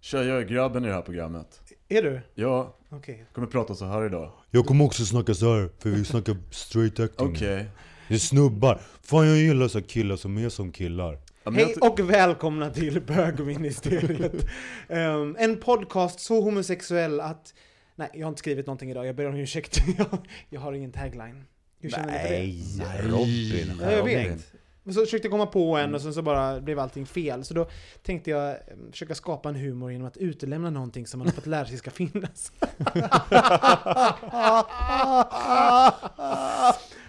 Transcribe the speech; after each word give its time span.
Tja, 0.00 0.24
jag 0.24 0.38
är 0.38 0.44
grabben 0.44 0.84
i 0.84 0.88
det 0.88 0.94
här 0.94 1.02
programmet. 1.02 1.60
Är 1.88 2.02
du? 2.02 2.20
Jag 2.34 2.72
Okej. 2.90 3.24
kommer 3.32 3.46
prata 3.48 3.74
så 3.74 3.84
här 3.84 4.06
idag. 4.06 4.32
Jag 4.50 4.66
kommer 4.66 4.84
också 4.84 5.04
snacka 5.04 5.34
så 5.34 5.54
här 5.54 5.68
för 5.78 5.90
vi 5.90 6.04
snackar 6.04 6.36
straight 6.50 7.00
acting. 7.00 7.28
Okej. 7.28 7.66
Det 8.08 8.14
är 8.14 8.18
snubbar. 8.18 8.80
Fan 9.02 9.26
jag 9.28 9.36
gillar 9.36 9.68
så 9.68 9.78
här 9.78 9.86
killar 9.86 10.16
som 10.16 10.38
är 10.38 10.48
som 10.48 10.72
killar. 10.72 11.18
Ja, 11.44 11.50
men 11.50 11.60
jag 11.60 11.66
Hej 11.66 11.74
ty- 11.74 11.80
och 11.80 12.10
välkomna 12.10 12.70
till 12.70 13.00
Bögministeriet. 13.00 14.46
Ehm, 14.88 15.36
en 15.38 15.56
podcast 15.60 16.20
så 16.20 16.40
homosexuell 16.40 17.20
att... 17.20 17.54
Nej, 17.96 18.10
jag 18.14 18.26
har 18.26 18.28
inte 18.28 18.38
skrivit 18.38 18.66
någonting 18.66 18.90
idag. 18.90 19.06
Jag 19.06 19.16
ber 19.16 19.26
om 19.28 19.34
ursäkt. 19.36 19.78
jag, 19.98 20.06
jag 20.50 20.60
har 20.60 20.72
ingen 20.72 20.92
tagline. 20.92 21.44
Hur 21.80 21.90
känner 21.90 22.12
ni 22.12 22.18
för 22.18 22.28
det? 22.28 22.84
Nej, 22.88 23.02
Robin. 23.10 23.80
Ja, 23.82 23.92
jag 23.92 24.04
vet. 24.04 24.52
Men 24.88 24.94
så 24.94 25.00
försökte 25.00 25.26
jag 25.26 25.32
komma 25.32 25.46
på 25.46 25.76
en 25.76 25.94
och 25.94 26.00
sen 26.00 26.14
så 26.14 26.22
bara 26.22 26.60
blev 26.60 26.78
allting 26.78 27.06
fel. 27.06 27.44
Så 27.44 27.54
då 27.54 27.68
tänkte 28.02 28.30
jag 28.30 28.50
eh, 28.50 28.56
försöka 28.90 29.14
skapa 29.14 29.48
en 29.48 29.54
humor 29.54 29.92
genom 29.92 30.06
att 30.06 30.16
utelämna 30.16 30.70
någonting 30.70 31.06
som 31.06 31.18
man 31.18 31.26
har 31.26 31.32
fått 31.32 31.46
lära 31.46 31.66
sig 31.66 31.76
ska 31.78 31.90
finnas. 31.90 32.52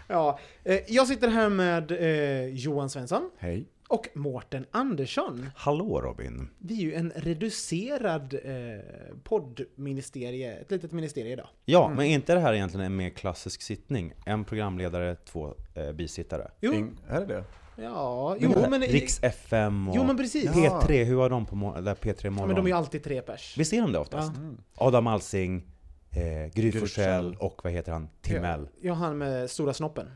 ja, 0.08 0.40
eh, 0.64 0.80
jag 0.88 1.08
sitter 1.08 1.28
här 1.28 1.50
med 1.50 1.92
eh, 1.92 2.46
Johan 2.46 2.90
Svensson 2.90 3.30
Hej. 3.38 3.66
och 3.88 4.08
Mårten 4.14 4.66
Andersson. 4.72 5.50
Hallå 5.56 6.02
Robin. 6.02 6.50
Vi 6.58 6.78
är 6.78 6.82
ju 6.82 6.94
en 6.94 7.12
reducerad 7.16 8.34
eh, 8.34 8.40
poddministerie, 9.24 10.54
ett 10.54 10.72
litet 10.72 10.92
ministerie 10.92 11.34
idag. 11.34 11.48
Ja, 11.66 11.90
men 11.90 12.00
är 12.06 12.14
inte 12.14 12.34
det 12.34 12.40
här 12.40 12.54
egentligen 12.54 12.86
en 12.86 12.96
mer 12.96 13.10
klassisk 13.10 13.62
sittning? 13.62 14.14
En 14.26 14.46
programledare, 14.46 15.16
två 15.16 15.54
eh, 15.76 15.92
bisittare. 15.92 16.52
Jo, 16.62 16.72
Ing- 16.74 16.98
är 17.10 17.20
det 17.20 17.26
det? 17.26 17.44
Ja, 17.82 18.36
jo 18.40 18.50
men... 18.70 18.82
Riks 18.82 19.20
FM 19.24 19.88
och 19.90 19.96
Jo 19.96 20.04
men 20.04 20.18
precis. 20.18 20.50
P3, 20.50 21.04
hur 21.04 21.18
har 21.18 21.30
de 21.30 21.46
på 21.46 21.56
mor- 21.56 21.82
där 21.82 21.96
P3 21.96 22.16
Ja, 22.24 22.30
Morgon? 22.32 22.48
men 22.48 22.56
de 22.56 22.66
är 22.66 22.70
ju 22.70 22.76
alltid 22.76 23.04
tre 23.04 23.22
pers. 23.22 23.56
Visst 23.58 23.74
är 23.74 23.82
de 23.82 23.92
det 23.92 24.00
oftast? 24.00 24.32
Ja. 24.36 24.86
Adam 24.86 25.08
Alsing, 25.08 25.64
eh, 26.12 26.54
Gry 26.54 26.72
Forssell. 26.72 27.36
och 27.40 27.62
vad 27.64 27.74
heter 27.74 27.92
han? 27.92 28.10
Timell. 28.22 28.68
Ja, 28.82 28.94
han 28.94 29.18
med 29.18 29.50
stora 29.50 29.74
snoppen. 29.74 30.08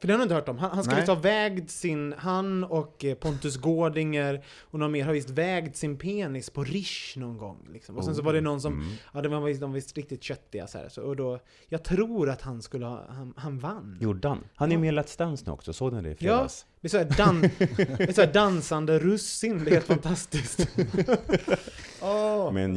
För 0.00 0.06
det 0.08 0.12
har 0.14 0.18
du 0.18 0.22
inte 0.22 0.34
hört 0.34 0.48
om. 0.48 0.58
Han, 0.58 0.70
han 0.70 0.84
skulle 0.84 0.96
Nej. 0.96 1.06
ta 1.06 1.14
vägd 1.14 1.70
sin, 1.70 2.14
han 2.18 2.64
och 2.64 3.04
eh, 3.04 3.14
Pontus 3.14 3.56
Gårdinger 3.56 4.44
och 4.60 4.78
någon 4.78 4.92
mer 4.92 5.04
har 5.04 5.12
visst 5.12 5.30
vägd 5.30 5.76
sin 5.76 5.98
penis 5.98 6.50
på 6.50 6.64
Rish 6.64 7.18
någon 7.18 7.38
gång. 7.38 7.68
Liksom. 7.72 7.96
Och 7.96 8.04
sen 8.04 8.14
så 8.14 8.22
var 8.22 8.32
det 8.32 8.40
någon 8.40 8.60
som, 8.60 8.96
ja 9.14 9.22
det 9.22 9.28
var 9.28 9.40
visst, 9.40 9.60
de 9.60 9.70
var 9.70 9.74
visst 9.74 9.96
riktigt 9.96 10.22
köttiga 10.22 10.66
så 10.66 10.78
här. 10.78 10.88
Så, 10.88 11.02
och 11.02 11.16
då, 11.16 11.38
jag 11.68 11.82
tror 11.84 12.30
att 12.30 12.42
han 12.42 12.62
skulle 12.62 12.86
ha, 12.86 13.04
han, 13.08 13.34
han 13.36 13.58
vann. 13.58 13.98
Gjorde 14.00 14.28
han? 14.28 14.44
Han 14.54 14.68
är 14.68 14.74
Ja. 14.74 14.80
med 14.80 14.94
i 14.94 14.96
Let's 14.96 15.18
Dance 15.18 15.44
nu 15.46 15.52
också, 15.52 15.72
såg 15.72 15.92
ni 15.92 16.02
det 16.02 16.08
i 16.08 16.12
Ja, 16.12 16.16
fredags? 16.18 16.66
det 16.80 16.86
är 16.86 16.90
så 16.90 16.98
här, 16.98 17.16
dan, 17.16 17.40
det 17.98 18.08
är 18.08 18.12
så 18.12 18.20
här 18.20 18.32
dansande 18.32 18.98
russin, 18.98 19.64
det 19.64 19.70
är 19.70 19.74
helt 19.74 19.86
fantastiskt. 19.86 20.68
Åh! 22.02 22.52
Med 22.52 22.64
en 22.64 22.76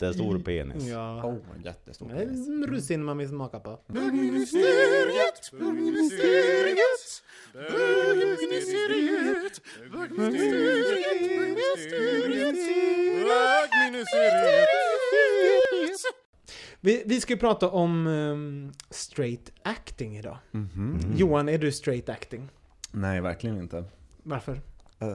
jättestor 0.00 0.38
penis. 0.38 0.84
Ja. 0.86 1.24
Oh, 1.24 1.38
jättestor 1.64 2.08
Det 2.08 2.14
är 2.14 2.18
penis. 2.26 2.44
som 2.46 2.66
russin 2.66 3.04
man 3.04 3.18
vill 3.18 3.28
smaka 3.28 3.60
på. 3.60 3.80
Bögministeriet, 3.86 5.50
bögministeriet, 5.52 7.22
bögministeriet, 7.52 9.60
bögministeriet. 9.92 12.54
Vi, 16.80 17.02
vi 17.06 17.20
ska 17.20 17.32
ju 17.32 17.38
prata 17.38 17.68
om 17.70 18.06
ehm, 18.06 18.72
straight 18.90 19.50
acting 19.62 20.16
idag. 20.18 20.38
Mhm. 20.50 21.00
Johan, 21.16 21.48
är 21.48 21.58
du 21.58 21.72
straight 21.72 22.08
acting? 22.08 22.48
Nej, 22.92 23.20
verkligen 23.20 23.58
inte. 23.58 23.84
Varför? 24.22 24.60
Eh, 24.98 25.14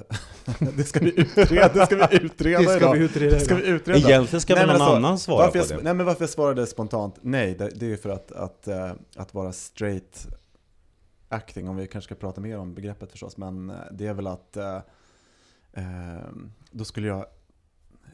det 0.78 0.84
ska 0.84 1.00
vi 1.00 1.20
utreda, 1.22 1.74
det 1.74 1.86
ska 1.86 2.08
vi 2.08 2.18
utreda 2.22 2.60
Det 2.60 2.66
ska 2.66 2.78
idag. 2.78 2.94
vi 2.94 3.00
utreda 3.06 3.36
Det 3.36 3.40
ska 3.40 3.56
vi 3.56 3.68
utreda. 3.68 4.00
Egentligen 4.00 4.42
ska 4.42 4.56
Nej, 4.56 4.66
någon 4.66 4.76
alltså, 4.76 4.96
annan 4.96 5.20
svara 5.20 5.52
på 5.52 5.58
jag, 5.58 5.68
det? 5.68 5.80
Nej 5.84 5.94
men 5.94 6.06
varför 6.06 6.22
jag 6.24 6.30
svarade 6.30 6.68
spontant 6.68 7.16
nej, 7.22 7.56
det, 7.56 7.82
är 7.82 7.90
ju 7.90 7.98
för 7.98 8.10
att, 8.10 8.32
att, 8.32 8.68
eh, 8.68 8.92
att 9.16 9.34
vara 9.34 9.52
straight 9.52 10.28
acting, 11.30 11.70
om 11.70 11.76
vi 11.76 11.88
kanske 11.88 12.06
ska 12.08 12.16
prata 12.16 12.42
mer 12.42 12.58
om 12.58 12.74
begreppet 12.74 13.12
förstås, 13.12 13.38
men 13.38 13.70
eh, 13.70 13.76
det 13.92 14.08
är 14.08 14.14
väl 14.14 14.28
att 14.28 14.58
eh, 14.58 14.80
då 16.72 16.86
skulle 16.86 17.08
jag 17.08 17.26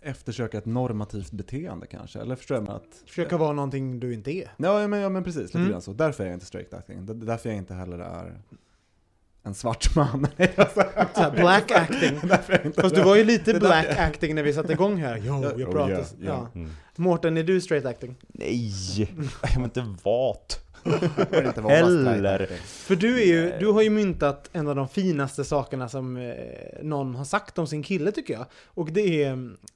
eftersöka 0.02 0.58
ett 0.58 0.66
normativt 0.66 1.32
beteende 1.32 1.88
kanske, 1.88 2.20
eller 2.20 2.36
förstår 2.36 2.58
jag? 2.58 2.70
Att, 2.70 3.04
Försöka 3.06 3.38
vara 3.38 3.52
någonting 3.54 4.00
du 4.00 4.14
inte 4.14 4.32
är. 4.32 4.52
Ja, 4.58 4.88
men, 4.88 5.00
ja 5.00 5.10
men 5.10 5.24
precis, 5.24 5.42
lite 5.44 5.58
Mm. 5.58 5.70
grann 5.72 5.82
så. 5.82 5.94
Därför 5.94 6.24
är 6.24 6.28
jag 6.28 6.36
inte 6.36 6.46
straight 6.46 6.74
acting. 6.74 7.06
Det 7.06 7.14
är 7.14 7.16
därför 7.16 7.50
jag 7.50 7.58
inte 7.58 7.74
heller 7.74 8.00
är 8.00 8.42
en 9.46 9.54
svart 9.54 9.96
man. 9.96 10.28
Så 11.16 11.22
här, 11.22 11.32
black 11.32 11.72
acting. 11.76 12.20
Fast 12.76 12.96
du 12.96 13.02
var 13.02 13.16
ju 13.16 13.24
lite 13.24 13.54
black 13.54 13.88
acting 13.98 14.36
när 14.36 14.44
vi 14.44 14.54
satte 14.54 14.74
igång 14.74 14.98
här. 14.98 15.22
Jo, 15.26 15.44
Ja, 15.44 15.52
jag 15.58 15.70
oh, 15.70 15.74
pratar. 15.74 15.92
ja, 15.94 16.04
så- 16.04 16.16
ja. 16.20 16.50
Ja. 16.54 16.60
Mm. 16.60 16.72
Mårten, 16.96 17.38
är 17.38 17.44
du 17.44 17.62
straight 17.62 17.86
acting? 17.86 18.16
Nej! 18.28 18.72
Jag 19.42 19.50
vill 19.56 19.64
inte 19.64 19.96
vat. 20.04 20.60
Acting. 20.86 22.58
För 22.66 22.96
du, 22.96 23.22
är 23.22 23.26
ju, 23.26 23.54
du 23.60 23.68
har 23.68 23.82
ju 23.82 23.90
myntat 23.90 24.50
en 24.54 24.68
av 24.68 24.76
de 24.76 24.88
finaste 24.90 25.44
sakerna 25.44 25.90
som 25.90 26.18
eh, 26.18 26.34
någon 26.82 27.16
har 27.16 27.26
sagt 27.26 27.58
om 27.60 27.68
sin 27.68 27.84
kille 27.84 28.12
tycker 28.12 28.34
jag. 28.34 28.46
Och 28.66 28.92
det 28.92 29.24
är, 29.24 29.32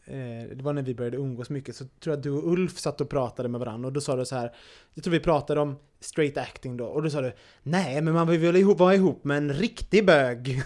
eh, 0.06 0.50
det 0.56 0.62
var 0.64 0.74
när 0.74 0.82
vi 0.82 0.96
började 0.96 1.18
umgås 1.18 1.50
mycket 1.50 1.76
så 1.76 1.84
tror 1.84 2.12
jag 2.14 2.18
att 2.18 2.24
du 2.24 2.32
och 2.32 2.52
Ulf 2.52 2.80
satt 2.80 3.02
och 3.02 3.10
pratade 3.10 3.50
med 3.50 3.60
varandra 3.60 3.88
och 3.88 3.94
då 3.94 4.02
sa 4.02 4.16
du 4.16 4.26
så 4.26 4.36
här, 4.36 4.52
jag 4.94 5.04
tror 5.04 5.12
vi 5.12 5.20
pratade 5.20 5.62
om 5.62 5.76
straight 6.00 6.38
acting 6.38 6.78
då 6.78 6.86
och 6.86 7.04
då 7.04 7.10
sa 7.10 7.22
du 7.22 7.34
nej 7.64 8.02
men 8.02 8.14
man 8.14 8.28
vill 8.28 8.40
väl 8.40 8.56
ihop, 8.56 8.80
vara 8.80 8.96
ihop 8.96 9.24
med 9.24 9.38
en 9.38 9.54
riktig 9.54 10.06
bög. 10.06 10.62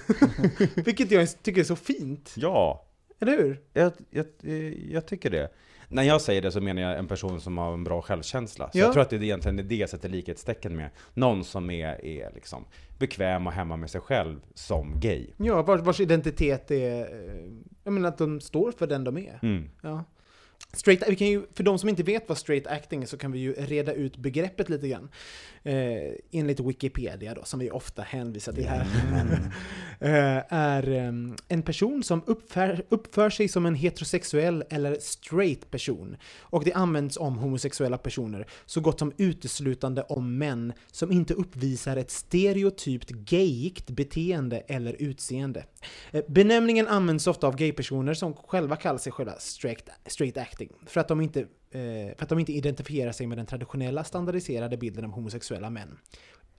Vilket 0.86 1.12
jag 1.12 1.44
tycker 1.44 1.62
är 1.62 1.66
så 1.66 1.76
fint, 1.76 2.34
Ja, 2.36 2.86
eller 3.20 3.32
hur? 3.38 3.60
jag, 3.74 3.92
jag, 4.10 4.26
eh, 4.44 4.92
jag 4.94 5.06
tycker 5.06 5.30
det. 5.30 5.50
När 5.94 6.04
jag 6.04 6.22
säger 6.22 6.42
det 6.42 6.52
så 6.52 6.62
menar 6.62 6.82
jag 6.82 7.00
en 7.00 7.08
person 7.08 7.42
som 7.42 7.58
har 7.58 7.74
en 7.74 7.84
bra 7.84 8.02
självkänsla. 8.02 8.70
Så 8.72 8.78
Ja. 8.78 8.84
jag 8.84 8.94
tror 8.94 9.02
att 9.02 9.10
det 9.10 9.16
är 9.16 9.24
egentligen 9.24 9.68
det 9.68 9.76
jag 9.76 9.90
sätter 9.90 10.10
likhetstecken 10.10 10.76
med. 10.76 10.90
Någon 11.14 11.44
som 11.44 11.70
är, 11.70 12.06
är 12.06 12.32
liksom 12.34 12.66
bekväm 13.00 13.48
och 13.48 13.54
hemma 13.54 13.78
med 13.78 13.90
sig 13.90 14.02
själv 14.02 14.40
som 14.54 15.00
gay. 15.00 15.28
Ja, 15.38 15.62
vars, 15.62 15.82
vars 15.82 16.00
identitet 16.00 16.72
är, 16.72 17.02
eh, 17.02 17.52
jag 17.84 17.94
menar 17.94 18.10
att 18.10 18.18
de 18.18 18.42
står 18.42 18.72
för 18.72 18.88
den 18.88 19.04
de 19.04 19.18
är. 19.18 19.40
Mm. 19.44 19.70
Ja. 19.82 20.04
Straight, 20.76 21.04
vi 21.10 21.16
kan 21.16 21.28
ju, 21.28 21.44
för 21.54 21.64
de 21.64 21.80
som 21.80 21.90
inte 21.90 22.04
vet 22.04 22.30
vad 22.30 22.38
straight 22.38 22.68
acting 22.68 23.04
är 23.04 23.08
så 23.08 23.18
kan 23.18 23.32
vi 23.32 23.40
ju 23.40 23.54
reda 23.54 23.94
ut 23.94 24.18
begreppet 24.18 24.70
lite 24.70 24.88
grann. 24.88 25.10
Eh, 25.64 26.14
enligt 26.32 26.60
Wikipedia 26.60 27.34
då, 27.34 27.44
som 27.44 27.60
vi 27.60 27.72
ofta 27.72 28.02
hänvisar 28.02 28.54
till 28.54 28.68
här. 28.68 28.82
eh, 30.00 30.54
är 30.54 30.90
eh, 30.90 31.12
en 31.48 31.62
person 31.64 32.04
som 32.04 32.22
uppför, 32.26 32.86
uppför 32.90 33.30
sig 33.30 33.48
som 33.48 33.66
en 33.66 33.76
heterosexuell 33.76 34.64
eller 34.70 34.98
straight 35.00 35.72
person. 35.72 36.18
Och 36.40 36.64
det 36.64 36.74
används 36.74 37.18
om 37.18 37.38
homosexuella 37.38 37.98
personer 37.98 38.48
så 38.66 38.82
gott 38.82 39.00
som 39.00 39.14
uteslutande 39.18 40.02
om 40.02 40.38
män 40.38 40.74
som 40.92 41.12
inte 41.12 41.34
uppvisar 41.34 41.98
ett 41.98 42.12
stereotypt 42.12 43.10
gayigt 43.10 43.90
beteende 43.90 44.60
eller 44.68 44.96
utseende. 45.00 45.66
Eh, 46.12 46.24
Benämningen 46.28 46.88
används 46.88 47.28
ofta 47.28 47.48
av 47.48 47.56
gaypersoner 47.56 48.14
som 48.14 48.34
själva 48.34 48.76
kallar 48.76 49.00
sig 49.00 49.12
själva 49.12 49.34
straight, 49.40 49.90
straight 50.06 50.38
acting. 50.38 50.63
För 50.86 51.02
att, 51.02 51.08
de 51.08 51.22
inte, 51.22 51.40
eh, 51.72 52.16
för 52.16 52.24
att 52.24 52.30
de 52.30 52.40
inte 52.40 52.54
identifierar 52.54 53.12
sig 53.12 53.28
med 53.28 53.38
den 53.38 53.46
traditionella 53.46 54.04
standardiserade 54.04 54.78
bilden 54.78 55.06
av 55.06 55.12
homosexuella 55.12 55.70
män. 55.70 55.98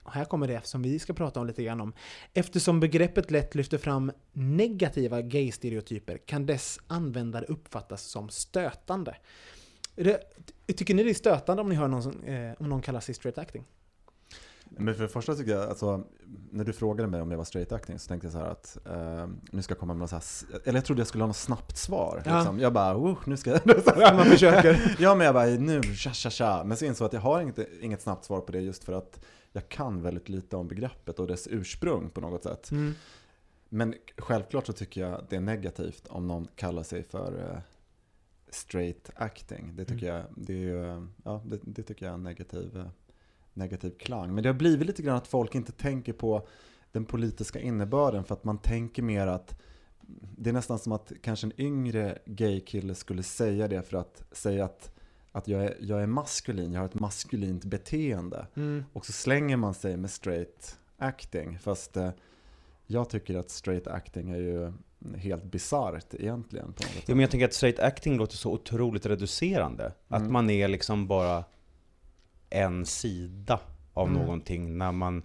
Och 0.03 0.11
här 0.11 0.25
kommer 0.25 0.47
det 0.47 0.65
som 0.65 0.81
vi 0.81 0.99
ska 0.99 1.13
prata 1.13 1.39
om 1.39 1.47
lite 1.47 1.63
grann 1.63 1.81
om. 1.81 1.93
Eftersom 2.33 2.79
begreppet 2.79 3.31
lätt 3.31 3.55
lyfter 3.55 3.77
fram 3.77 4.11
negativa 4.33 5.21
gay-stereotyper 5.21 6.17
kan 6.17 6.45
dess 6.45 6.79
användare 6.87 7.45
uppfattas 7.45 8.03
som 8.03 8.29
stötande. 8.29 9.15
Det, 9.95 10.19
tycker 10.77 10.93
ni 10.93 11.03
det 11.03 11.09
är 11.09 11.13
stötande 11.13 11.61
om 11.61 11.69
ni 11.69 11.75
hör 11.75 11.87
någon, 11.87 12.03
som, 12.03 12.23
eh, 12.23 12.51
om 12.59 12.69
någon 12.69 12.81
kallar 12.81 12.99
sig 12.99 13.15
straight 13.15 13.37
acting? 13.37 13.63
Men 14.77 14.95
för 14.95 15.03
det 15.03 15.09
första 15.09 15.35
tycker 15.35 15.51
jag, 15.51 15.69
alltså, 15.69 16.03
när 16.51 16.63
du 16.63 16.73
frågade 16.73 17.09
mig 17.09 17.21
om 17.21 17.31
jag 17.31 17.37
var 17.37 17.45
straight 17.45 17.71
acting 17.71 17.99
så 17.99 18.07
tänkte 18.07 18.25
jag 18.25 18.33
så 18.33 18.39
här 18.39 18.45
att 18.45 18.77
eh, 18.85 19.27
nu 19.51 19.61
ska 19.61 19.71
jag 19.71 19.79
komma 19.79 19.93
med 19.93 19.99
något 19.99 20.09
så 20.09 20.15
här, 20.15 20.59
eller 20.63 20.77
jag 20.77 20.85
trodde 20.85 20.99
jag 20.99 21.07
skulle 21.07 21.23
ha 21.23 21.27
något 21.27 21.35
snabbt 21.35 21.77
svar. 21.77 22.21
Ja. 22.25 22.37
Liksom. 22.37 22.59
Jag 22.59 22.73
bara, 22.73 22.97
oh, 22.97 23.17
nu 23.25 23.37
ska 23.37 23.49
jag... 23.49 23.61
Man 24.15 24.25
försöker. 24.25 24.95
ja 24.99 25.15
men 25.15 25.25
jag 25.25 25.33
bara, 25.33 25.45
nu, 25.45 25.81
tja 25.83 26.11
tja 26.11 26.29
tja. 26.29 26.63
Men 26.65 26.77
så 26.77 26.85
insåg 26.85 27.03
jag 27.03 27.07
att 27.07 27.13
jag 27.13 27.21
har 27.21 27.41
inget, 27.41 27.59
inget 27.81 28.01
snabbt 28.01 28.25
svar 28.25 28.41
på 28.41 28.51
det 28.51 28.59
just 28.59 28.83
för 28.83 28.93
att 28.93 29.19
jag 29.51 29.69
kan 29.69 30.01
väldigt 30.01 30.29
lite 30.29 30.55
om 30.55 30.67
begreppet 30.67 31.19
och 31.19 31.27
dess 31.27 31.47
ursprung 31.51 32.09
på 32.09 32.21
något 32.21 32.43
sätt. 32.43 32.71
Mm. 32.71 32.93
Men 33.69 33.95
självklart 34.17 34.65
så 34.65 34.73
tycker 34.73 35.01
jag 35.01 35.25
det 35.29 35.35
är 35.35 35.41
negativt 35.41 36.07
om 36.07 36.27
någon 36.27 36.47
kallar 36.55 36.83
sig 36.83 37.03
för 37.03 37.51
eh, 37.51 37.59
straight 38.49 39.09
acting. 39.15 39.75
Det 39.75 39.85
tycker 39.85 40.07
jag, 40.07 40.23
det, 40.35 40.53
är, 40.53 40.57
ju, 40.57 41.07
ja, 41.23 41.41
det, 41.45 41.59
det 41.63 41.83
tycker 41.83 42.05
jag 42.05 42.11
är 42.11 42.15
en 42.15 42.23
negativ, 42.23 42.77
eh, 42.77 42.87
negativ 43.55 43.89
klang. 43.99 44.33
Men 44.33 44.43
det 44.43 44.49
har 44.49 44.53
blivit 44.53 44.87
lite 44.87 45.01
grann 45.01 45.15
att 45.17 45.27
folk 45.27 45.55
inte 45.55 45.71
tänker 45.71 46.13
på 46.13 46.47
den 46.91 47.05
politiska 47.05 47.59
innebörden 47.59 48.23
för 48.23 48.33
att 48.33 48.43
man 48.43 48.57
tänker 48.57 49.01
mer 49.03 49.27
att 49.27 49.61
det 50.37 50.49
är 50.49 50.53
nästan 50.53 50.79
som 50.79 50.91
att 50.91 51.11
kanske 51.21 51.47
en 51.47 51.61
yngre 51.61 52.17
gaykille 52.25 52.95
skulle 52.95 53.23
säga 53.23 53.67
det 53.67 53.81
för 53.81 53.97
att 53.97 54.23
säga 54.31 54.65
att, 54.65 54.91
att 55.31 55.47
jag, 55.47 55.63
är, 55.63 55.77
jag 55.79 56.01
är 56.03 56.07
maskulin, 56.07 56.73
jag 56.73 56.79
har 56.79 56.85
ett 56.85 56.93
maskulint 56.99 57.65
beteende. 57.65 58.47
Mm. 58.55 58.83
Och 58.93 59.05
så 59.05 59.11
slänger 59.11 59.57
man 59.57 59.73
sig 59.73 59.97
med 59.97 60.09
straight 60.11 60.79
acting. 60.97 61.59
Fast 61.59 61.97
eh, 61.97 62.09
jag 62.87 63.09
tycker 63.09 63.37
att 63.37 63.49
straight 63.49 63.87
acting 63.87 64.29
är 64.29 64.37
ju 64.37 64.73
helt 65.15 65.43
bisarrt 65.43 66.13
egentligen. 66.13 66.65
På 66.73 66.83
något. 66.83 67.03
Jo, 67.07 67.15
men 67.15 67.19
jag 67.19 67.31
tänker 67.31 67.45
att 67.45 67.53
straight 67.53 67.79
acting 67.79 68.17
låter 68.17 68.35
så 68.37 68.51
otroligt 68.51 69.05
reducerande. 69.05 69.93
Att 70.07 70.21
Mm. 70.21 70.33
man 70.33 70.49
är 70.49 70.67
liksom 70.67 71.07
bara 71.07 71.43
en 72.49 72.85
sida 72.85 73.59
av 73.93 74.07
Mm. 74.07 74.21
någonting 74.21 74.77
när 74.77 74.91
man... 74.91 75.23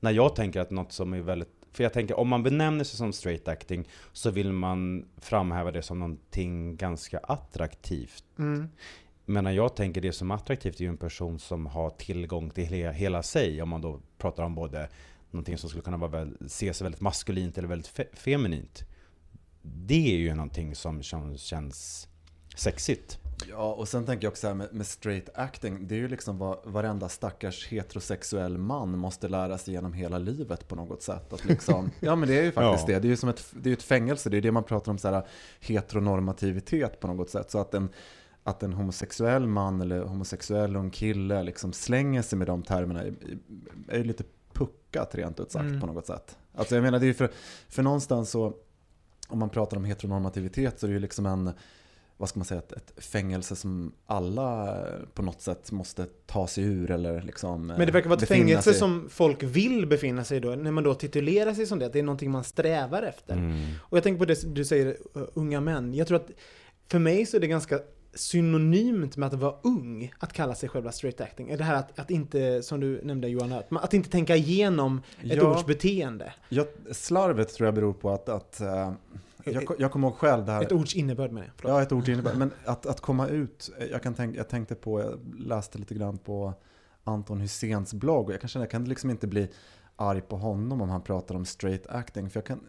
När 0.00 0.10
jag 0.10 0.36
tänker 0.36 0.60
att 0.60 0.70
något 0.70 0.92
som 0.92 1.12
är 1.12 1.20
väldigt... 1.20 1.48
För 1.72 1.82
jag 1.84 1.92
tänker, 1.92 2.18
om 2.18 2.28
man 2.28 2.42
benämner 2.42 2.84
sig 2.84 2.96
som 2.96 3.12
straight 3.12 3.48
acting 3.48 3.88
så 4.12 4.30
vill 4.30 4.52
man 4.52 5.08
framhäva 5.16 5.70
det 5.70 5.82
som 5.82 5.98
någonting 5.98 6.76
ganska 6.76 7.18
attraktivt. 7.18 8.24
Mm. 8.38 8.68
Men 9.24 9.44
när 9.44 9.50
jag 9.52 9.76
tänker 9.76 10.00
det 10.00 10.12
som 10.12 10.30
attraktivt 10.30 10.76
är 10.76 10.80
ju 10.84 10.88
en 10.88 10.96
person 10.96 11.38
som 11.38 11.66
har 11.66 11.90
tillgång 11.90 12.50
till 12.50 12.64
he- 12.66 12.92
hela 12.92 13.22
sig. 13.22 13.62
Om 13.62 13.68
man 13.68 13.80
då 13.80 14.00
pratar 14.18 14.42
om 14.42 14.54
både 14.54 14.88
någonting 15.30 15.58
som 15.58 15.68
skulle 15.70 15.82
kunna 15.82 15.96
vara 15.96 16.10
väl, 16.10 16.36
ses 16.46 16.82
väldigt 16.82 17.00
maskulint 17.00 17.58
eller 17.58 17.68
väldigt 17.68 17.90
fe- 17.96 18.16
feminint. 18.16 18.84
Det 19.62 20.14
är 20.14 20.18
ju 20.18 20.34
någonting 20.34 20.74
som 20.74 21.02
känns, 21.02 21.40
känns 21.42 22.08
sexigt. 22.56 23.18
Ja, 23.46 23.72
och 23.74 23.88
sen 23.88 24.06
tänker 24.06 24.24
jag 24.26 24.30
också 24.30 24.46
här 24.46 24.54
med, 24.54 24.74
med 24.74 24.86
straight 24.86 25.28
acting. 25.34 25.88
Det 25.88 25.94
är 25.94 25.98
ju 25.98 26.08
liksom 26.08 26.38
vad 26.38 26.58
varenda 26.64 27.08
stackars 27.08 27.66
heterosexuell 27.68 28.58
man 28.58 28.98
måste 28.98 29.28
lära 29.28 29.58
sig 29.58 29.74
genom 29.74 29.92
hela 29.92 30.18
livet 30.18 30.68
på 30.68 30.76
något 30.76 31.02
sätt. 31.02 31.32
Att 31.32 31.44
liksom, 31.44 31.90
ja 32.00 32.16
men 32.16 32.28
det 32.28 32.38
är 32.38 32.42
ju 32.44 32.52
faktiskt 32.52 32.88
Ja. 32.88 32.94
det. 32.94 33.00
Det 33.00 33.08
är 33.08 33.10
ju 33.10 33.16
som 33.16 33.28
ett, 33.28 33.46
det 33.52 33.70
är 33.70 33.72
ett 33.72 33.82
fängelse. 33.82 34.30
Det 34.30 34.36
är 34.36 34.40
det 34.40 34.52
man 34.52 34.64
pratar 34.64 34.92
om, 34.92 34.98
så 34.98 35.08
här, 35.08 35.26
heteronormativitet 35.60 37.00
på 37.00 37.06
något 37.06 37.30
sätt. 37.30 37.50
Så 37.50 37.58
att 37.58 37.74
en, 37.74 37.88
att 38.42 38.62
en 38.62 38.72
homosexuell 38.72 39.46
man 39.46 39.80
eller 39.80 40.00
homosexuell 40.00 40.76
ung 40.76 40.90
kille 40.90 41.42
liksom 41.42 41.72
slänger 41.72 42.22
sig 42.22 42.38
med 42.38 42.46
de 42.46 42.62
termerna 42.62 43.02
är, 43.02 43.14
är 43.88 43.98
ju 43.98 44.04
lite 44.04 44.24
puckat 44.52 45.14
rent 45.14 45.40
ut 45.40 45.50
sagt 45.52 45.64
Mm. 45.64 45.80
på 45.80 45.86
något 45.86 46.06
sätt. 46.06 46.38
Alltså 46.54 46.74
jag 46.74 46.82
menar 46.82 46.98
det 46.98 47.04
är 47.04 47.08
ju 47.08 47.14
för, 47.14 47.30
för 47.68 47.82
någonstans 47.82 48.30
så, 48.30 48.52
om 49.28 49.38
man 49.38 49.50
pratar 49.50 49.76
om 49.76 49.84
heteronormativitet 49.84 50.80
så 50.80 50.86
är 50.86 50.88
det 50.88 50.94
ju 50.94 51.00
liksom 51.00 51.26
en, 51.26 51.50
vad 52.20 52.28
ska 52.28 52.38
man 52.38 52.44
säga, 52.44 52.58
ett, 52.58 52.72
ett 52.72 53.04
fängelse 53.04 53.56
som 53.56 53.92
alla 54.06 54.76
eh, 54.86 54.92
på 55.14 55.22
något 55.22 55.40
sätt 55.40 55.72
måste 55.72 56.06
ta 56.26 56.46
sig 56.46 56.64
ur 56.64 56.90
eller 56.90 57.22
liksom 57.22 57.66
Men 57.66 57.78
det 57.86 57.92
verkar 57.92 58.08
vara 58.08 58.20
ett 58.22 58.28
fängelse 58.28 58.70
sig. 58.70 58.78
som 58.78 59.06
folk 59.10 59.42
vill 59.42 59.86
befinna 59.86 60.24
sig 60.24 60.36
i 60.36 60.40
då, 60.40 60.48
när 60.50 60.70
man 60.70 60.84
då 60.84 60.94
titulerar 60.94 61.54
sig 61.54 61.66
som 61.66 61.78
det, 61.78 61.86
att 61.86 61.92
det 61.92 61.98
är 61.98 62.02
någonting 62.02 62.30
man 62.30 62.44
strävar 62.44 63.02
efter. 63.02 63.34
Mm. 63.34 63.62
Och 63.80 63.96
jag 63.96 64.04
tänker 64.04 64.18
på 64.18 64.24
det 64.24 64.54
du 64.54 64.64
säger, 64.64 64.86
uh, 65.16 65.22
unga 65.34 65.60
män. 65.60 65.94
Jag 65.94 66.06
tror 66.06 66.16
att 66.16 66.30
för 66.88 66.98
mig 66.98 67.26
så 67.26 67.36
är 67.36 67.40
det 67.40 67.46
ganska 67.46 67.80
synonymt 68.14 69.16
med 69.16 69.26
att 69.26 69.40
vara 69.40 69.54
ung, 69.62 70.12
att 70.18 70.32
kalla 70.32 70.54
sig 70.54 70.68
själva 70.68 70.92
straight 70.92 71.20
acting. 71.20 71.56
Det 71.56 71.64
här 71.64 71.74
att, 71.74 71.98
att 71.98 72.10
inte, 72.10 72.62
som 72.62 72.80
du 72.80 73.00
nämnde 73.04 73.28
Johan, 73.28 73.52
att, 73.52 73.66
att 73.70 73.94
inte 73.94 74.10
tänka 74.10 74.36
igenom 74.36 75.02
ett 75.20 75.36
Ja. 75.36 75.50
ords 75.50 75.66
beteende. 75.66 76.32
Jag, 76.48 76.66
slarvet 76.92 77.54
tror 77.54 77.66
jag 77.66 77.74
beror 77.74 77.92
på 77.92 78.10
att, 78.10 78.28
att 78.28 78.60
eh, 78.60 78.92
jag, 79.52 79.74
jag 79.78 79.92
kommer 79.92 80.08
ihåg 80.08 80.16
själv 80.16 80.44
det 80.44 80.52
här. 80.52 80.62
Ett 80.62 80.72
ords 80.72 80.94
innebörd 80.94 81.32
med 81.32 81.42
det. 81.42 81.50
Förlåt. 81.56 81.72
Ja, 81.72 81.82
ett 81.82 81.92
ord 81.92 82.08
innebär. 82.08 82.34
Men 82.34 82.52
att, 82.64 82.86
att 82.86 83.00
komma 83.00 83.28
ut, 83.28 83.70
jag, 83.90 84.02
kan 84.02 84.14
tänka, 84.14 84.38
jag 84.38 84.48
tänkte 84.48 84.74
på, 84.74 85.00
jag 85.00 85.34
läste 85.38 85.78
lite 85.78 85.94
grann 85.94 86.18
på 86.18 86.52
Anton 87.04 87.40
Hyséns 87.40 87.94
blogg 87.94 88.26
och 88.26 88.32
jag 88.32 88.40
kan 88.40 88.48
känna, 88.48 88.64
jag 88.64 88.70
kan 88.70 88.84
liksom 88.84 89.10
inte 89.10 89.26
bli 89.26 89.48
arg 89.96 90.20
på 90.20 90.36
honom 90.36 90.82
om 90.82 90.88
han 90.88 91.02
pratar 91.02 91.34
om 91.34 91.44
straight 91.44 91.86
acting. 91.86 92.30
För 92.30 92.40
jag 92.40 92.46
kan, 92.46 92.60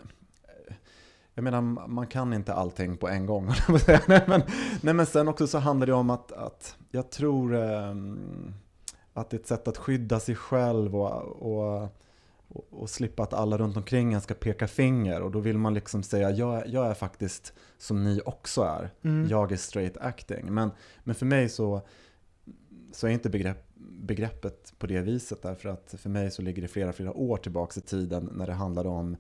jag 1.33 1.43
menar, 1.43 1.61
man 1.87 2.07
kan 2.07 2.33
inte 2.33 2.53
allting 2.53 2.97
på 2.97 3.07
en 3.07 3.25
gång. 3.25 3.45
nej, 4.07 4.23
men, 4.27 4.41
nej, 4.81 4.93
men 4.93 5.05
sen 5.05 5.27
också 5.27 5.47
så 5.47 5.57
handlar 5.57 5.87
det 5.87 5.93
om 5.93 6.09
att, 6.09 6.31
att 6.31 6.77
jag 6.91 7.09
tror 7.09 7.55
ehm, 7.55 8.53
att 9.13 9.29
det 9.29 9.37
är 9.37 9.39
ett 9.39 9.47
sätt 9.47 9.67
att 9.67 9.77
skydda 9.77 10.19
sig 10.19 10.35
själv 10.35 10.95
och, 10.95 11.21
och, 11.23 11.87
och, 12.49 12.67
och 12.71 12.89
slippa 12.89 13.23
att 13.23 13.33
alla 13.33 13.57
runt 13.57 13.77
omkring 13.77 14.13
en 14.13 14.21
ska 14.21 14.33
peka 14.33 14.67
finger. 14.67 15.21
Och 15.21 15.31
då 15.31 15.39
vill 15.39 15.57
man 15.57 15.73
liksom 15.73 16.03
säga, 16.03 16.31
jag, 16.31 16.67
jag 16.67 16.87
är 16.87 16.93
faktiskt 16.93 17.53
som 17.77 18.03
ni 18.03 18.21
också 18.25 18.61
är. 18.61 18.89
Mm. 19.01 19.27
Jag 19.29 19.51
är 19.51 19.57
straight 19.57 19.97
acting. 19.97 20.53
Men, 20.53 20.71
men 21.03 21.15
för 21.15 21.25
mig 21.25 21.49
så, 21.49 21.81
så 22.91 23.07
är 23.07 23.11
inte 23.11 23.29
begrepp, 23.29 23.67
begreppet 24.01 24.73
på 24.79 24.87
det 24.87 25.01
viset. 25.01 25.41
Därför 25.41 25.69
att 25.69 25.95
för 25.97 26.09
mig 26.09 26.31
så 26.31 26.41
ligger 26.41 26.61
det 26.61 26.67
flera, 26.67 26.93
flera 26.93 27.13
år 27.13 27.37
tillbaka 27.37 27.79
i 27.79 27.83
tiden 27.83 28.29
när 28.33 28.47
det 28.47 28.53
handlade 28.53 28.89
om 28.89 29.17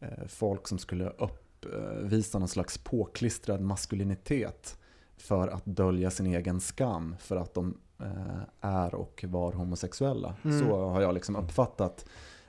eh, 0.00 0.26
folk 0.28 0.68
som 0.68 0.78
skulle 0.78 1.08
uppvisa 1.08 2.38
någon 2.38 2.48
slags 2.48 2.78
påklistrad 2.78 3.60
maskulinitet 3.60 4.78
för 5.16 5.48
att 5.48 5.64
dölja 5.64 6.10
sin 6.10 6.26
egen 6.26 6.60
skam 6.60 7.16
för 7.18 7.36
att 7.36 7.54
de 7.54 7.78
eh, 8.00 8.42
är 8.60 8.94
och 8.94 9.24
var 9.28 9.52
homosexuella. 9.52 10.34
Mm. 10.44 10.60
Så 10.60 10.88
har 10.88 11.00
jag 11.00 11.14
liksom 11.14 11.36
uppfattat 11.36 12.04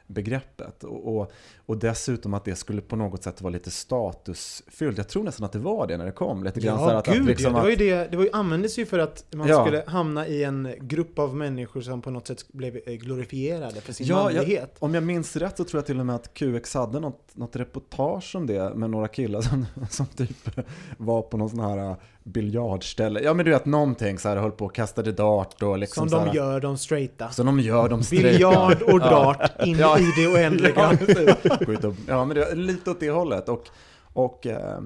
begreppet. 0.07 0.83
Och, 0.83 1.15
och, 1.17 1.31
och 1.65 1.77
dessutom 1.77 2.33
att 2.33 2.45
det 2.45 2.55
skulle 2.55 2.81
på 2.81 2.95
något 2.95 3.23
sätt 3.23 3.41
vara 3.41 3.51
lite 3.53 3.71
statusfyllt. 3.71 4.97
Jag 4.97 5.09
tror 5.09 5.23
nästan 5.23 5.45
att 5.45 5.51
det 5.51 5.59
var 5.59 5.87
det 5.87 5.97
när 5.97 6.05
det 6.05 6.11
kom. 6.11 6.43
Lite 6.43 6.59
grann 6.59 6.79
Ja, 6.79 6.91
att, 6.91 7.07
att 7.07 7.15
gud 7.15 7.25
liksom. 7.25 7.53
Det 7.53 7.59
var 7.59 7.67
ju 7.67 7.73
att, 7.73 7.79
det, 7.79 8.07
det 8.11 8.17
var 8.17 8.23
ju, 8.23 8.29
användes 8.33 8.79
ju 8.79 8.85
för 8.85 8.99
att 8.99 9.25
man 9.33 9.47
Ja. 9.47 9.65
skulle 9.65 9.83
hamna 9.87 10.27
i 10.27 10.43
en 10.43 10.73
grupp 10.79 11.19
av 11.19 11.35
människor 11.35 11.81
som 11.81 12.01
på 12.01 12.09
något 12.11 12.27
sätt 12.27 12.45
blev 12.47 12.79
eh, 12.85 12.93
glorifierade 12.93 13.81
för 13.81 13.93
sin 13.93 14.07
Ja, 14.07 14.31
jag- 14.31 14.35
manlighet. 14.35 14.75
Om 14.79 14.93
jag 14.93 15.03
minns 15.03 15.35
rätt 15.35 15.57
så 15.57 15.63
tror 15.63 15.77
jag 15.77 15.85
till 15.85 15.99
och 15.99 16.05
med 16.05 16.15
att 16.15 16.33
QX 16.33 16.73
hade 16.73 16.99
något, 16.99 17.29
något 17.33 17.55
reportage 17.55 18.35
om 18.35 18.47
det 18.47 18.75
med 18.75 18.89
några 18.89 19.07
killar 19.07 19.41
som, 19.41 19.65
som 19.89 20.05
typ 20.05 20.49
var 20.97 21.21
på 21.21 21.37
någon 21.37 21.49
sån 21.49 21.59
här 21.59 21.77
äh, 21.77 21.95
biljardställe. 22.23 23.19
Ja 23.23 23.33
men 23.33 23.45
du 23.45 23.51
vet 23.51 23.65
någonting 23.65 24.19
så 24.19 24.29
här 24.29 24.35
höll 24.37 24.51
på 24.51 24.65
och 24.65 24.75
kastade 24.75 25.11
dart 25.11 25.63
och 25.63 25.77
liksom 25.77 26.09
som 26.09 26.19
de 26.19 26.27
här, 26.27 26.35
gör, 26.35 26.59
de 26.59 26.77
straighta. 26.77 27.29
Som 27.29 27.45
de 27.45 27.59
gör, 27.59 27.89
de 27.89 28.03
strejkar. 28.03 28.29
Biljard 28.29 28.81
och 28.81 28.99
dart 28.99 29.51
in 29.65 29.77
Ja. 29.77 29.99
i 29.99 30.11
det 30.17 30.27
oändliga. 30.27 30.97
Ja, 31.43 31.91
ja 32.07 32.25
men 32.25 32.35
det 32.35 32.43
är 32.45 32.55
lite 32.55 32.91
åt 32.91 32.99
det 32.99 33.09
hållet. 33.09 33.49
Och, 33.49 33.67
och, 34.13 34.47
eh, 34.47 34.79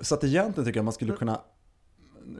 så 0.00 0.14
att 0.14 0.24
egentligen 0.24 0.66
tycker 0.66 0.78
jag 0.78 0.84
man 0.84 0.92
skulle 0.92 1.12
kunna 1.12 1.40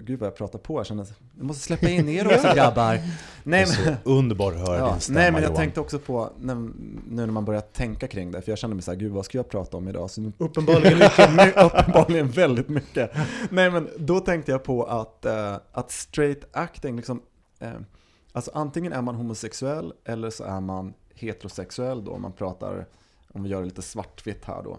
Gud 0.01 0.19
vad 0.21 0.27
jag 0.27 0.37
pratar 0.37 0.59
på, 0.59 0.79
jag 0.79 0.87
känner 0.87 1.07
jag 1.37 1.45
måste 1.47 1.63
släppa 1.63 1.89
in 1.89 2.09
er 2.09 2.27
också 2.35 2.53
grabbar. 2.55 2.93
Nej, 2.93 3.03
det 3.45 3.57
är 3.57 3.85
men, 3.87 3.97
så 3.97 4.11
underbart 4.11 4.55
att 4.55 4.61
höra 4.61 4.79
ja, 4.79 4.91
din 4.93 5.01
stämma 5.01 5.19
nej 5.21 5.33
men 5.33 5.43
jag 5.43 5.49
Johan. 5.49 5.57
tänkte 5.61 5.81
också 5.81 5.99
på, 5.99 6.31
när, 6.41 6.55
nu 6.55 6.73
när 7.09 7.27
man 7.27 7.45
börjar 7.45 7.61
tänka 7.61 8.07
kring 8.09 8.31
det, 8.31 8.43
för 8.43 8.53
jag 8.53 8.59
kände 8.59 8.77
mig 8.77 8.83
så 8.83 8.91
här, 8.91 8.99
gud 8.99 9.13
vad 9.13 9.25
ska 9.25 9.39
jag 9.39 9.49
prata 9.49 9.77
om 9.77 9.89
idag? 9.89 10.11
Så 10.11 10.33
Uppenbarligen 10.39 10.99
mycket. 10.99 11.33
My- 11.35 11.63
Uppenbarligen 11.65 12.29
väldigt 12.29 12.69
mycket. 12.69 13.11
Nej 13.51 13.71
men 13.71 13.89
då 13.99 14.21
tänkte 14.21 14.53
jag 14.53 14.63
på 14.65 14.85
att, 14.85 15.25
eh, 15.25 15.57
att 15.73 15.91
straight 15.91 16.45
acting, 16.53 16.97
liksom, 16.97 17.23
eh, 17.61 17.71
alltså 18.33 18.51
antingen 18.55 18.93
är 18.93 19.03
man 19.03 19.15
homosexuell 19.15 19.93
eller 20.05 20.31
så 20.31 20.45
är 20.45 20.61
man 20.61 20.95
heterosexuell 21.15 22.05
då, 22.05 22.13
om 22.13 22.23
man 22.23 22.33
pratar, 22.33 22.87
om 23.33 23.43
vi 23.43 23.49
gör 23.49 23.59
det 23.61 23.65
lite 23.65 23.83
svartvitt 23.83 24.45
här 24.45 24.63
då, 24.63 24.79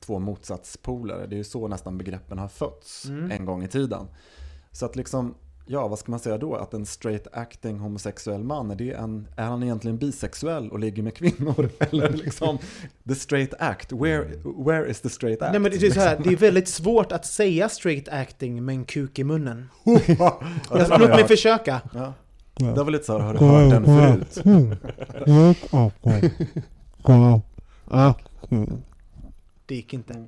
två 0.00 0.18
motsatspoler. 0.18 1.26
Det 1.26 1.34
är 1.34 1.38
ju 1.38 1.44
så 1.44 1.68
nästan 1.68 1.98
begreppen 1.98 2.38
har 2.38 2.48
fötts 2.48 3.04
Mm. 3.04 3.30
en 3.30 3.44
gång 3.44 3.64
i 3.64 3.68
tiden. 3.68 4.06
Så 4.72 4.86
att 4.86 4.96
liksom, 4.96 5.34
ja 5.66 5.88
vad 5.88 5.98
ska 5.98 6.10
man 6.10 6.20
säga 6.20 6.38
då? 6.38 6.54
Att 6.54 6.74
en 6.74 6.86
straight 6.86 7.26
acting 7.32 7.78
homosexuell 7.78 8.44
man, 8.44 8.70
är, 8.70 8.74
det 8.74 8.92
en, 8.92 9.28
är 9.36 9.44
han 9.44 9.62
egentligen 9.62 9.98
bisexuell 9.98 10.70
och 10.70 10.78
ligger 10.78 11.02
med 11.02 11.14
kvinnor? 11.14 11.70
Eller 11.78 12.12
liksom, 12.12 12.58
the 13.08 13.14
straight 13.14 13.54
act, 13.58 13.92
where, 13.92 14.24
where 14.66 14.90
is 14.90 15.00
the 15.00 15.08
straight 15.08 15.42
act? 15.42 15.52
Nej 15.52 15.60
men 15.60 15.70
det 15.70 15.86
är 15.86 15.90
så 15.90 16.00
här, 16.00 16.20
det 16.24 16.30
är 16.32 16.36
väldigt 16.36 16.68
svårt 16.68 17.12
att 17.12 17.26
säga 17.26 17.68
straight 17.68 18.08
acting 18.08 18.64
med 18.64 18.74
en 18.74 18.84
kuk 18.84 19.18
i 19.18 19.24
munnen. 19.24 19.68
ja, 20.18 20.40
har 20.68 20.98
låt 20.98 21.08
mig 21.08 21.18
hört. 21.18 21.28
försöka. 21.28 21.80
Ja. 21.94 22.12
Det 22.56 22.82
var 22.82 22.90
lite 22.90 23.04
så 23.04 23.18
här, 23.18 23.20
har 23.20 23.34
du 23.34 23.38
hört 23.44 23.70
den 23.70 23.84
förut? 23.84 24.42
Det 29.66 29.74
gick 29.74 29.94
inte. 29.94 30.12
Mm. 30.14 30.26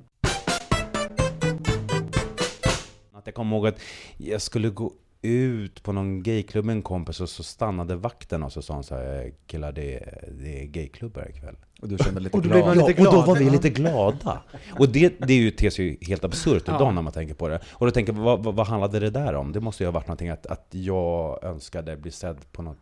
Att 3.13 3.25
jag 3.25 3.35
kommer 3.35 3.55
ihåg 3.57 3.67
att 3.67 3.79
jag 4.17 4.41
skulle 4.41 4.69
gå 4.69 4.93
ut 5.21 5.83
på 5.83 5.91
någon 5.91 6.23
gayklubb 6.23 6.65
med 6.65 6.73
en 6.73 6.81
kompis 6.81 7.21
och 7.21 7.29
så 7.29 7.43
stannade 7.43 7.95
vakten 7.95 8.43
och 8.43 8.51
så 8.53 8.61
sa 8.61 8.73
han 8.73 8.83
så 8.83 8.95
här, 8.95 9.33
killar 9.47 9.71
det 9.71 9.95
är, 9.95 10.29
det 10.41 10.61
är 10.61 10.65
gayklubb 10.65 11.17
här 11.17 11.29
ikväll. 11.29 11.55
Och 11.81 11.87
du 11.89 11.97
kände 11.97 12.19
lite 12.19 12.37
Och 12.37 12.43
då 12.43 12.49
blev 12.49 12.63
glad. 12.63 12.77
man 12.77 12.87
lite 12.87 13.01
Ja, 13.01 13.07
och 13.09 13.13
då 13.13 13.21
glad. 13.21 13.27
var 13.27 13.35
vi 13.35 13.45
Ja. 13.45 13.51
lite 13.51 13.69
glada. 13.69 14.43
Och 14.79 14.89
det, 14.89 15.19
det 15.19 15.33
är 15.33 15.37
ju, 15.37 15.51
ter 15.51 15.79
ju 15.81 15.97
helt 16.01 16.23
absurt 16.23 16.63
Ja. 16.67 16.75
idag 16.75 16.93
när 16.93 17.01
man 17.01 17.13
tänker 17.13 17.33
på 17.35 17.47
det. 17.47 17.59
Och 17.69 17.85
då 17.85 17.91
tänker 17.91 18.13
jag, 18.13 18.19
vad, 18.21 18.43
vad, 18.43 18.55
vad 18.55 18.67
handlade 18.67 18.99
det 18.99 19.09
där 19.09 19.33
om? 19.35 19.51
Det 19.51 19.59
måste 19.59 19.83
ju 19.83 19.87
ha 19.87 19.91
varit 19.91 20.07
någonting 20.07 20.29
att, 20.29 20.45
att 20.45 20.67
jag 20.71 21.43
önskade 21.43 21.97
bli 21.97 22.11
sedd 22.11 22.37
på 22.51 22.61
något, 22.61 22.77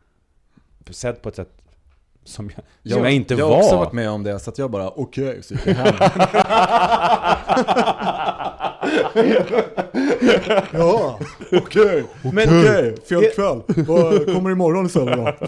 sedd 0.90 1.22
på 1.22 1.30
ett 1.30 1.36
sätt 1.36 1.62
som 2.26 2.50
jag, 2.56 2.92
som 2.94 3.04
jag 3.04 3.14
inte 3.14 3.34
jag 3.34 3.48
var. 3.48 3.56
har 3.56 3.64
också 3.64 3.78
varit 3.78 3.94
med 3.94 4.10
om 4.10 4.24
det, 4.24 4.40
så 4.40 4.50
att 4.50 4.58
jag 4.58 4.72
bara 4.72 4.90
okej, 4.90 5.44
så 5.44 5.54
gick 5.54 5.68
jag 5.68 5.74
hem. 5.74 5.96
ja, 10.74 11.20
okej, 11.52 12.04
Men- 12.34 12.60
okej, 12.60 12.96
fel 13.10 13.24
kväll. 13.36 13.62
Vad 13.88 14.34
kommer 14.34 14.52
imorgon 14.52 14.86
istället 14.86 15.16
då? 15.18 15.48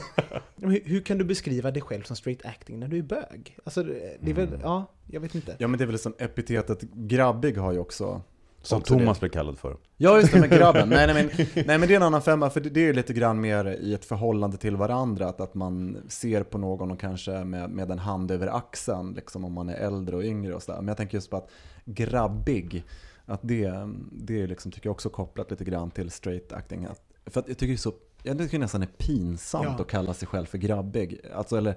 Hur, 0.67 0.81
hur 0.85 1.01
kan 1.01 1.17
du 1.17 1.23
beskriva 1.25 1.71
dig 1.71 1.81
själv 1.81 2.03
som 2.03 2.15
straight 2.15 2.45
acting 2.45 2.79
när 2.79 2.87
du 2.87 2.97
är 2.97 3.01
bög? 3.01 3.57
Alltså, 3.63 3.83
det 4.19 4.29
är 4.31 4.33
väl, 4.33 4.47
ja, 4.63 4.85
jag 5.11 5.21
vet 5.21 5.35
inte. 5.35 5.55
Ja 5.57 5.67
men 5.67 5.77
det 5.77 5.83
är 5.83 5.85
väl 5.85 5.99
som 5.99 6.13
epitetet 6.19 6.81
grabbig 6.81 7.57
har 7.57 7.71
ju 7.71 7.79
också 7.79 8.21
som 8.61 8.81
Thomas 8.81 9.19
blev 9.19 9.29
kallad 9.29 9.57
för. 9.57 9.77
Ja 9.97 10.19
just 10.19 10.33
det, 10.33 10.39
med 10.39 10.49
grabben. 10.59 10.89
nej, 10.89 11.07
nej, 11.07 11.15
men, 11.15 11.47
nej 11.65 11.77
men 11.77 11.87
det 11.87 11.93
är 11.93 11.95
en 11.95 12.03
annan 12.03 12.21
femma, 12.21 12.49
för 12.49 12.59
det, 12.59 12.87
är 12.89 12.93
lite 12.93 13.13
grann 13.13 13.41
mer 13.41 13.65
i 13.65 13.93
ett 13.93 14.05
förhållande 14.05 14.57
till 14.57 14.75
varandra. 14.75 15.27
Att, 15.27 15.41
att 15.41 15.53
man 15.53 15.97
ser 16.07 16.43
på 16.43 16.57
någon 16.57 16.91
och 16.91 16.99
kanske 16.99 17.43
med, 17.43 17.69
med 17.69 17.91
en 17.91 17.99
hand 17.99 18.31
över 18.31 18.47
axeln, 18.47 19.13
liksom 19.13 19.45
om 19.45 19.53
man 19.53 19.69
är 19.69 19.75
äldre 19.75 20.15
och 20.15 20.23
yngre 20.23 20.53
och 20.55 20.63
sådär. 20.63 20.79
Men 20.79 20.87
jag 20.87 20.97
tänker 20.97 21.17
just 21.17 21.29
på 21.29 21.37
att 21.37 21.49
grabbig, 21.85 22.83
att 23.25 23.39
det, 23.43 23.71
det 24.11 24.41
är 24.41 24.47
liksom, 24.47 24.71
tycker 24.71 24.87
jag 24.87 24.91
också 24.93 25.09
kopplat 25.09 25.51
lite 25.51 25.63
grann 25.63 25.91
till 25.91 26.11
straight 26.11 26.53
acting. 26.53 26.85
Att, 26.85 27.01
för 27.25 27.39
att 27.39 27.47
jag 27.47 27.57
tycker 27.57 27.71
det 27.71 27.75
är 27.75 27.77
så, 27.77 27.93
jag 28.23 28.37
tycker 28.37 28.59
nästan 28.59 28.81
det 28.81 28.87
är 28.87 29.05
pinsamt 29.05 29.65
Ja. 29.65 29.81
att 29.81 29.87
kalla 29.87 30.13
sig 30.13 30.27
själv 30.27 30.45
för 30.45 30.57
grabbig. 30.57 31.21
Alltså 31.35 31.57
eller, 31.57 31.75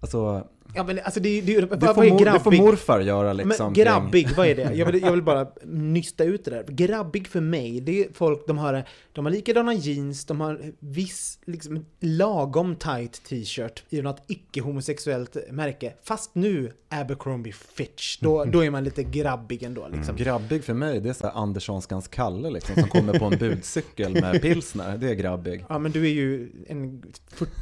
alltså, 0.00 0.46
Ja 0.74 0.84
men 0.84 1.00
alltså 1.04 1.20
det, 1.20 1.40
det, 1.40 1.60
det, 1.60 1.66
vad, 1.66 1.80
får, 1.80 2.10
vad 2.10 2.20
är 2.20 2.32
det 2.32 2.40
får 2.40 2.52
morfar 2.52 3.00
göra 3.00 3.32
liksom. 3.32 3.66
Men 3.66 3.72
grabbig, 3.72 4.28
vad 4.36 4.46
är 4.46 4.54
det? 4.54 4.74
Jag 4.74 4.86
vill, 4.86 5.02
jag 5.02 5.10
vill 5.10 5.22
bara 5.22 5.46
nysta 5.64 6.24
ut 6.24 6.44
det 6.44 6.50
där. 6.50 6.64
Grabbig 6.68 7.28
för 7.28 7.40
mig, 7.40 7.80
det 7.80 8.04
är 8.04 8.08
folk, 8.14 8.46
de 8.46 8.58
har, 8.58 8.84
de 9.12 9.26
har 9.26 9.32
likadana 9.32 9.74
jeans, 9.74 10.24
de 10.24 10.40
har 10.40 10.60
viss, 10.78 11.38
liksom 11.44 11.86
lagom 12.00 12.76
tight 12.76 13.24
t-shirt 13.24 13.82
i 13.90 14.02
något 14.02 14.22
icke-homosexuellt 14.28 15.36
märke. 15.50 15.92
Fast 16.02 16.34
nu 16.34 16.72
Abercrombie 16.88 17.52
Fitch, 17.52 18.18
då, 18.20 18.40
mm. 18.40 18.52
då 18.52 18.64
är 18.64 18.70
man 18.70 18.84
lite 18.84 19.02
grabbig 19.02 19.62
ändå. 19.62 19.84
Mm. 19.84 19.98
Liksom. 19.98 20.14
Mm. 20.14 20.24
Grabbig 20.24 20.64
för 20.64 20.74
mig, 20.74 21.00
det 21.00 21.08
är 21.08 21.12
såhär 21.12 21.34
Anderssonskans 21.34 22.08
Kalle 22.08 22.50
liksom, 22.50 22.74
som 22.74 22.88
kommer 22.88 23.18
på 23.18 23.24
en 23.24 23.38
budcykel 23.38 24.12
med 24.12 24.42
pilsner. 24.42 24.98
Det 24.98 25.10
är 25.10 25.14
grabbig. 25.14 25.64
Ja 25.68 25.78
men 25.78 25.92
du 25.92 26.04
är 26.04 26.12
ju 26.12 26.50
en 26.66 27.02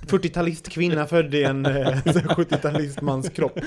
40-talistkvinna 0.07 1.07
född 1.07 1.35
i 1.35 1.45
en 1.45 1.67
eh, 1.67 1.73
70-talist 1.73 3.00
mans 3.03 3.29
kropp. 3.29 3.59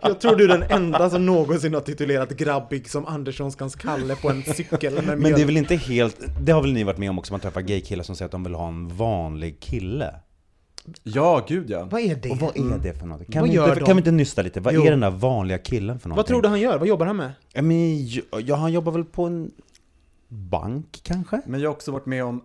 Jag 0.00 0.20
tror 0.20 0.36
du 0.36 0.44
är 0.44 0.48
den 0.48 0.62
enda 0.62 1.10
som 1.10 1.26
någonsin 1.26 1.74
har 1.74 1.80
titulerat 1.80 2.30
grabbig 2.30 2.90
som 2.90 3.06
Anderssonskans 3.06 3.76
Kalle 3.76 4.16
på 4.16 4.30
en 4.30 4.42
cykel. 4.42 5.02
Men 5.04 5.22
det 5.22 5.42
är 5.42 5.46
väl 5.46 5.56
inte 5.56 5.76
helt, 5.76 6.16
det 6.40 6.52
har 6.52 6.62
väl 6.62 6.72
ni 6.72 6.84
varit 6.84 6.98
med 6.98 7.10
om 7.10 7.18
också, 7.18 7.32
man 7.32 7.40
träffar 7.40 7.60
gaykillar 7.60 8.04
som 8.04 8.16
säger 8.16 8.26
att 8.26 8.32
de 8.32 8.44
vill 8.44 8.54
ha 8.54 8.68
en 8.68 8.88
vanlig 8.88 9.60
kille. 9.60 10.14
Ja, 11.02 11.44
gud 11.48 11.70
ja. 11.70 11.84
Vad 11.90 12.00
är 12.00 12.14
det? 12.14 12.30
Och 12.30 12.36
vad 12.36 12.56
är 12.56 12.78
det 12.78 12.98
för 12.98 13.06
något? 13.06 13.32
Kan, 13.32 13.44
vi, 13.44 13.50
inte, 13.50 13.80
kan 13.86 13.96
vi 13.96 14.00
inte 14.00 14.10
nysta 14.10 14.42
lite? 14.42 14.60
Vad 14.60 14.74
Jo. 14.74 14.82
är 14.84 14.90
den 14.90 15.00
där 15.00 15.10
vanliga 15.10 15.58
killen 15.58 15.98
för 15.98 16.08
någonting? 16.08 16.16
Vad 16.16 16.26
tror 16.26 16.42
du 16.42 16.48
han 16.48 16.60
gör? 16.60 16.78
Vad 16.78 16.88
jobbar 16.88 17.06
han 17.06 17.16
med? 17.16 17.32
Ja, 17.52 17.62
men, 17.62 18.08
ja, 18.44 18.56
han 18.56 18.72
jobbar 18.72 18.92
väl 18.92 19.04
på 19.04 19.24
en 19.24 19.50
bank 20.28 21.00
kanske? 21.02 21.40
Men 21.46 21.60
jag 21.60 21.68
har 21.68 21.74
också 21.74 21.92
varit 21.92 22.06
med 22.06 22.24
om 22.24 22.42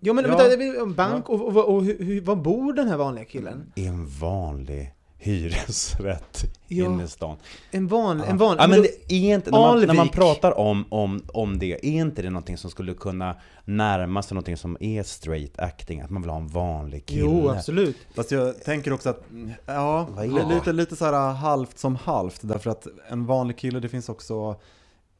Ja 0.00 0.12
men 0.12 0.24
Ja. 0.24 0.30
vänta, 0.36 0.56
det 0.56 0.64
är 0.64 0.82
en 0.82 0.94
bank 0.94 1.28
och, 1.28 1.48
och, 1.48 1.74
och, 1.74 1.84
hur, 1.84 2.04
hur, 2.04 2.20
var 2.20 2.36
bor 2.36 2.72
den 2.72 2.88
här 2.88 2.96
vanliga 2.96 3.24
killen? 3.24 3.72
I 3.74 3.86
en 3.86 4.06
vanlig 4.06 4.94
hyresrätt 5.18 6.44
Ja. 6.68 6.84
inne 6.84 7.04
i 7.04 7.08
stan. 7.08 7.36
En 7.70 7.86
vanlig, 7.86 8.24
en 8.28 8.38
vanlig... 8.38 8.62
Ja, 8.62 8.68
men 8.68 8.82
det 8.82 9.12
är 9.14 9.34
inte, 9.34 9.50
när, 9.50 9.58
man, 9.58 9.80
när 9.80 9.94
man 9.94 10.08
pratar 10.08 10.58
om, 10.58 10.84
om, 10.88 11.22
om 11.32 11.58
det, 11.58 11.72
är 11.72 11.84
inte 11.84 12.22
det 12.22 12.30
någonting 12.30 12.58
som 12.58 12.70
skulle 12.70 12.94
kunna 12.94 13.36
närma 13.64 14.22
sig 14.22 14.34
någonting 14.34 14.56
som 14.56 14.76
är 14.80 15.02
straight 15.02 15.58
acting? 15.58 16.00
Att 16.00 16.10
man 16.10 16.22
vill 16.22 16.30
ha 16.30 16.38
en 16.38 16.48
vanlig 16.48 17.06
kille? 17.06 17.20
Jo, 17.20 17.48
absolut. 17.48 17.96
fast 18.14 18.30
jag 18.30 18.64
tänker 18.64 18.92
också 18.92 19.08
att, 19.10 19.22
ja, 19.66 20.08
Vad 20.10 20.48
lite, 20.54 20.72
lite 20.72 20.96
så 20.96 21.04
här 21.04 21.32
halvt 21.32 21.78
som 21.78 21.96
halvt. 21.96 22.38
Därför 22.40 22.70
att 22.70 22.86
en 23.08 23.26
vanlig 23.26 23.58
kille, 23.58 23.80
det 23.80 23.88
finns 23.88 24.08
också 24.08 24.56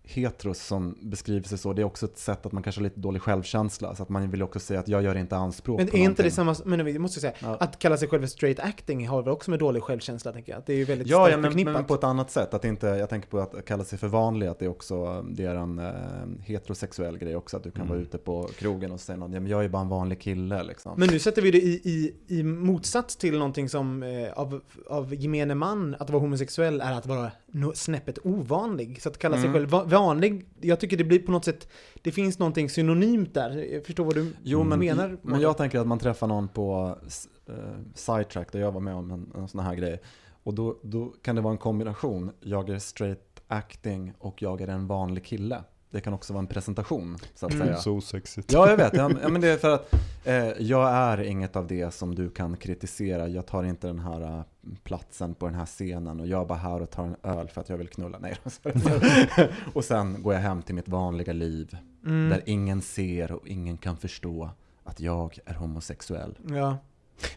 heteros 0.07 0.59
som 0.67 0.99
beskriver 1.03 1.49
sig 1.49 1.59
så. 1.59 1.73
Det 1.73 1.83
är 1.83 1.87
också 1.87 2.07
ett 2.07 2.19
sätt 2.19 2.47
att 2.47 2.53
man 2.53 2.63
kanske 2.63 2.81
har 2.81 2.85
lite 2.85 3.01
dålig 3.01 3.23
självkänsla. 3.23 3.95
Så 3.95 4.03
att 4.03 4.09
man 4.09 4.31
vill 4.31 4.43
också 4.43 4.59
säga 4.61 4.81
att 4.81 4.89
jag 4.89 5.03
gör 5.03 5.15
inte 5.15 5.37
anspråk 5.37 5.79
Men 5.81 5.87
på 5.89 5.97
är 5.97 6.01
inte 6.01 6.23
det 6.23 6.31
samma, 6.31 6.57
men 6.65 6.85
vi 6.85 6.99
måste 6.99 7.21
säga, 7.21 7.33
Ja. 7.43 7.57
att 7.61 7.79
kalla 7.79 7.97
sig 7.97 8.09
själv 8.09 8.21
för 8.21 8.29
straight 8.29 8.59
acting 8.61 9.09
har 9.09 9.23
väl 9.23 9.33
också 9.33 9.51
med 9.51 9.59
dålig 9.61 9.83
självkänsla 9.83 10.33
tänker 10.33 10.53
jag. 10.53 10.63
Det 10.67 10.73
är 10.73 10.77
ju 10.77 10.85
väldigt 10.85 11.09
Ja, 11.09 11.17
starkt 11.17 11.31
ja 11.31 11.37
men, 11.37 11.51
förknippat. 11.51 11.75
men 11.75 11.85
på 11.85 11.95
ett 11.95 12.05
annat 12.05 12.31
sätt. 12.31 12.55
Att 12.55 12.65
inte, 12.65 12.87
jag 12.87 13.09
tänker 13.09 13.29
på 13.29 13.39
att 13.41 13.65
kalla 13.65 13.85
sig 13.85 13.99
för 13.99 14.09
vanlig, 14.09 14.47
att 14.47 14.59
det 14.59 14.65
är 14.65 14.69
också 14.71 15.23
det 15.31 15.45
är 15.45 15.55
en 15.55 15.79
eh, 15.79 15.93
heterosexuell 16.45 17.19
grej 17.19 17.37
också. 17.37 17.57
Att 17.57 17.63
du 17.63 17.71
kan 17.71 17.81
Mm. 17.85 17.89
vara 17.89 18.01
ute 18.03 18.19
på 18.19 18.49
krogen 18.59 18.93
och 18.93 19.01
säga 19.01 19.17
någon, 19.17 19.33
ja 19.33 19.41
men 19.41 19.51
jag 19.51 19.65
är 19.65 19.69
bara 19.69 19.83
en 19.83 19.89
vanlig 19.89 20.21
kille 20.21 20.63
liksom. 20.63 20.93
Men 20.97 21.09
nu 21.09 21.19
sätter 21.19 21.43
vi 21.43 21.51
det 21.51 21.59
i, 21.63 21.81
i, 21.85 22.15
i 22.39 22.43
motsats 22.43 23.17
till 23.17 23.39
någonting 23.39 23.69
som 23.69 24.03
eh, 24.03 24.33
av, 24.33 24.61
av 24.89 25.15
gemene 25.15 25.55
man, 25.55 25.97
att 25.99 26.11
vara 26.11 26.21
homosexuell 26.21 26.81
är 26.81 26.93
att 26.93 27.07
vara 27.07 27.31
no, 27.47 27.73
snäppet 27.75 28.19
ovanlig. 28.25 29.03
Så 29.03 29.09
att 29.09 29.19
kalla 29.19 29.37
sig 29.37 29.45
Mm. 29.49 29.53
själv 29.69 29.89
vanlig, 29.95 30.47
jag 30.61 30.81
tycker 30.81 30.97
det 30.97 31.05
blir 31.05 31.19
på 31.19 31.33
något 31.33 31.45
sätt, 31.45 31.69
det 32.03 32.13
finns 32.13 32.39
någonting 32.39 32.71
synonymt 32.71 33.35
där. 33.35 33.51
Jag 33.73 33.87
förstår 33.87 34.05
vad 34.05 34.15
du 34.15 34.33
Jo, 34.43 34.65
men, 34.65 34.79
menar. 34.79 35.19
men 35.23 35.41
jag 35.41 35.57
tänker 35.57 35.79
att 35.79 35.87
man 35.87 35.99
träffar 35.99 36.27
någon 36.27 36.49
på 36.49 36.97
uh, 37.49 37.55
sidetrack 37.95 38.53
där 38.53 38.61
jag 38.61 38.73
var 38.73 38.81
med 38.81 38.95
om 38.95 39.11
en, 39.11 39.33
en 39.35 39.49
sån 39.49 39.61
här 39.61 39.75
grej. 39.75 40.01
Och 40.43 40.55
då, 40.55 40.79
då 40.83 41.15
kan 41.23 41.37
det 41.37 41.43
vara 41.43 41.53
en 41.53 41.59
kombination. 41.59 42.31
Jag 42.41 42.71
är 42.71 42.79
straight 42.79 43.43
acting 43.47 44.13
och 44.19 44.43
jag 44.43 44.61
är 44.61 44.69
en 44.69 44.87
vanlig 44.87 45.25
kille. 45.25 45.65
Det 45.95 46.01
kan 46.01 46.15
också 46.15 46.33
vara 46.33 46.41
en 46.41 46.47
presentation, 46.47 47.19
så 47.35 47.47
att 47.47 47.53
Mm. 47.53 47.67
säga. 47.67 47.77
Så 47.79 48.01
sexigt. 48.01 48.53
Ja, 48.53 48.71
jag 48.71 48.77
vet. 48.77 48.97
Ja, 48.97 49.09
men 49.09 49.41
det 49.41 49.49
är 49.49 49.57
för 49.57 49.75
att 49.75 49.95
eh, 50.25 50.35
jag 50.63 50.91
är 50.91 51.21
inget 51.23 51.57
av 51.57 51.67
det 51.67 51.95
som 51.95 52.15
du 52.15 52.31
kan 52.31 52.57
kritisera. 52.57 53.29
Jag 53.29 53.47
tar 53.47 53.65
inte 53.65 53.87
den 53.87 53.99
här 53.99 54.21
eh, 54.39 54.43
platsen 54.85 55.35
på 55.35 55.47
den 55.47 55.55
här 55.55 55.67
scenen 55.67 56.21
och 56.21 56.27
jag 56.27 56.41
är 56.43 56.47
bara 56.47 56.59
här 56.59 56.83
och 56.83 56.91
tar 56.91 57.05
en 57.05 57.17
öl 57.23 57.49
för 57.49 57.61
att 57.61 57.69
jag 57.69 57.77
vill 57.77 57.89
knulla. 57.89 58.19
Nej, 58.19 58.37
och 59.75 59.85
sen 59.85 60.23
går 60.23 60.35
jag 60.35 60.41
hem 60.41 60.63
till 60.63 60.75
mitt 60.75 60.89
vanliga 60.89 61.33
liv 61.33 61.77
Mm, 62.07 62.31
där 62.31 62.43
ingen 62.47 62.83
ser 62.83 63.33
och 63.33 63.49
ingen 63.49 63.77
kan 63.77 63.97
förstå 63.97 64.51
att 64.85 65.01
jag 65.01 65.39
är 65.47 65.55
homosexuell. 65.55 66.39
ja. 66.49 66.77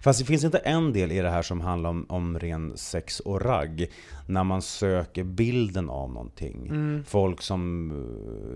Fast 0.02 0.20
det 0.20 0.26
finns 0.26 0.44
inte 0.44 0.58
en 0.58 0.94
del 0.94 1.12
i 1.12 1.20
det 1.20 1.30
här 1.30 1.42
som 1.42 1.62
handlar 1.62 1.90
om, 1.90 2.06
om 2.10 2.40
ren 2.40 2.78
sex 2.78 3.20
och 3.20 3.42
ragg. 3.42 3.88
När 4.28 4.44
man 4.44 4.62
söker 4.62 5.24
bilden 5.24 5.90
av 5.90 6.12
någonting. 6.12 6.68
Mm. 6.68 7.04
Folk 7.08 7.42
som, 7.42 7.92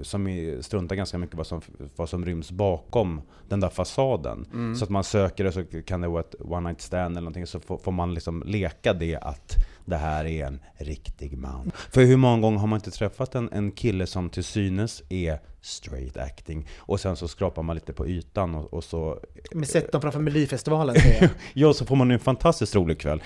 som 0.02 0.52
struntar 0.62 0.96
ganska 0.96 1.18
mycket 1.18 1.36
vad 1.36 1.48
som, 1.48 1.62
vad 1.96 2.10
som 2.10 2.26
ryms 2.26 2.52
bakom 2.52 3.22
den 3.50 3.60
där 3.60 3.70
fasaden. 3.70 4.46
Mm. 4.54 4.76
Så 4.76 4.84
att 4.84 4.90
man 4.90 5.04
söker 5.04 5.44
det 5.44 5.52
så 5.52 5.64
kan 5.86 6.02
det 6.02 6.08
vara 6.08 6.22
ett 6.22 6.36
one 6.40 6.70
night 6.70 6.82
stand 6.82 7.12
eller 7.12 7.22
någonting. 7.22 7.48
Så 7.48 7.60
får, 7.60 7.78
får 7.78 7.92
man 7.92 8.14
liksom 8.14 8.44
leka 8.46 8.94
det 8.94 9.16
att 9.16 9.56
det 9.86 9.96
här 9.98 10.26
är 10.26 10.46
en 10.46 10.60
riktig 10.78 11.38
man. 11.38 11.72
För 11.94 12.02
hur 12.02 12.18
många 12.18 12.42
gånger 12.42 12.60
har 12.60 12.68
man 12.68 12.78
inte 12.78 12.92
träffat 12.92 13.36
en, 13.36 13.50
en 13.54 13.72
kille 13.72 14.08
som 14.08 14.30
till 14.30 14.44
synes 14.44 15.04
är 15.10 15.40
straight 15.62 16.18
acting. 16.18 16.68
Och 16.78 17.00
sen 17.00 17.16
så 17.16 17.28
skrapar 17.28 17.64
man 17.64 17.76
lite 17.76 17.94
på 17.94 18.08
ytan 18.08 18.56
och, 18.56 18.74
och 18.74 18.84
så 18.84 19.20
Men 19.52 19.66
sätt 19.66 19.92
dem 19.92 20.02
framför 20.02 20.20
Melodifestivalen 20.20 20.96
säger 20.96 21.22
jag. 21.22 21.30
Ja, 21.54 21.74
så 21.74 21.86
får 21.86 21.96
man 21.96 22.12
en 22.12 22.20
fantastiskt 22.20 22.76
rolig 22.76 23.00
kväll. 23.00 23.24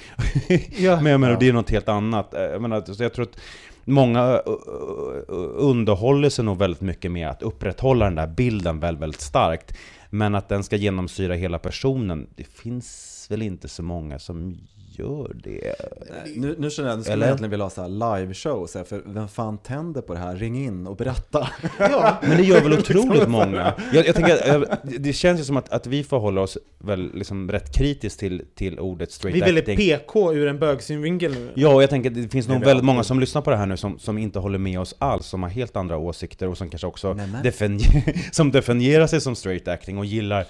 Ja. 0.77 1.01
Men 1.01 1.11
jag 1.11 1.19
menar, 1.19 1.33
Ja. 1.33 1.39
det 1.39 1.49
är 1.49 1.53
något 1.53 1.69
helt 1.69 1.89
annat. 1.89 2.33
Eh, 2.33 2.41
Jag, 2.41 2.61
menar, 2.61 2.83
jag 2.99 3.13
tror 3.13 3.25
att 3.25 3.37
många 3.85 4.19
eh, 4.21 4.35
eh, 4.35 5.49
underhåller 5.55 6.29
sig 6.29 6.45
nog 6.45 6.57
väldigt 6.57 6.81
mycket 6.81 7.11
med 7.11 7.29
att 7.29 7.41
upprätthålla 7.41 8.05
den 8.05 8.15
där 8.15 8.27
bilden 8.27 8.79
väldigt, 8.79 9.01
väldigt 9.01 9.21
starkt. 9.21 9.77
Men 10.09 10.35
att 10.35 10.49
den 10.49 10.63
ska 10.63 10.75
genomsyra 10.75 11.33
hela 11.33 11.59
personen, 11.59 12.27
det 12.35 12.43
finns 12.43 13.27
väl 13.29 13.41
inte 13.41 13.67
så 13.67 13.83
många 13.83 14.19
som 14.19 14.57
gör 14.99 15.31
det. 15.43 15.75
Nu, 16.35 16.55
nu 16.59 16.69
känner 16.69 16.89
jag 16.89 16.93
att 16.93 16.97
jag 16.99 17.05
skulle 17.05 17.25
egentligen 17.25 17.51
vilja 17.51 17.65
ha 17.65 17.69
så 17.69 17.81
här 17.81 17.89
live 18.19 18.33
show, 18.33 18.67
så 18.67 18.77
här, 18.77 18.85
för 18.85 19.01
vem 19.05 19.27
fan 19.27 19.57
tänder 19.57 20.01
på 20.01 20.13
det 20.13 20.19
här? 20.19 20.35
Ring 20.35 20.65
in 20.65 20.87
och 20.87 20.95
berätta. 20.95 21.47
ja. 21.79 22.17
Men 22.21 22.37
det 22.37 22.43
gör 22.43 22.61
väl 22.61 22.73
otroligt 22.73 23.29
många. 23.29 23.73
Jag, 23.93 24.07
jag 24.07 24.15
tänker, 24.15 24.55
eh, 24.55 24.61
det 24.83 25.13
känns 25.13 25.39
ju 25.39 25.43
som 25.43 25.57
att, 25.57 25.69
att 25.69 25.87
vi 25.87 26.03
förhåller 26.03 26.41
oss 26.41 26.57
väl 26.79 27.11
liksom 27.13 27.51
rätt 27.51 27.75
kritiskt 27.77 28.19
till, 28.19 28.43
till 28.55 28.79
ordet 28.79 29.11
straight 29.11 29.35
Vi 29.35 29.41
är 29.41 29.45
väldigt 29.45 29.69
acting. 29.69 29.97
PK 29.97 30.33
ur 30.33 30.47
en 30.47 30.59
bögsynvinkel 30.59 31.31
nu. 31.31 31.51
Ja, 31.55 31.73
och 31.73 31.83
jag 31.83 31.89
tänker 31.89 32.09
att 32.09 32.15
det 32.15 32.29
finns 32.29 32.47
nog 32.47 32.63
väldigt 32.63 32.85
många 32.85 33.03
som 33.03 33.19
lyssnar 33.19 33.41
på 33.41 33.49
det 33.49 33.57
här 33.57 33.65
nu 33.65 33.77
som, 33.77 33.99
som 33.99 34.17
inte 34.17 34.39
håller 34.39 34.59
med 34.59 34.79
oss 34.79 34.95
alls, 34.99 35.25
som 35.25 35.43
har 35.43 35.49
helt 35.49 35.75
andra 35.75 35.97
åsikter 35.97 36.47
och 36.47 36.57
som 36.57 36.69
kanske 36.69 36.87
också 36.87 37.13
Nämen. 37.13 37.43
definier- 37.43 38.31
som 38.31 38.51
definierar 38.51 39.07
sig 39.07 39.21
som 39.21 39.35
straight 39.35 39.67
acting 39.67 39.97
och 39.97 40.05
gillar 40.05 40.45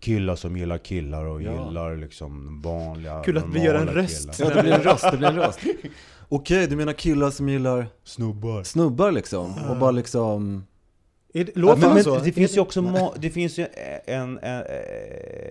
killar 0.00 0.36
som 0.36 0.56
gillar 0.56 0.78
killar 0.78 1.24
och 1.24 1.42
Ja. 1.42 1.66
gillar 1.66 1.96
liksom 1.96 2.62
vanliga, 2.62 3.22
Kul 3.24 3.38
att 3.38 3.44
vi 3.54 3.60
gör 3.64 3.74
en 3.74 3.80
normala 3.86 4.02
röst. 4.02 4.36
killar. 4.36 4.50
Ja, 4.50 4.56
det 4.56 4.62
blir 4.62 4.72
en 4.72 4.82
röst, 4.82 5.04
det 5.10 5.16
blir 5.16 5.28
en 5.28 5.36
röst. 5.36 5.60
Okej, 6.28 6.66
du 6.66 6.76
menar 6.76 6.92
killar 6.92 7.30
som 7.30 7.48
gillar 7.48 7.86
Snubbar. 8.04 8.62
snubbar 8.62 9.12
liksom? 9.12 9.54
Och 9.70 9.76
bara 9.76 9.90
liksom 9.90 10.64
det- 11.32 11.56
Låter 11.56 11.80
men, 11.80 11.88
det 11.88 11.94
men 11.94 12.04
så? 12.04 12.18
det 12.18 12.32
finns 12.32 12.56
ju 12.56 12.60
också 12.60 13.12
det 13.18 13.30
finns 13.30 13.58
ju 13.58 13.66
en, 14.06 14.38
en, 14.38 14.62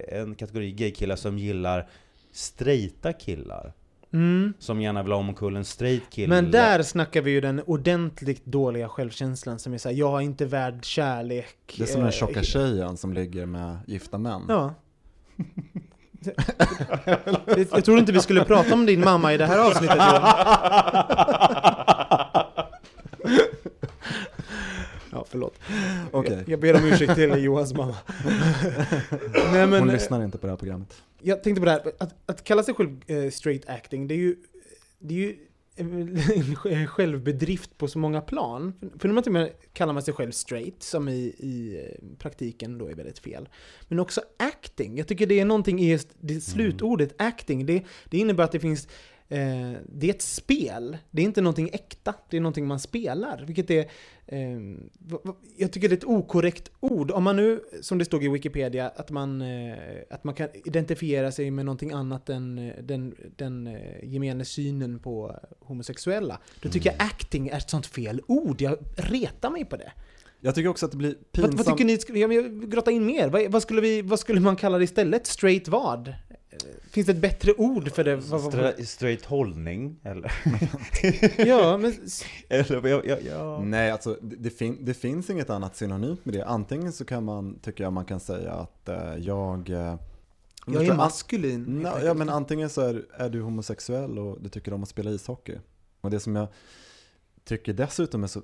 en 0.09 0.35
kategori 0.35 0.71
gaykillar 0.71 1.15
som 1.15 1.37
gillar 1.39 1.89
straighta 2.31 3.13
killar. 3.13 3.73
Mm. 4.13 4.53
Som 4.59 4.81
gärna 4.81 5.03
vill 5.03 5.11
ha 5.11 5.19
omkull 5.19 5.55
en 5.55 5.65
straight 5.65 6.09
kille. 6.09 6.27
Men 6.27 6.51
där 6.51 6.83
snackar 6.83 7.21
vi 7.21 7.31
ju 7.31 7.41
den 7.41 7.61
ordentligt 7.65 8.45
dåliga 8.45 8.89
självkänslan 8.89 9.59
som 9.59 9.73
är 9.73 9.77
såhär, 9.77 9.95
jag 9.95 10.21
är 10.21 10.21
inte 10.21 10.45
värd 10.45 10.85
kärlek. 10.85 11.75
Det 11.77 11.83
är 11.83 11.87
som 11.87 11.99
den 11.99 12.09
eh, 12.09 12.13
tjocka 12.13 12.43
tjejen 12.43 12.97
som 12.97 13.13
ligger 13.13 13.45
med 13.45 13.77
gifta 13.87 14.17
män. 14.17 14.41
Ja. 14.47 14.73
jag, 17.71 17.85
tror 17.85 17.99
inte 17.99 18.11
vi 18.11 18.19
skulle 18.19 18.45
prata 18.45 18.73
om 18.73 18.85
din 18.85 18.99
mamma 18.99 19.33
i 19.33 19.37
det 19.37 19.45
här 19.45 19.59
avsnittet 19.59 19.97
Johan. 19.97 20.21
Ja, 25.11 25.25
förlåt. 25.29 25.59
Okej, 26.11 26.33
Jag, 26.37 26.49
jag 26.49 26.59
ber 26.59 26.75
om 26.75 26.85
ursäkt 26.85 27.15
till 27.15 27.43
Johans 27.43 27.73
mamma. 27.73 27.95
Nej, 29.51 29.67
men, 29.67 29.79
hon 29.79 29.87
lyssnar 29.87 30.23
inte 30.23 30.37
på 30.37 30.47
det 30.47 30.51
här 30.51 30.57
programmet. 30.57 31.03
Jag 31.23 31.43
tänkte 31.43 31.61
på 31.61 31.65
det 31.65 31.71
här, 31.71 31.91
att, 31.99 32.15
att 32.25 32.43
kalla 32.43 32.63
sig 32.63 32.73
själv 32.73 33.01
eh, 33.07 33.29
straight 33.29 33.69
acting, 33.69 34.07
det 34.07 34.13
är 34.13 34.17
ju, 34.17 34.35
det 34.99 35.13
är 35.13 35.19
ju 35.19 35.37
en 35.75 36.87
självbedrift 36.87 37.77
på 37.77 37.87
så 37.87 37.99
många 37.99 38.21
plan. 38.21 38.73
För 38.99 39.07
när 39.07 39.13
man 39.13 39.23
till 39.23 39.29
och 39.29 39.33
med 39.33 39.51
kallar 39.73 39.93
man 39.93 40.03
sig 40.03 40.13
själv 40.13 40.31
straight, 40.31 40.83
som 40.83 41.09
i, 41.09 41.35
i 41.37 41.85
eh, 41.85 42.17
praktiken 42.17 42.77
då 42.77 42.87
är 42.87 42.95
väldigt 42.95 43.19
fel. 43.19 43.49
Men 43.87 43.99
också 43.99 44.21
acting, 44.37 44.97
jag 44.97 45.07
tycker 45.07 45.27
det 45.27 45.39
är 45.39 45.45
någonting 45.45 45.79
i 45.79 45.91
just 45.91 46.09
det 46.19 46.41
slutordet 46.41 47.13
acting, 47.17 47.65
det, 47.65 47.83
det 48.09 48.17
innebär 48.17 48.43
att 48.43 48.51
det 48.51 48.59
finns 48.59 48.87
Eh, 49.33 49.77
det 49.85 50.07
är 50.07 50.13
ett 50.13 50.21
spel, 50.21 50.97
det 51.11 51.21
är 51.21 51.25
inte 51.25 51.41
någonting 51.41 51.69
äkta, 51.73 52.13
det 52.29 52.37
är 52.37 52.41
någonting 52.41 52.67
man 52.67 52.79
spelar. 52.79 53.43
Vilket 53.47 53.71
är, 53.71 53.85
eh, 54.25 54.59
jag 55.57 55.71
tycker 55.71 55.89
det 55.89 55.93
är 55.93 55.97
ett 55.97 56.03
okorrekt 56.03 56.71
ord. 56.79 57.11
Om 57.11 57.23
man 57.23 57.35
nu, 57.35 57.63
som 57.81 57.97
det 57.97 58.05
stod 58.05 58.23
i 58.23 58.27
Wikipedia, 58.27 58.89
att 58.95 59.11
man, 59.11 59.41
eh, 59.41 59.77
att 60.09 60.23
man 60.23 60.35
kan 60.35 60.47
identifiera 60.65 61.31
sig 61.31 61.51
med 61.51 61.65
någonting 61.65 61.91
annat 61.91 62.29
än 62.29 62.57
eh, 62.57 62.83
den, 62.83 63.15
den 63.35 63.67
eh, 63.67 64.03
gemene 64.03 64.45
synen 64.45 64.99
på 64.99 65.35
homosexuella. 65.59 66.39
Då 66.61 66.69
tycker 66.69 66.89
jag 66.91 67.01
acting 67.01 67.47
är 67.47 67.57
ett 67.57 67.69
sånt 67.69 67.85
fel 67.85 68.21
ord, 68.27 68.61
jag 68.61 68.77
retar 68.95 69.49
mig 69.49 69.65
på 69.65 69.77
det. 69.77 69.91
Jag 70.41 70.55
tycker 70.55 70.69
också 70.69 70.85
att 70.85 70.91
det 70.91 70.97
blir 70.97 71.15
Vad, 71.15 71.31
pinsamt. 71.31 71.67
vad 71.67 71.77
tycker 71.77 72.13
ni, 72.13 72.21
jag 72.21 72.27
vill 72.27 72.65
grotta 72.65 72.91
in 72.91 73.05
mer, 73.05 73.29
vad, 73.29 73.51
vad, 73.51 73.61
skulle 73.61 73.81
vi, 73.81 74.01
vad 74.01 74.19
skulle 74.19 74.39
man 74.39 74.55
kalla 74.55 74.77
det 74.77 74.83
istället? 74.83 75.27
Straight 75.27 75.67
vad? 75.67 76.13
Finns 76.89 77.07
det 77.07 77.13
ett 77.13 77.21
bättre 77.21 77.53
ord 77.53 77.91
för 77.91 78.03
det? 78.03 78.21
Stra, 78.21 78.85
straight 78.85 79.25
hållning, 79.25 79.99
eller? 80.03 80.31
ja, 81.47 81.77
men 81.77 81.93
eller 82.49 82.87
ja, 82.87 83.01
ja, 83.05 83.17
ja. 83.25 83.59
Nej, 83.63 83.91
alltså 83.91 84.17
det, 84.21 84.49
fin 84.49 84.77
det 84.81 84.93
finns 84.93 85.29
inget 85.29 85.49
annat 85.49 85.75
synonymt 85.75 86.25
med 86.25 86.33
det. 86.33 86.45
Antingen 86.45 86.93
så 86.93 87.05
kan 87.05 87.23
man, 87.23 87.59
tycker 87.59 87.83
jag 87.83 87.93
man 87.93 88.05
kan 88.05 88.19
säga 88.19 88.51
att 88.53 88.89
eh, 88.89 89.15
jag... 89.17 89.69
Eh, 89.69 89.95
jag 90.67 90.85
är 90.85 90.93
maskulin. 90.93 91.85
enkelt. 91.85 92.05
ja, 92.05 92.13
men 92.13 92.29
antingen 92.29 92.69
så 92.69 92.81
är, 92.81 93.05
är 93.13 93.29
du 93.29 93.41
homosexuell 93.41 94.19
och 94.19 94.41
du 94.41 94.49
tycker 94.49 94.73
om 94.73 94.83
att 94.83 94.89
spela 94.89 95.11
ishockey. 95.11 95.57
Och 96.01 96.09
det 96.09 96.19
som 96.19 96.35
jag 96.35 96.47
tycker 97.43 97.73
dessutom 97.73 98.23
är 98.23 98.27
så 98.27 98.41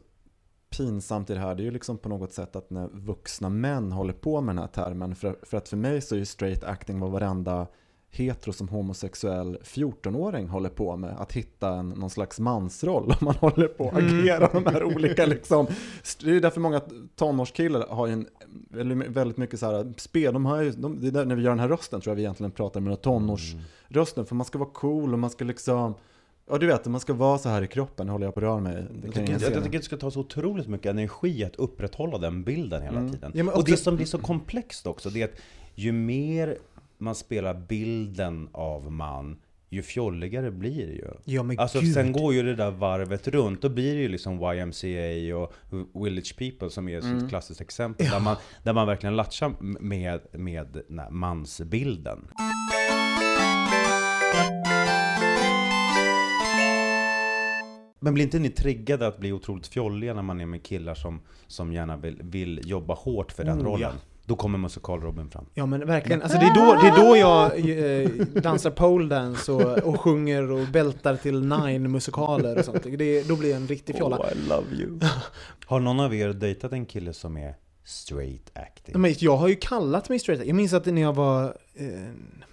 pinsamt 0.70 1.30
i 1.30 1.34
det 1.34 1.40
här, 1.40 1.56
det 1.56 1.64
är 1.64 1.66
ju 1.66 1.72
liksom 1.72 1.98
på 1.98 2.10
något 2.10 2.34
sätt 2.34 2.56
att 2.56 2.70
när 2.70 2.88
vuxna 2.88 3.50
män 3.50 3.92
håller 3.92 4.14
på 4.14 4.42
med 4.42 4.56
den 4.56 4.62
här 4.62 4.86
termen, 4.86 5.16
för, 5.16 5.40
för 5.44 5.58
att 5.58 5.70
för 5.70 5.78
mig 5.78 6.02
så 6.02 6.16
är 6.16 6.20
ju 6.20 6.26
straight 6.26 6.64
acting 6.64 7.00
vad 7.00 7.12
varenda 7.12 7.68
hetero 8.12 8.54
som 8.54 8.68
homosexuell 8.70 9.58
14-åring 9.64 10.48
håller 10.48 10.70
på 10.70 10.96
med, 10.98 11.16
att 11.20 11.32
hitta 11.32 11.70
en, 11.70 11.90
någon 11.90 12.10
slags 12.10 12.40
mansroll 12.40 13.04
om 13.20 13.26
man 13.26 13.36
håller 13.36 13.68
på 13.68 13.90
att 13.90 14.00
Mm. 14.00 14.20
agera 14.20 14.50
de 14.54 14.66
här 14.66 14.84
olika 14.84 15.26
liksom. 15.26 15.68
Det 16.24 16.32
är 16.32 16.40
därför 16.42 16.60
många 16.62 16.82
tonårskillar 17.16 17.88
har 17.90 18.08
ju 18.08 18.14
en, 18.14 18.28
väldigt- 19.14 19.38
mycket 19.38 19.60
så 19.60 19.66
här 19.66 19.94
spel, 19.98 20.34
de 20.34 20.46
har 20.46 20.62
ju, 20.62 20.72
de, 20.72 21.02
det 21.02 21.08
är 21.08 21.12
där, 21.12 21.26
när 21.26 21.36
vi 21.36 21.44
gör 21.44 21.52
den 21.52 21.60
här 21.60 21.68
rösten 21.70 22.02
tror 22.02 22.12
jag 22.12 22.16
vi 22.16 22.22
egentligen 22.22 22.52
pratar 22.52 22.80
med 22.80 22.86
några 22.86 23.02
tonårs 23.02 23.56
rösten 23.88 24.26
för 24.26 24.36
man 24.36 24.46
ska 24.46 24.58
vara 24.58 24.70
cool 24.74 25.14
och 25.14 25.20
man 25.20 25.30
ska 25.30 25.46
liksom 25.46 25.94
Ja 26.52 26.58
du 26.58 26.68
vet, 26.68 26.86
man 26.86 27.00
ska 27.00 27.14
vara 27.14 27.38
så 27.38 27.50
här 27.50 27.62
i 27.62 27.68
kroppen, 27.68 28.06
nu 28.06 28.12
håller 28.12 28.26
jag 28.28 28.34
på 28.34 28.40
att 28.40 28.44
röra 28.44 28.60
mig. 28.60 28.74
Det 28.74 29.06
Jag 29.08 29.14
tycker, 29.16 29.32
jag, 29.34 29.42
jag 29.42 29.64
tycker 29.64 29.78
det 29.78 29.84
ska 29.86 29.98
ta 29.98 30.12
så 30.12 30.20
otroligt 30.20 30.68
mycket 30.68 30.90
energi 30.90 31.44
att 31.44 31.56
upprätthålla 31.56 32.18
den 32.18 32.44
bilden 32.44 32.82
hela 32.84 33.00
Mm. 33.00 33.12
tiden. 33.12 33.32
Ja, 33.36 33.44
men 33.44 33.54
och 33.54 33.64
det 33.66 33.78
som 33.78 33.96
blir 33.96 34.06
så 34.06 34.18
komplext 34.18 34.88
också, 34.88 35.10
det 35.10 35.22
är 35.22 35.26
att 35.26 35.40
ju 35.76 35.92
mer 35.92 36.58
man 37.00 37.16
spelar 37.16 37.54
bilden 37.54 38.50
av 38.52 38.92
man, 38.92 39.38
ju 39.70 39.82
fjolligare 39.82 40.52
blir 40.52 40.88
det 40.88 40.94
ju. 40.94 41.08
Ja 41.26 41.44
men 41.44 41.60
Alltså 41.60 41.80
gud. 41.82 41.94
sen 41.94 42.12
går 42.12 42.34
ju 42.34 42.44
det 42.44 42.56
där 42.56 42.72
varvet 42.72 43.28
runt, 43.28 43.62
då 43.62 43.70
blir 43.70 43.96
det 43.96 44.02
ju 44.02 44.08
liksom 44.08 44.34
YMCA 44.54 45.36
och 45.38 46.06
Village 46.06 46.36
People 46.38 46.70
som 46.70 46.90
är 46.90 46.98
ett 46.98 47.04
Mm. 47.04 47.30
klassiskt 47.30 47.62
exempel. 47.62 48.08
Där, 48.10 48.20
man, 48.20 48.36
där 48.64 48.74
man 48.74 48.88
verkligen 48.88 49.16
latchar 49.16 49.54
med, 49.82 50.20
med 50.32 50.82
den 50.88 51.00
här 51.00 51.10
mansbilden. 51.10 52.28
Men 58.02 58.14
blir 58.14 58.24
inte 58.24 58.40
ni 58.40 58.50
triggade 58.50 59.08
att 59.08 59.18
bli 59.20 59.32
otroligt 59.32 59.68
fjolliga 59.68 60.14
när 60.14 60.22
man 60.22 60.42
är 60.42 60.46
med 60.46 60.64
killar 60.64 60.94
som, 60.96 61.22
som 61.48 61.74
gärna 61.74 61.98
vill, 61.98 62.18
vill 62.24 62.62
jobba 62.66 62.94
hårt 62.94 63.32
för 63.32 63.44
den 63.44 63.60
Oh, 63.60 63.64
rollen? 63.64 63.92
ja. 63.96 64.02
Då 64.30 64.36
kommer 64.36 64.58
musikal-Robin 64.58 65.30
fram. 65.30 65.46
Ja 65.54 65.66
men 65.66 65.88
verkligen, 65.88 66.22
alltså 66.22 66.38
det 66.38 66.46
är 66.46 66.56
då, 66.56 66.82
det 66.82 66.88
är 66.88 67.08
då 67.08 67.18
jag 67.18 67.60
eh, 67.70 68.42
dansar 68.42 68.72
poledance 68.72 69.52
och, 69.52 69.78
och 69.78 70.02
sjunger 70.02 70.52
och 70.52 70.68
bältar 70.68 71.16
till 71.16 71.40
nine 71.40 71.92
musikaler 71.92 72.60
och 72.60 72.66
sånt. 72.66 72.84
Det, 72.84 73.28
då 73.28 73.36
blir 73.36 73.50
jag 73.50 73.62
en 73.62 73.68
riktig 73.68 73.96
fjolla. 73.96 74.18
Oh, 74.18 74.32
I 74.32 74.50
love 74.50 74.76
you. 74.76 75.00
Har 75.66 75.80
någon 75.80 76.00
av 76.00 76.16
er 76.16 76.30
dejtat 76.30 76.72
en 76.72 76.86
kille 76.86 77.14
som 77.14 77.38
är 77.38 77.56
straight 77.86 78.52
acting? 78.54 79.02
Men 79.02 79.16
jag 79.18 79.38
har 79.38 79.48
ju 79.48 79.56
kallat 79.56 80.10
mig 80.10 80.20
straight 80.20 80.48
Jag 80.48 80.56
minns 80.56 80.74
att 80.74 80.86
när 80.86 81.02
jag 81.02 81.14
var, 81.14 81.58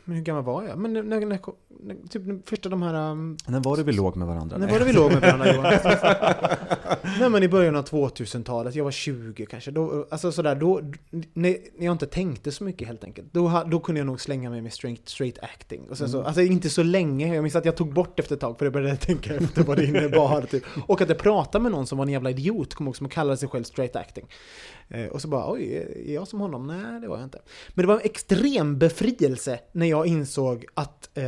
men 0.05 0.17
hur 0.17 0.23
gammal 0.23 0.45
var 0.45 0.63
jag? 0.63 0.79
Men 0.79 0.93
när, 0.93 1.03
när, 1.03 1.21
när, 1.27 2.09
typ 2.09 2.49
första 2.49 2.69
de 2.69 2.83
här... 2.83 3.11
Um, 3.11 3.37
När 3.47 3.61
var 3.61 3.77
det 3.77 3.83
vi 3.83 3.93
låg 3.93 4.17
med 4.17 4.29
varandra? 4.29 4.59
när 4.59 4.71
var 4.71 4.79
det 4.79 4.85
vi 4.85 4.93
låg 4.93 5.13
med 5.13 5.21
varandra 5.21 5.53
Johan? 5.55 5.73
Nej 7.21 7.31
men 7.31 7.43
i 7.43 7.49
början 7.49 7.77
av 7.77 7.85
2000-talet, 7.85 8.75
jag 8.75 8.85
var 8.85 8.91
20 8.91 9.47
kanske. 9.47 9.71
Då, 9.71 10.07
alltså 10.11 10.33
sådär, 10.33 10.55
då, 10.55 10.81
när, 11.11 11.57
när 11.79 11.87
jag 11.87 11.93
inte 11.93 12.07
tänkte 12.07 12.53
så 12.53 12.65
mycket 12.65 12.89
helt 12.89 13.05
enkelt. 13.05 13.29
Då, 13.33 13.63
då 13.67 13.81
kunde 13.81 13.99
jag 14.01 14.07
nog 14.07 14.21
slänga 14.21 14.51
mig 14.51 14.63
med 14.63 14.73
straight, 14.73 15.09
straight 15.09 15.39
acting. 15.43 15.83
Och 15.91 15.99
sen 15.99 16.09
så, 16.09 16.17
Mm. 16.17 16.27
alltså 16.27 16.43
inte 16.43 16.71
så 16.71 16.83
länge, 16.83 17.35
jag 17.35 17.43
minns 17.43 17.57
att 17.57 17.65
jag 17.65 17.77
tog 17.77 17.93
bort 17.95 18.19
efter 18.21 18.35
ett 18.35 18.41
tag 18.41 18.59
för 18.59 18.67
jag 18.67 18.73
började 18.73 18.97
tänka 18.97 19.35
efter 19.37 19.63
vad 19.65 19.77
det 19.77 19.85
innebar. 19.85 20.43
Typ. 20.43 20.65
Och 20.87 21.01
att 21.01 21.09
jag 21.09 21.19
pratade 21.19 21.63
med 21.63 21.73
någon 21.73 21.87
som 21.87 21.99
var 21.99 22.07
en 22.07 22.13
jävla 22.13 22.31
idiot, 22.31 22.75
kom 22.75 22.89
också 22.89 22.99
som 22.99 23.09
kallade 23.09 23.37
sig 23.37 23.49
själv 23.49 23.65
straight 23.65 23.97
acting. 23.97 24.27
Eh, 24.89 25.07
och 25.07 25.23
så 25.23 25.29
bara, 25.29 25.53
oj, 25.53 25.87
är 26.07 26.15
jag 26.15 26.29
som 26.29 26.41
honom? 26.41 26.67
Nej, 26.67 27.01
det 27.01 27.09
var 27.09 27.17
jag 27.17 27.27
inte. 27.27 27.39
Men 27.75 27.83
det 27.83 27.87
var 27.87 27.95
en 27.95 28.05
extrem 28.05 28.79
befrielse 28.79 29.06
när 29.73 29.87
jag 29.87 30.07
insåg 30.07 30.65
att, 30.75 31.11
eh, 31.15 31.25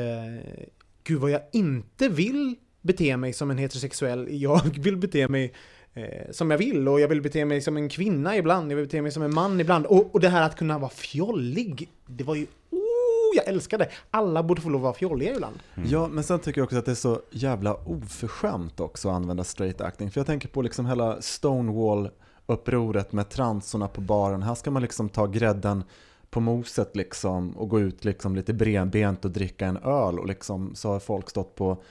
gud 1.05 1.21
vad 1.21 1.31
jag 1.31 1.43
inte 1.53 2.09
vill 2.09 2.57
bete 2.83 3.17
mig 3.17 3.33
som 3.33 3.51
en 3.51 3.59
heterosexuell. 3.59 4.27
Jag 4.31 4.79
vill 4.79 4.97
bete 4.97 5.29
mig 5.29 5.53
eh, 5.95 6.31
som 6.31 6.51
jag 6.51 6.59
vill 6.59 6.89
och 6.89 7.01
jag 7.01 7.09
vill 7.09 7.23
bete 7.23 7.45
mig 7.45 7.61
som 7.61 7.77
en 7.77 7.89
kvinna 7.89 8.37
ibland, 8.37 8.73
jag 8.73 8.77
vill 8.77 8.87
bete 8.87 9.03
mig 9.03 9.13
som 9.13 9.23
en 9.23 9.35
man 9.35 9.61
ibland. 9.61 9.87
Och, 9.87 10.15
och 10.15 10.21
det 10.21 10.29
här 10.29 10.43
att 10.43 10.57
kunna 10.57 10.79
vara 10.79 10.91
fjollig, 10.91 11.89
det 12.07 12.25
var 12.25 12.35
ju, 12.35 12.47
oh, 12.71 13.37
jag 13.37 13.49
älskade. 13.49 13.89
Alla 14.11 14.43
borde 14.43 14.61
få 14.61 14.69
lov 14.69 14.81
att 14.81 14.83
vara 14.83 14.95
fjolliga 14.95 15.35
ibland. 15.35 15.59
Mm. 15.75 15.89
Ja, 15.91 16.09
men 16.09 16.25
sen 16.25 16.39
tycker 16.39 16.61
jag 16.61 16.65
också 16.65 16.77
att 16.77 16.85
det 16.85 16.91
är 16.91 16.95
så 16.95 17.21
jävla 17.31 17.75
oförskämt 17.75 18.81
också 18.81 19.09
att 19.09 19.15
använda 19.15 19.45
straight 19.45 19.81
acting. 19.81 20.11
För 20.11 20.21
jag 20.21 20.27
tänker 20.27 20.49
på 20.49 20.63
liksom 20.63 20.87
hela 20.87 21.21
Stonewall-upproret 21.21 23.13
med 23.13 23.29
transorna 23.29 23.89
på 23.89 24.01
baren. 24.01 24.43
Här 24.43 24.55
ska 24.55 24.71
man 24.71 24.83
liksom 24.83 25.09
ta 25.09 25.27
grädden 25.27 25.85
på 26.31 26.41
moset 26.41 26.97
liksom 26.97 27.51
och 27.57 27.69
gå 27.69 27.81
ut 27.81 28.05
liksom 28.05 28.37
lite 28.37 28.55
bredbent 28.55 29.25
och 29.25 29.31
dricka 29.31 29.67
en 29.67 29.77
öl 29.77 30.19
och 30.19 30.27
liksom 30.27 30.75
så 30.75 30.93
har 30.93 31.01
folk 31.01 31.31
stått 31.31 31.55
på 31.55 31.83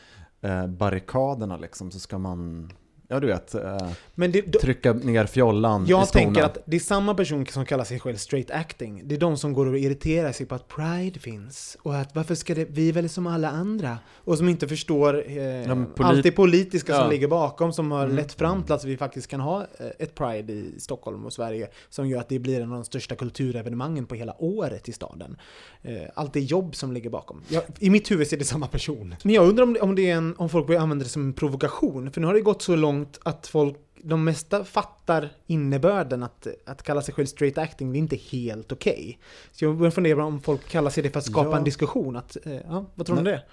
eh, 0.42 0.68
barrikaderna 0.68 1.58
liksom 1.58 1.92
så 1.92 2.00
ska 2.00 2.18
man, 2.18 2.72
ja 3.08 3.20
du 3.20 3.28
vet, 3.28 3.56
eh, 3.56 3.78
Men 4.16 4.32
det, 4.32 4.42
då, 4.42 4.60
trycka 4.60 4.94
ner 4.94 5.26
fjollan 5.26 5.86
i 5.86 5.90
Jag 5.90 6.08
skorna. 6.08 6.24
tänker 6.26 6.44
att 6.44 6.58
det 6.66 6.76
är 6.76 6.80
samma 6.80 7.14
person 7.16 7.46
som 7.46 7.66
kallar 7.66 7.84
sig 7.84 8.00
själv 8.00 8.16
straight 8.16 8.52
acting. 8.52 9.02
Det 9.06 9.16
är 9.16 9.20
de 9.20 9.38
som 9.38 9.54
går 9.54 9.66
och 9.66 9.78
irriterar 9.78 10.32
sig 10.32 10.46
på 10.46 10.56
att 10.56 10.68
pride 10.68 11.20
finns. 11.20 11.78
Och 11.82 11.96
att 11.96 12.16
varför 12.16 12.36
ska 12.36 12.56
det, 12.56 12.66
vi 12.70 12.90
är 12.90 12.94
väl 12.94 13.10
som 13.10 13.28
alla 13.28 13.50
andra. 13.50 13.98
Och 14.16 14.38
som 14.38 14.50
inte 14.50 14.68
förstår 14.68 15.14
eh, 15.28 15.34
polit- 15.36 16.04
allt 16.04 16.24
det 16.24 16.32
politiska 16.32 16.94
som 16.94 17.04
Ja. 17.04 17.10
ligger 17.10 17.28
bakom 17.28 17.74
som 17.74 17.92
har 17.92 18.04
Mm. 18.04 18.16
lett 18.16 18.34
fram 18.34 18.64
till 18.64 18.74
att 18.74 18.84
vi 18.86 18.98
faktiskt 18.98 19.28
kan 19.28 19.40
ha 19.40 19.62
eh, 19.62 19.88
ett 20.00 20.16
pride 20.16 20.54
i 20.54 20.76
Stockholm 20.80 21.26
och 21.26 21.34
Sverige. 21.34 21.68
Som 21.90 22.08
gör 22.08 22.20
att 22.20 22.30
det 22.30 22.40
blir 22.40 22.62
en 22.62 22.70
av 22.72 22.76
de 22.78 22.84
största 22.86 23.16
kulturevenemangen 23.16 24.06
på 24.06 24.16
hela 24.16 24.36
året 24.42 24.90
i 24.90 24.92
staden. 24.92 25.38
Eh, 25.82 25.96
allt 26.16 26.34
det 26.34 26.40
jobb 26.40 26.76
som 26.76 26.92
ligger 26.92 27.10
bakom. 27.10 27.42
Jag, 27.50 27.64
I 27.80 27.90
mitt 27.90 28.12
huvud 28.12 28.34
är 28.34 28.38
det 28.38 28.46
samma 28.46 28.68
person. 28.68 29.16
Men 29.24 29.34
jag 29.34 29.48
undrar 29.50 29.64
om 29.64 29.74
det, 29.74 29.80
om, 29.80 29.96
det 29.96 30.10
är 30.10 30.16
en, 30.16 30.36
om 30.38 30.50
folk 30.50 30.68
börjar 30.68 30.82
använda 30.82 31.04
det 31.04 31.10
som 31.10 31.22
en 31.22 31.34
provokation. 31.34 32.12
För 32.12 32.22
nu 32.22 32.28
har 32.28 32.34
det 32.34 32.42
gått 32.42 32.62
så 32.62 32.76
långt 32.76 32.97
att 33.24 33.48
folk 33.48 33.78
de 34.04 34.24
mesta 34.24 34.64
fattar 34.64 35.30
innebörden 35.48 36.24
att, 36.24 36.48
att 36.66 36.84
kalla 36.84 37.02
sig 37.02 37.14
själv 37.14 37.26
straight 37.26 37.58
acting, 37.58 37.92
det 37.92 37.98
är 37.98 38.00
inte 38.00 38.16
helt 38.16 38.72
okej. 38.72 39.20
Så 39.52 39.66
jag 39.66 39.78
börjar 39.78 39.92
fundera 39.92 40.26
om 40.26 40.42
folk 40.42 40.68
kallar 40.70 40.90
sig 40.90 41.04
det 41.04 41.10
för 41.10 41.20
att 41.20 41.26
skapa 41.26 41.50
Ja. 41.50 41.58
en 41.58 41.64
diskussion. 41.64 42.16
Att, 42.16 42.38
eh, 42.44 42.54
ja, 42.54 42.86
vad 42.96 43.08
tror 43.08 43.16
du 43.16 43.20
om 43.20 43.26
det? 43.26 43.44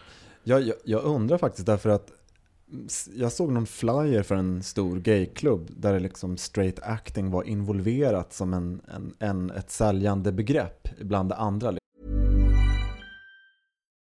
Jag, 0.44 0.62
jag, 0.62 0.76
jag 0.84 1.04
undrar 1.04 1.38
faktiskt 1.38 1.66
därför 1.66 1.90
att 1.90 2.10
jag 3.14 3.32
såg 3.32 3.52
någon 3.52 3.66
flyer 3.66 4.22
för 4.22 4.34
en 4.34 4.62
stor 4.62 4.96
gayklubb 4.96 5.70
där 5.76 6.00
liksom 6.00 6.36
straight 6.36 6.78
acting 6.82 7.30
var 7.30 7.42
involverat 7.42 8.32
som 8.32 8.54
en, 8.54 8.80
en, 8.94 9.14
en, 9.18 9.50
ett 9.50 9.70
säljande 9.70 10.32
begrepp 10.32 10.88
bland 11.00 11.28
det 11.28 11.34
andra. 11.34 11.74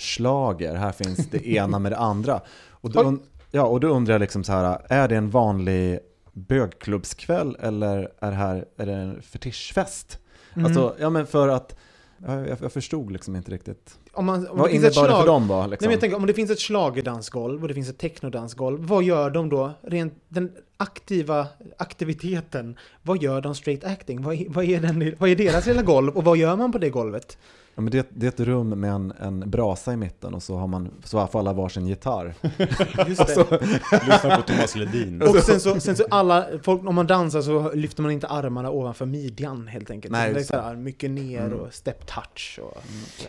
slager, 0.00 0.74
här 0.74 0.92
finns 0.92 1.26
det 1.26 1.46
ena 1.48 1.78
med 1.78 1.92
det 1.92 1.98
andra. 1.98 2.40
Och 2.70 2.90
då, 2.90 3.18
ja, 3.50 3.62
och 3.62 3.80
då 3.80 3.88
undrar 3.88 4.14
jag 4.14 4.20
liksom 4.20 4.44
så 4.44 4.52
här, 4.52 4.78
är 4.88 5.08
det 5.08 5.16
en 5.16 5.30
vanlig 5.30 5.98
bögklubbskväll 6.32 7.56
eller 7.60 8.12
är 8.20 8.30
det 8.30 8.36
här 8.36 8.64
är 8.76 8.86
det 8.86 8.92
en 8.92 9.22
fetischfest? 9.22 10.18
Mm. 10.54 10.66
Alltså, 10.66 10.94
ja 11.00 11.10
men 11.10 11.26
för 11.26 11.48
att, 11.48 11.76
ja, 12.26 12.46
jag, 12.46 12.58
jag 12.62 12.72
förstod 12.72 13.12
liksom 13.12 13.36
inte 13.36 13.50
riktigt. 13.50 13.98
Om, 14.12 14.26
man, 14.26 14.48
om 14.48 14.58
Vad 14.58 14.70
innebar 14.70 15.08
det 15.08 15.14
för 15.14 15.26
dem 15.26 15.46
Nej, 15.46 15.68
liksom? 15.68 15.86
men 15.86 15.92
jag 15.92 16.00
tänker, 16.00 16.16
om 16.16 16.26
det 16.26 16.34
finns 16.34 16.50
ett 16.50 16.60
schlagerdansgolv 16.60 17.62
och 17.62 17.68
det 17.68 17.74
finns 17.74 17.88
ett 17.88 17.98
technodansgolv, 17.98 18.86
vad 18.86 19.02
gör 19.04 19.30
de 19.30 19.48
då? 19.48 19.72
Rent 19.82 20.14
den 20.28 20.52
aktiva 20.76 21.46
aktiviteten, 21.78 22.76
vad 23.02 23.22
gör 23.22 23.40
de 23.40 23.54
straight 23.54 23.84
acting? 23.84 24.22
Vad, 24.22 24.34
är- 24.34 24.46
vad, 24.48 24.64
är, 24.64 24.80
den, 24.80 25.14
vad 25.18 25.30
är 25.30 25.36
deras 25.36 25.66
lilla 25.66 25.82
golv 25.82 26.16
och 26.16 26.24
vad 26.24 26.36
gör 26.36 26.56
man 26.56 26.72
på 26.72 26.78
det 26.78 26.90
golvet? 26.90 27.38
Ja, 27.74 27.82
men 27.82 27.90
det, 27.90 28.06
det 28.10 28.26
är 28.26 28.28
ett 28.28 28.40
rum 28.40 28.68
med 28.68 28.90
en, 28.92 29.12
en 29.20 29.50
brasa 29.50 29.92
i 29.92 29.96
mitten 29.96 30.34
och 30.34 30.42
så 30.42 30.56
har 30.56 30.66
man, 30.66 30.88
så 31.04 31.26
får 31.26 31.38
alla 31.38 31.52
varsin 31.52 31.86
gitarr. 31.86 32.34
Just 33.08 33.26
det. 33.26 33.60
Lyssna 34.06 34.36
på 34.36 34.42
Thomas 34.42 34.76
Ledin. 34.76 35.22
Och 35.22 35.36
sen 35.36 35.60
så, 35.60 35.80
sen 35.80 35.96
så 35.96 36.04
alla, 36.10 36.46
folk, 36.62 36.88
om 36.88 36.94
man 36.94 37.06
dansar 37.06 37.42
så 37.42 37.72
lyfter 37.72 38.02
man 38.02 38.12
inte 38.12 38.26
armarna 38.26 38.70
ovanför 38.70 39.06
midjan 39.06 39.66
helt 39.68 39.90
enkelt. 39.90 40.12
Nej, 40.12 40.34
det 40.34 40.40
är 40.40 40.44
så 40.44 40.56
här, 40.60 40.76
mycket 40.76 41.10
ner 41.10 41.40
Mm. 41.46 41.58
och 41.60 41.74
step 41.74 42.06
touch. 42.06 42.58
Och, 42.62 42.82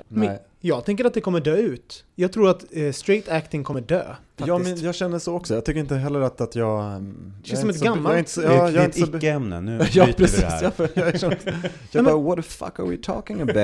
men 0.08 0.28
Nej. 0.28 0.40
jag 0.60 0.86
tänker 0.86 1.06
att 1.06 1.14
det 1.14 1.22
kommer 1.22 1.40
dö 1.40 1.56
ut. 1.56 2.06
Jag 2.16 2.32
tror 2.34 2.50
att 2.50 2.66
eh, 2.72 2.92
straight 2.92 3.30
acting 3.30 3.64
kommer 3.64 3.82
dö. 3.82 4.04
Ja, 4.46 4.58
men 4.58 4.82
jag 4.82 4.96
känner 4.96 5.20
så 5.20 5.36
också. 5.36 5.54
Jag 5.54 5.66
tycker 5.66 5.80
inte 5.80 5.96
heller 5.96 6.22
att, 6.22 6.42
att 6.42 6.56
jag... 6.56 6.86
mm, 6.86 7.34
Känns 7.44 7.50
jag 7.50 7.60
som 7.60 7.70
ett 7.70 7.78
så- 7.80 7.86
gammalt- 7.86 8.06
Jag 8.10 8.16
är 8.16 8.20
inte 8.20 8.32
så, 8.32 8.42
Det 8.42 8.48
är, 8.48 8.64
det 8.66 8.72
jag 8.72 8.86
ett 8.86 8.98
inte 8.98 9.12
så, 9.12 9.18
icke-ämne, 9.18 9.62
nu 9.62 9.72
Ja, 9.92 10.04
bryter 10.04 10.06
vi 10.08 10.14
precis. 10.14 10.40
det 10.40 10.46
här. 10.48 10.72
Jag, 10.78 10.90
jag, 10.94 11.08
är 11.08 11.18
så, 11.18 11.32
jag 11.92 12.06
bara, 12.06 12.18
what 12.18 12.36
the 12.36 12.42
fuck 12.42 12.80
are 12.80 12.88
we 12.90 12.98
talking 12.98 13.42
about? 13.42 13.56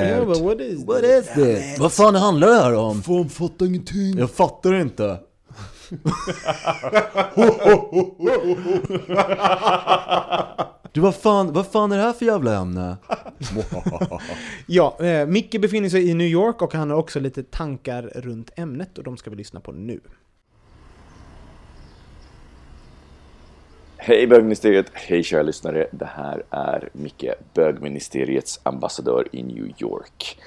Is 0.67 0.85
What 0.85 1.01
this? 1.01 1.27
is 1.27 1.33
this? 1.33 1.79
Vad 1.79 1.93
fan 1.93 2.15
handlar 2.15 2.47
det 2.47 2.55
här 2.55 2.75
om? 2.75 3.01
Fan 3.03 3.29
fattar 3.29 3.65
ingenting. 3.65 4.17
Jag 4.17 4.31
fattar 4.31 4.73
inte. 4.73 5.19
Du, 10.91 11.01
vad 11.01 11.15
fan, 11.15 11.53
vad 11.53 11.67
fan 11.67 11.91
är 11.91 11.97
det 11.97 12.03
här 12.03 12.13
för 12.13 12.25
jävla 12.25 12.55
ämne? 12.55 12.97
Ja, 14.65 14.97
eh, 14.99 15.27
Micke 15.27 15.61
befinner 15.61 15.89
sig 15.89 16.09
i 16.09 16.13
New 16.13 16.27
York 16.27 16.61
och 16.61 16.73
han 16.73 16.89
har 16.89 16.97
också 16.97 17.19
lite 17.19 17.43
tankar 17.43 18.11
runt 18.15 18.51
ämnet 18.55 18.97
och 18.97 19.03
de 19.03 19.17
ska 19.17 19.29
vi 19.29 19.35
lyssna 19.35 19.59
på 19.59 19.71
nu. 19.71 19.99
Hej 23.97 24.27
bögministeriet, 24.27 24.85
hej 24.93 25.23
kära 25.23 25.41
lyssnare. 25.41 25.87
Det 25.91 26.09
här 26.15 26.43
är 26.49 26.89
Micke, 26.93 27.25
bögministeriets 27.53 28.59
ambassadör 28.63 29.27
i 29.31 29.43
New 29.43 29.71
York. 29.77 30.39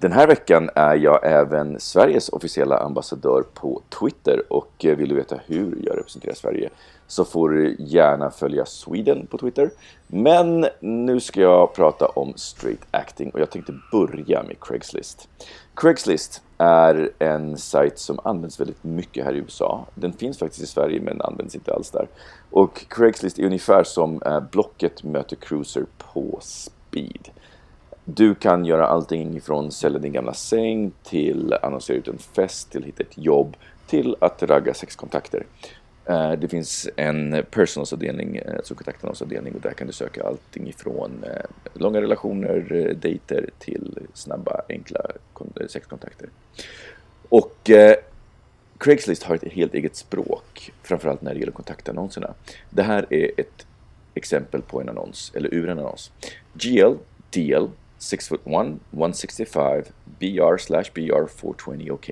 Den 0.00 0.12
här 0.12 0.26
veckan 0.26 0.70
är 0.74 0.94
jag 0.94 1.20
även 1.22 1.80
Sveriges 1.80 2.28
officiella 2.28 2.78
ambassadör 2.78 3.44
på 3.54 3.82
Twitter 4.00 4.52
och 4.52 4.84
eh, 4.84 4.96
vill 4.96 5.08
du 5.08 5.14
veta 5.14 5.40
hur 5.46 5.78
jag 5.82 5.98
representerar 5.98 6.34
Sverige 6.34 6.70
så 7.06 7.24
får 7.24 7.50
du 7.50 7.76
gärna 7.78 8.30
följa 8.30 8.66
Sweden 8.66 9.26
på 9.26 9.38
Twitter. 9.38 9.70
Men 10.06 10.66
nu 10.80 11.20
ska 11.20 11.40
jag 11.40 11.74
prata 11.74 12.06
om 12.06 12.32
straight 12.36 12.80
acting 12.90 13.30
och 13.30 13.40
jag 13.40 13.50
tänkte 13.50 13.74
börja 13.92 14.42
med 14.42 14.56
Craigslist. 14.60 15.28
Craigslist 15.74 16.42
är 16.58 17.10
en 17.18 17.56
sajt 17.56 17.98
som 17.98 18.20
används 18.24 18.60
väldigt 18.60 18.84
mycket 18.84 19.24
här 19.24 19.32
i 19.32 19.38
USA. 19.38 19.86
Den 19.94 20.12
finns 20.12 20.38
faktiskt 20.38 20.62
i 20.62 20.66
Sverige 20.66 21.00
men 21.00 21.20
används 21.20 21.54
inte 21.54 21.74
alls 21.74 21.90
där. 21.90 22.08
Och 22.50 22.84
Craigslist 22.88 23.38
är 23.38 23.44
ungefär 23.46 23.84
som 23.84 24.22
eh, 24.22 24.40
Blocket 24.40 25.02
möter 25.02 25.36
Cruiser 25.36 25.86
på 26.12 26.38
speed. 26.42 27.28
Du 28.14 28.34
kan 28.34 28.64
göra 28.64 28.86
allting 28.86 29.40
från 29.40 29.72
sälja 29.72 29.98
din 29.98 30.12
gamla 30.12 30.34
säng 30.34 30.92
till 31.02 31.54
annonsera 31.62 31.96
ut 31.96 32.08
en 32.08 32.18
fest, 32.18 32.70
till 32.70 32.82
hitta 32.82 33.02
ett 33.02 33.18
jobb, 33.18 33.56
till 33.86 34.16
att 34.20 34.42
ragga 34.42 34.74
sexkontakter. 34.74 35.46
Eh, 36.04 36.32
det 36.32 36.48
finns 36.48 36.88
en 36.96 37.44
personalsavdelning, 37.50 38.40
alltså 38.56 38.74
eh, 38.74 38.76
kontaktannonsavdelning 38.76 39.54
och 39.54 39.60
där 39.60 39.70
kan 39.70 39.86
du 39.86 39.92
söka 39.92 40.26
allting 40.26 40.68
ifrån 40.68 41.24
eh, 41.24 41.42
långa 41.74 42.00
relationer, 42.00 42.94
dejter 43.00 43.50
till 43.58 43.98
snabba, 44.14 44.60
enkla 44.68 45.00
sexkontakter. 45.68 46.28
Och 47.28 47.70
eh, 47.70 47.96
Craigslist 48.78 49.22
har 49.22 49.34
ett 49.34 49.52
helt 49.52 49.74
eget 49.74 49.96
språk, 49.96 50.72
framförallt 50.82 51.22
när 51.22 51.34
det 51.34 51.40
gäller 51.40 51.52
kontaktannonserna. 51.52 52.34
Det 52.70 52.82
här 52.82 53.06
är 53.10 53.30
ett 53.36 53.66
exempel 54.14 54.62
på 54.62 54.80
en 54.80 54.88
annons, 54.88 55.32
eller 55.34 55.54
ur 55.54 55.68
en 55.68 55.78
annons. 55.78 56.12
GL, 56.54 56.94
DL, 57.30 57.66
6 57.98 58.28
foot 58.28 58.46
1, 58.46 58.78
165, 58.92 59.82
BR 60.04 60.56
slash 60.56 60.84
BR 60.94 61.26
420 61.26 61.90
OK. 61.90 62.10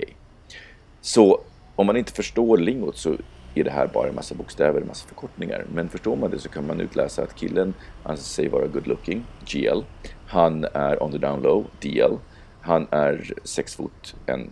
Så 1.01 1.41
om 1.77 1.87
man 1.87 1.97
inte 1.97 2.13
förstår 2.13 2.59
lingot 2.59 2.97
så 2.97 3.17
är 3.55 3.65
det 3.65 3.71
här 3.71 3.87
bara 3.87 4.09
en 4.09 4.15
massa 4.15 4.35
bokstäver, 4.35 4.81
en 4.81 4.87
massa 4.87 5.09
förkortningar. 5.09 5.65
Men 5.73 5.89
förstår 5.89 6.17
man 6.17 6.31
det 6.31 6.39
så 6.39 6.49
kan 6.49 6.67
man 6.67 6.81
utläsa 6.81 7.23
att 7.23 7.35
killen 7.35 7.75
anser 8.03 8.25
sig 8.25 8.49
vara 8.49 8.67
good 8.67 8.87
looking, 8.87 9.25
GL. 9.45 9.81
Han 10.27 10.65
är 10.65 11.03
on 11.03 11.13
the 11.13 11.19
down 11.19 11.43
low, 11.43 11.67
DL. 11.81 12.17
Han 12.61 12.87
är 12.91 13.33
6 13.45 13.75
fot, 13.77 14.15
en, 14.27 14.51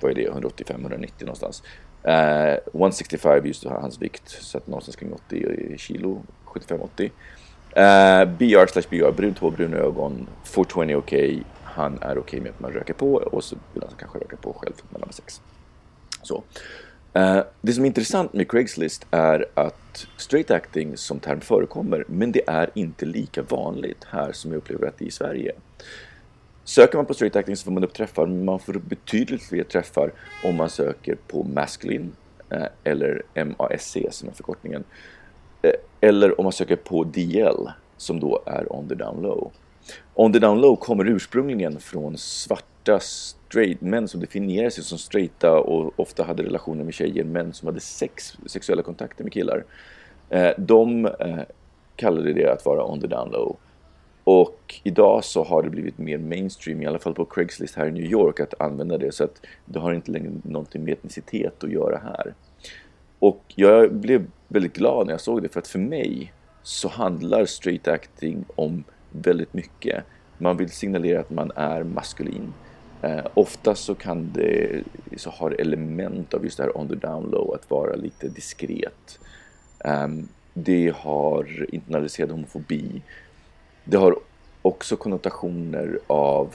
vad 0.00 0.10
är 0.10 0.14
det, 0.14 0.30
185-190 0.30 1.10
någonstans. 1.20 1.62
Eh, 2.02 2.52
uh, 2.52 2.58
165 2.72 3.46
just 3.46 3.64
hans 3.64 4.02
vikt, 4.02 4.28
så 4.28 4.58
att 4.58 4.66
någonstans 4.66 4.96
kring 4.96 5.12
80 5.12 5.78
kilo, 5.78 6.22
75-80. 6.44 7.10
Eh, 7.76 8.24
BR 8.24 8.66
slash 8.66 8.88
BR, 8.90 9.10
brunt 9.10 9.38
hår, 9.38 9.50
bruna 9.50 9.76
ögon, 9.76 10.28
420 10.44 10.94
okej. 10.94 11.42
Han 11.62 11.98
är 12.00 12.18
okej 12.18 12.40
med 12.40 12.50
att 12.50 12.60
man 12.60 12.72
röker 12.72 12.94
på 12.94 13.14
och 13.14 13.44
så 13.44 13.56
vill 13.72 13.82
han 13.82 13.92
kanske 13.98 14.18
röka 14.18 14.36
på 14.36 14.52
själv 14.52 14.74
när 14.90 14.98
man 15.00 15.08
har 15.08 15.12
sex. 15.12 15.40
Så. 16.22 16.42
Uh, 17.16 17.42
det 17.60 17.72
som 17.72 17.84
är 17.84 17.86
intressant 17.86 18.32
med 18.32 18.50
Craigslist 18.50 19.06
är 19.10 19.46
att 19.54 20.06
straight 20.16 20.50
acting 20.50 20.96
som 20.96 21.20
term 21.20 21.40
förekommer, 21.40 22.04
men 22.08 22.32
det 22.32 22.42
är 22.46 22.70
inte 22.74 23.06
lika 23.06 23.42
vanligt 23.42 24.04
här 24.10 24.32
som 24.32 24.52
jag 24.52 24.58
upplever 24.58 24.86
att 24.86 24.98
det 24.98 25.04
är 25.04 25.08
i 25.08 25.10
Sverige. 25.10 25.52
Söker 26.64 26.98
man 26.98 27.06
på 27.06 27.14
straight 27.14 27.36
acting 27.36 27.56
så 27.56 27.64
får 27.64 27.72
man 27.72 27.84
upp 27.84 27.94
träffar, 27.94 28.26
men 28.26 28.44
man 28.44 28.58
får 28.58 28.76
upp 28.76 28.84
betydligt 28.84 29.42
fler 29.42 29.64
träffar 29.64 30.12
om 30.44 30.56
man 30.56 30.70
söker 30.70 31.16
på 31.26 31.42
masculine 31.42 32.12
uh, 32.52 32.66
eller 32.84 33.22
MASC 33.34 33.96
som 34.10 34.28
är 34.28 34.32
förkortningen. 34.32 34.84
Eller 36.00 36.40
om 36.40 36.44
man 36.44 36.52
söker 36.52 36.76
på 36.76 37.04
DL 37.04 37.68
som 37.96 38.20
då 38.20 38.42
är 38.46 38.72
on 38.72 38.88
the 38.88 38.94
down 38.94 39.22
low. 39.22 39.52
On 40.14 40.32
the 40.32 40.38
down 40.38 40.60
low 40.60 40.76
kommer 40.76 41.08
ursprungligen 41.08 41.80
från 41.80 42.18
svarta 42.18 43.00
straight 43.00 43.80
män 43.80 44.08
som 44.08 44.20
definierar 44.20 44.70
sig 44.70 44.84
som 44.84 44.98
straighta 44.98 45.60
och 45.60 46.00
ofta 46.00 46.24
hade 46.24 46.42
relationer 46.42 46.84
med 46.84 46.94
tjejer, 46.94 47.24
män 47.24 47.52
som 47.52 47.66
hade 47.66 47.80
sex, 47.80 48.36
sexuella 48.46 48.82
kontakter 48.82 49.24
med 49.24 49.32
killar. 49.32 49.64
Eh, 50.30 50.50
de 50.58 51.06
eh, 51.06 51.38
kallade 51.96 52.32
det 52.32 52.52
att 52.52 52.64
vara 52.64 52.84
on 52.84 53.00
the 53.00 53.06
down 53.06 53.30
low. 53.30 53.56
Och 54.24 54.80
idag 54.82 55.24
så 55.24 55.44
har 55.44 55.62
det 55.62 55.70
blivit 55.70 55.98
mer 55.98 56.18
mainstream, 56.18 56.82
i 56.82 56.86
alla 56.86 56.98
fall 56.98 57.14
på 57.14 57.24
Craigslist 57.24 57.76
här 57.76 57.86
i 57.86 57.92
New 57.92 58.04
York, 58.04 58.40
att 58.40 58.60
använda 58.60 58.98
det. 58.98 59.14
Så 59.14 59.24
att 59.24 59.40
det 59.64 59.78
har 59.78 59.92
inte 59.92 60.10
längre 60.10 60.30
någonting 60.42 60.84
med 60.84 60.92
etnicitet 60.92 61.64
att 61.64 61.70
göra 61.70 61.98
här. 61.98 62.34
Och 63.18 63.42
jag 63.54 63.94
blev 63.94 64.26
väldigt 64.48 64.76
glad 64.76 65.06
när 65.06 65.12
jag 65.12 65.20
såg 65.20 65.42
det, 65.42 65.48
för 65.48 65.60
att 65.60 65.68
för 65.68 65.78
mig 65.78 66.32
så 66.62 66.88
handlar 66.88 67.44
straight 67.44 67.88
acting 67.88 68.44
om 68.54 68.84
väldigt 69.10 69.54
mycket. 69.54 70.04
Man 70.38 70.56
vill 70.56 70.70
signalera 70.70 71.20
att 71.20 71.30
man 71.30 71.52
är 71.56 71.82
maskulin. 71.82 72.52
Eh, 73.02 73.26
ofta 73.34 73.74
så 73.74 73.94
kan 73.94 74.32
det, 74.34 74.82
så 75.16 75.30
har 75.30 75.50
det 75.50 75.56
element 75.56 76.34
av 76.34 76.44
just 76.44 76.56
det 76.56 76.62
här 76.62 76.78
on 76.78 76.88
the 76.88 76.94
down 76.94 77.30
low, 77.30 77.54
att 77.54 77.70
vara 77.70 77.94
lite 77.94 78.28
diskret. 78.28 79.18
Eh, 79.84 80.08
det 80.54 80.94
har 80.96 81.66
internaliserad 81.74 82.30
homofobi. 82.30 83.02
Det 83.84 83.96
har 83.96 84.16
också 84.62 84.96
konnotationer 84.96 85.98
av 86.06 86.54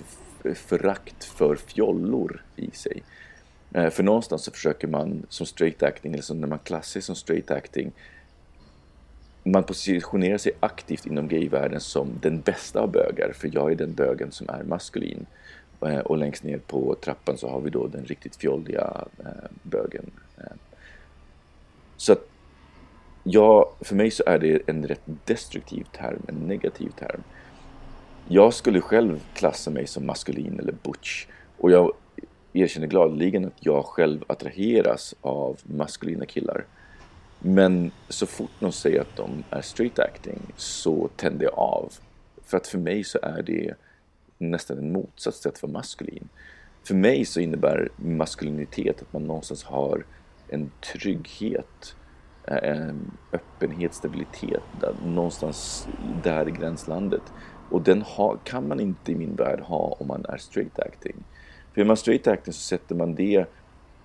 förakt 0.56 1.24
för 1.24 1.56
fjollor 1.56 2.44
i 2.56 2.72
sig. 2.72 3.04
Eh, 3.74 3.90
för 3.90 4.04
någonstans 4.04 4.44
så 4.44 4.52
försöker 4.52 4.88
man 4.88 5.26
som 5.30 5.46
straight 5.46 5.84
acting, 5.84 6.14
eller 6.14 6.24
som 6.24 6.42
när 6.42 6.48
man 6.48 6.60
klassiskt 6.60 7.06
som 7.06 7.16
straight 7.16 7.52
acting, 7.52 7.92
man 9.44 9.64
positionerar 9.64 10.38
sig 10.38 10.52
aktivt 10.60 11.06
inom 11.06 11.28
gayvärlden 11.28 11.80
som 11.80 12.10
den 12.22 12.42
bästa 12.42 12.80
av 12.80 12.92
bögar, 12.92 13.34
för 13.36 13.50
jag 13.54 13.72
är 13.72 13.76
den 13.76 13.94
bögen 13.94 14.32
som 14.32 14.50
är 14.50 14.64
maskulin. 14.64 15.26
Eh, 15.82 16.00
och 16.00 16.18
längst 16.18 16.44
ner 16.44 16.58
på 16.58 16.96
trappan 17.02 17.38
så 17.38 17.50
har 17.50 17.62
vi 17.62 17.70
då 17.70 17.88
den 17.88 18.06
riktigt 18.06 18.36
fjolliga 18.36 19.06
eh, 19.20 19.50
bögen. 19.64 20.12
Så 21.98 22.12
att 22.14 22.28
Ja, 23.24 23.72
för 23.82 23.96
mig 23.96 24.12
så 24.12 24.24
är 24.26 24.40
det 24.40 24.70
en 24.70 24.88
rätt 24.88 25.02
destruktiv 25.26 25.84
term, 25.84 26.22
en 26.28 26.36
negativ 26.36 26.90
term. 26.90 27.24
Jag 28.28 28.54
skulle 28.54 28.82
själv 28.82 29.20
klassa 29.34 29.72
mig 29.72 29.88
som 29.88 30.06
maskulin 30.06 30.60
eller 30.60 30.74
butch 30.84 31.26
och 31.58 31.72
jag 31.72 31.94
erkänner 32.54 32.88
gladeligen 32.88 33.46
att 33.46 33.66
jag 33.66 33.86
själv 33.86 34.24
attraheras 34.28 35.16
av 35.22 35.60
maskulina 35.64 36.26
killar. 36.26 36.66
Men 37.40 37.92
så 38.10 38.26
fort 38.26 38.62
någon 38.62 38.72
säger 38.72 39.02
att 39.02 39.16
de 39.16 39.44
är 39.50 39.62
straight 39.62 40.00
acting 40.00 40.40
så 40.56 41.10
tänder 41.16 41.46
jag 41.46 41.54
av. 41.54 41.94
För 42.44 42.58
att 42.58 42.68
för 42.68 42.78
mig 42.78 43.04
så 43.04 43.20
är 43.22 43.42
det 43.42 43.74
nästan 44.38 44.78
en 44.78 44.92
motsats 44.92 45.42
till 45.42 45.50
att 45.50 45.64
vara 45.64 45.72
maskulin. 45.72 46.30
För 46.84 46.96
mig 46.96 47.26
så 47.26 47.40
innebär 47.40 47.90
maskulinitet 47.96 49.02
att 49.02 49.14
man 49.14 49.24
någonstans 49.24 49.64
har 49.64 50.06
en 50.50 50.72
trygghet 50.94 51.96
en 52.46 53.12
öppenhet, 53.32 53.94
stabilitet, 53.94 54.64
där, 54.80 54.96
någonstans 55.06 55.88
där 56.24 56.48
i 56.48 56.52
gränslandet. 56.52 57.22
Och 57.70 57.82
den 57.82 58.02
ha, 58.02 58.38
kan 58.44 58.68
man 58.68 58.80
inte 58.80 59.12
i 59.12 59.16
min 59.16 59.36
värld 59.36 59.60
ha 59.60 59.98
om 60.00 60.08
man 60.08 60.26
är 60.26 60.38
straight 60.38 60.80
acting. 60.80 61.24
För 61.74 61.82
är 61.82 61.86
man 61.86 61.98
straight 61.98 62.28
acting 62.28 62.54
så 62.54 62.60
sätter 62.60 62.96
man 62.96 63.16
det 63.16 63.46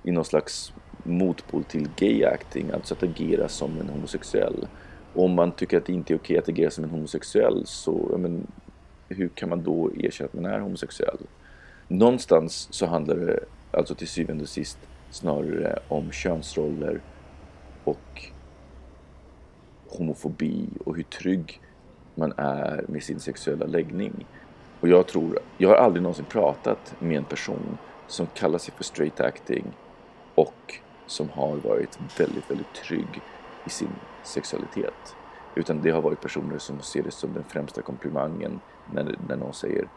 i 0.02 0.10
någon 0.10 0.24
slags 0.24 0.72
motpol 1.02 1.64
till 1.64 1.88
gay 1.96 2.24
acting, 2.24 2.70
alltså 2.70 2.94
att 2.94 3.02
agera 3.02 3.48
som 3.48 3.80
en 3.80 3.88
homosexuell. 3.88 4.66
Och 5.14 5.24
om 5.24 5.34
man 5.34 5.52
tycker 5.52 5.76
att 5.76 5.86
det 5.86 5.92
inte 5.92 6.14
är 6.14 6.18
okej 6.18 6.38
att 6.38 6.48
agera 6.48 6.70
som 6.70 6.84
en 6.84 6.90
homosexuell 6.90 7.66
så, 7.66 8.16
men, 8.18 8.46
hur 9.08 9.28
kan 9.28 9.48
man 9.48 9.62
då 9.62 9.90
erkänna 9.96 10.28
att 10.28 10.34
man 10.34 10.44
är 10.44 10.60
homosexuell? 10.60 11.18
Någonstans 11.88 12.68
så 12.70 12.86
handlar 12.86 13.16
det 13.16 13.40
alltså 13.70 13.94
till 13.94 14.08
syvende 14.08 14.42
och 14.42 14.48
sist 14.48 14.78
snarare 15.10 15.78
om 15.88 16.12
könsroller 16.12 17.00
och 17.84 18.22
homofobi 19.88 20.68
och 20.84 20.96
hur 20.96 21.02
trygg 21.02 21.60
man 22.14 22.32
är 22.36 22.84
med 22.88 23.02
sin 23.02 23.20
sexuella 23.20 23.66
läggning. 23.66 24.26
Och 24.80 24.88
jag 24.88 25.06
tror, 25.06 25.38
jag 25.58 25.68
har 25.68 25.76
aldrig 25.76 26.02
någonsin 26.02 26.24
pratat 26.24 26.94
med 26.98 27.16
en 27.16 27.24
person 27.24 27.78
som 28.06 28.26
kallar 28.26 28.58
sig 28.58 28.74
för 28.74 28.84
straight 28.84 29.20
acting 29.20 29.64
och 30.34 30.74
som 31.06 31.28
har 31.28 31.56
varit 31.56 31.98
väldigt, 32.18 32.50
väldigt 32.50 32.74
trygg 32.74 33.20
i 33.66 33.70
sin 33.70 33.90
sexualitet. 34.24 35.16
Utan 35.54 35.82
det 35.82 35.90
har 35.90 36.02
varit 36.02 36.20
personer 36.20 36.58
som 36.58 36.80
ser 36.80 37.02
det 37.02 37.10
som 37.10 37.32
den 37.32 37.44
främsta 37.44 37.82
komplimangen 37.82 38.60
när, 38.92 39.16
när 39.28 39.36
någon 39.36 39.54
säger 39.54 39.88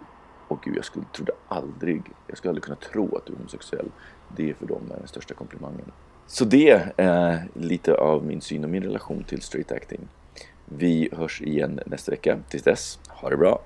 Åh 0.52 0.58
gud, 0.63 0.78
jag 0.78 0.86
skulle, 0.86 1.06
trodde 1.06 1.32
aldrig, 1.48 2.02
jag 2.28 2.38
skulle 2.38 2.50
aldrig 2.50 2.63
kunna 2.63 2.76
tro 2.76 3.18
att 3.18 3.26
du 3.26 3.34
är 3.34 3.38
homosexuell. 3.38 3.92
Det 4.36 4.50
är 4.50 4.54
för 4.54 4.65
dem 4.65 4.82
den 4.88 5.08
största 5.08 5.34
komplimangen. 5.34 5.92
Så 6.28 6.46
det 6.46 6.92
är 6.98 7.48
lite 7.54 7.94
av 7.94 8.26
min 8.26 8.42
syn 8.42 8.63
och 8.63 8.70
min 8.70 8.84
relation 8.84 9.24
till 9.24 9.42
straight 9.42 9.72
acting. 9.72 10.08
Vi 10.65 11.10
hörs 11.12 11.42
igen 11.42 11.80
nästa 11.86 12.12
vecka. 12.12 12.39
Tills 12.50 12.63
dess, 12.63 13.00
ha 13.10 13.30
det 13.30 13.38
bra! 13.38 13.62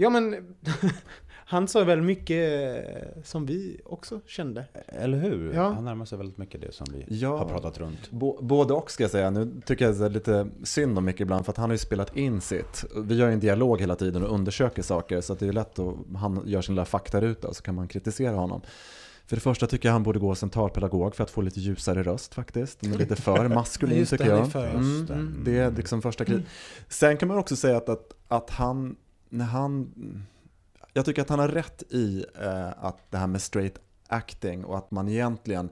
Ja 0.00 0.10
men, 0.10 0.54
han 1.30 1.68
sa 1.68 1.84
väl 1.84 2.02
mycket 2.02 2.84
som 3.24 3.46
vi 3.46 3.80
också 3.84 4.20
kände. 4.26 4.64
Eller 4.86 5.18
hur? 5.18 5.52
Ja. 5.54 5.68
Han 5.72 5.84
närmar 5.84 6.04
sig 6.04 6.18
väldigt 6.18 6.38
mycket 6.38 6.60
det 6.60 6.74
som 6.74 6.86
vi 6.92 7.04
Ja. 7.08 7.38
har 7.38 7.48
pratat 7.48 7.78
runt. 7.78 8.10
Bo- 8.10 8.42
både 8.42 8.74
och 8.74 8.90
ska 8.90 9.04
jag 9.04 9.10
säga. 9.10 9.30
Nu 9.30 9.60
tycker 9.66 9.84
jag 9.84 9.98
det 9.98 10.04
är 10.04 10.10
lite 10.10 10.46
synd 10.64 10.98
om 10.98 11.04
Micke 11.04 11.20
ibland 11.20 11.44
för 11.44 11.52
att 11.52 11.56
han 11.56 11.70
har 11.70 11.74
ju 11.74 11.78
spelat 11.78 12.16
in 12.16 12.40
sitt. 12.40 12.84
Vi 13.04 13.14
gör 13.14 13.26
ju 13.26 13.32
en 13.32 13.40
dialog 13.40 13.80
hela 13.80 13.96
tiden 13.96 14.22
och 14.24 14.34
undersöker 14.34 14.82
saker 14.82 15.20
så 15.20 15.32
att 15.32 15.38
det 15.38 15.48
är 15.48 15.52
lätt 15.52 15.78
att 15.78 15.94
han 16.16 16.42
gör 16.46 16.62
sin 16.62 16.74
lilla 16.74 16.84
faktaruta 16.84 17.48
och 17.48 17.56
så 17.56 17.62
kan 17.62 17.74
man 17.74 17.88
kritisera 17.88 18.36
honom. 18.36 18.60
För 19.26 19.36
det 19.36 19.40
första 19.40 19.66
tycker 19.66 19.88
jag 19.88 19.92
han 19.92 20.02
borde 20.02 20.18
gå 20.18 20.34
som 20.34 20.50
talpedagog 20.50 21.14
för 21.14 21.24
att 21.24 21.30
få 21.30 21.40
lite 21.40 21.60
ljusare 21.60 22.02
röst 22.02 22.34
faktiskt. 22.34 22.82
Är 22.86 22.88
lite 22.98 23.16
för 23.16 23.48
maskulin 23.54 23.98
Just 23.98 24.10
det, 24.10 24.16
tycker 24.18 24.30
han 24.30 24.40
är 24.40 24.44
jag. 24.44 24.52
för- 24.52 24.68
Mm, 24.68 25.06
det. 25.06 25.14
Mm. 25.14 25.40
det 25.44 25.58
är 25.58 25.70
liksom 25.70 26.02
första 26.02 26.24
kritik. 26.24 26.46
Sen 26.88 27.16
kan 27.16 27.28
man 27.28 27.38
också 27.38 27.56
säga 27.56 27.76
att, 27.76 27.88
att, 27.88 28.12
att 28.28 28.50
han, 28.50 28.96
när 29.28 29.44
han, 29.44 29.92
jag 30.92 31.04
tycker 31.04 31.22
att 31.22 31.28
han 31.28 31.38
har 31.38 31.48
rätt 31.48 31.82
i 31.92 32.24
eh, 32.40 32.84
att 32.84 33.10
det 33.10 33.18
här 33.18 33.26
med 33.26 33.42
straight 33.42 33.78
acting 34.08 34.64
och 34.64 34.78
att 34.78 34.90
man 34.90 35.08
egentligen 35.08 35.70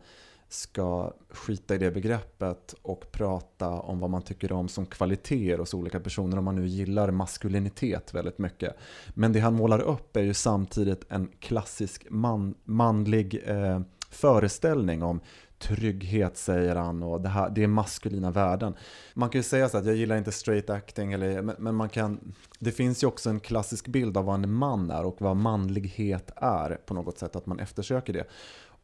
ska 0.49 1.13
skita 1.31 1.75
i 1.75 1.79
det 1.79 1.91
begreppet 1.91 2.75
och 2.83 3.13
prata 3.13 3.69
om 3.69 3.99
vad 4.01 4.11
man 4.11 4.23
tycker 4.23 4.53
om 4.53 4.69
som 4.69 4.87
kvaliteter 4.87 5.59
hos 5.59 5.75
olika 5.75 6.01
personer 6.01 6.39
om 6.39 6.45
man 6.45 6.57
nu 6.57 6.67
gillar 6.67 7.11
maskulinitet 7.11 8.15
väldigt 8.15 8.39
mycket. 8.39 8.77
Men 9.09 9.33
det 9.33 9.41
han 9.41 9.55
målar 9.55 9.81
upp 9.81 10.17
är 10.17 10.23
ju 10.23 10.35
samtidigt 10.35 11.05
en 11.09 11.29
klassisk 11.41 12.07
man, 12.11 12.55
manlig 12.65 13.43
eh, 13.47 13.81
föreställning 14.11 15.03
om 15.03 15.21
trygghet 15.59 16.37
säger 16.37 16.77
han 16.77 17.03
och 17.03 17.21
det, 17.21 17.29
här, 17.29 17.51
det 17.51 17.63
är 17.63 17.67
maskulina 17.67 18.31
värden. 18.31 18.75
Man 19.15 19.31
kan 19.31 19.39
ju 19.39 19.43
säga 19.43 19.69
så 19.69 19.79
att 19.79 19.87
jag 19.87 19.97
gillar 19.97 20.17
inte 20.17 20.33
straight 20.33 20.71
acting, 20.71 21.13
eller, 21.13 21.43
men, 21.43 21.57
men 21.59 21.75
man 21.75 21.89
kan, 21.89 22.35
det 22.59 22.73
finns 22.73 23.03
ju 23.03 23.07
också 23.07 23.31
en 23.31 23.41
klassisk 23.41 23.89
bild 23.89 24.17
av 24.17 24.25
vad 24.25 24.45
en 24.45 24.53
man 24.53 24.91
är 24.91 25.05
och 25.05 25.17
vad 25.21 25.37
manlighet 25.37 26.31
är 26.37 26.79
på 26.87 26.95
något 26.95 27.19
sätt, 27.19 27.37
att 27.37 27.47
man 27.47 27.61
eftersöker 27.61 28.13
det. 28.13 28.25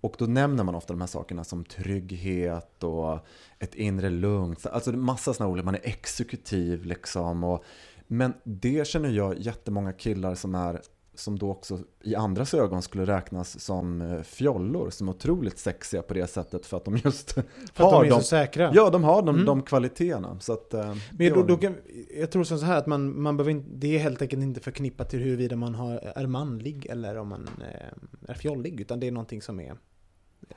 Och 0.01 0.15
då 0.19 0.25
nämner 0.25 0.65
man 0.65 0.75
ofta 0.75 0.93
de 0.93 1.01
här 1.01 1.09
sakerna 1.09 1.45
som 1.45 1.65
trygghet 1.65 2.83
och 2.85 3.19
ett 3.59 3.75
inre 3.75 4.11
lugn. 4.11 4.57
Alltså 4.65 4.93
massa 4.93 5.35
sådana 5.35 5.53
ord, 5.53 5.65
man 5.65 5.75
är 5.75 5.81
exekutiv 5.83 6.85
liksom. 6.85 7.45
Och, 7.45 7.65
men 8.07 8.35
det 8.45 8.87
känner 8.87 9.09
jag 9.09 9.39
jättemånga 9.39 9.93
killar 9.93 10.35
som 10.35 10.55
är 10.55 10.81
som 11.15 11.39
då 11.39 11.51
också 11.51 11.79
i 12.03 12.15
andras 12.15 12.55
ögon 12.55 12.83
skulle 12.83 13.05
räknas 13.05 13.61
som 13.61 14.03
eh, 14.03 14.23
fjollor, 14.23 14.91
som 14.91 15.09
är 15.09 15.13
otroligt 15.13 15.59
sexiga 15.59 16.03
på 16.03 16.15
det 16.15 16.27
sättet 16.27 16.67
för 16.67 16.77
att 16.77 16.85
de 16.85 16.97
just 16.97 17.33
För 17.75 17.85
att 17.85 17.91
de 17.91 18.05
är 18.05 18.11
så 18.11 18.21
säkra. 18.21 18.71
Ja, 18.75 18.91
de 18.91 19.05
har 19.05 19.23
de, 19.23 19.35
Mm. 19.35 19.47
de 19.47 19.63
kvaliteterna. 19.63 20.41
Så 20.41 20.53
att, 20.53 20.75
eh, 20.75 20.95
Men 21.11 21.33
då, 21.33 21.43
då 21.43 21.57
kan, 21.57 21.77
jag 22.19 22.31
tror 22.31 22.45
som 22.45 22.59
så 22.59 22.67
här 22.67 22.79
att 22.79 22.87
man, 22.87 23.23
man 23.23 23.37
behöver 23.37 23.51
inte, 23.51 23.69
det 23.73 23.95
är 23.97 23.99
helt 23.99 24.23
enkelt 24.23 24.43
inte 24.43 24.61
förknippat 24.61 25.11
till 25.11 25.21
huruvida 25.21 25.57
man 25.57 25.75
har, 25.75 25.95
är 25.95 26.27
manlig 26.27 26.87
eller 26.87 27.17
om 27.19 27.29
man 27.29 27.49
eh, 27.61 28.31
är 28.31 28.35
fjollig, 28.35 28.81
utan 28.81 29.01
det 29.01 29.07
är 29.07 29.13
någonting 29.13 29.43
som 29.43 29.61
är... 29.61 29.77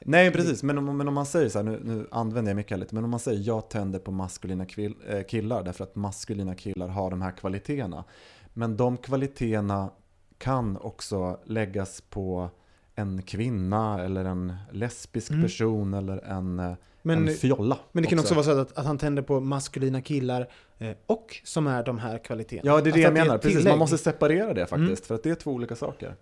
Nej, 0.01 0.31
precis. 0.31 0.63
Men 0.63 0.77
om, 0.77 0.97
men 0.97 1.07
om 1.07 1.13
man 1.13 1.25
säger 1.25 1.49
så 1.49 1.59
här, 1.59 1.63
nu, 1.63 1.79
nu 1.83 2.07
använder 2.11 2.49
jag 2.51 2.55
mycket 2.55 2.79
lite, 2.79 2.95
men 2.95 3.03
om 3.03 3.09
man 3.09 3.19
säger 3.19 3.47
jag 3.47 3.69
tänder 3.69 3.99
på 3.99 4.11
maskulina 4.11 4.65
kvill, 4.65 4.95
killar 5.27 5.63
därför 5.63 5.83
att 5.83 5.95
maskulina 5.95 6.55
killar 6.55 6.87
har 6.87 7.09
de 7.09 7.21
här 7.21 7.31
kvaliteterna. 7.31 8.03
Men 8.53 8.77
de 8.77 8.97
kvaliteterna 8.97 9.89
kan 10.45 10.77
också 10.77 11.39
läggas 11.45 12.01
på 12.09 12.49
en 12.95 13.21
kvinna 13.21 14.03
eller 14.03 14.25
en 14.25 14.53
lesbisk 14.71 15.31
Mm. 15.31 15.43
person 15.43 15.93
eller 15.93 16.17
en, 16.17 16.59
eh, 16.59 16.73
Men, 17.01 17.27
en 17.27 17.33
fjolla. 17.35 17.77
men 17.91 18.03
det 18.03 18.09
kan 18.09 18.19
också 18.19 18.33
vara 18.33 18.43
så 18.45 18.59
att, 18.59 18.77
att 18.77 18.85
han 18.85 18.97
tänder 18.97 19.21
på 19.21 19.39
maskulina 19.39 20.01
killar 20.01 20.47
och 21.05 21.41
som 21.43 21.67
är 21.67 21.83
de 21.83 21.99
här 21.99 22.17
kvaliteterna. 22.17 22.71
Ja, 22.71 22.81
det 22.81 22.81
är 22.81 22.83
det 22.83 22.89
Alltså 22.89 22.99
jag 23.01 23.13
menar. 23.13 23.37
Precis, 23.37 23.65
man 23.65 23.77
måste 23.77 23.97
separera 23.97 24.53
det 24.53 24.67
faktiskt. 24.67 24.79
Mm. 24.79 24.95
För 25.07 25.15
att 25.15 25.23
det 25.23 25.29
är 25.29 25.35
två 25.35 25.51
olika 25.51 25.75
saker. 25.75 26.15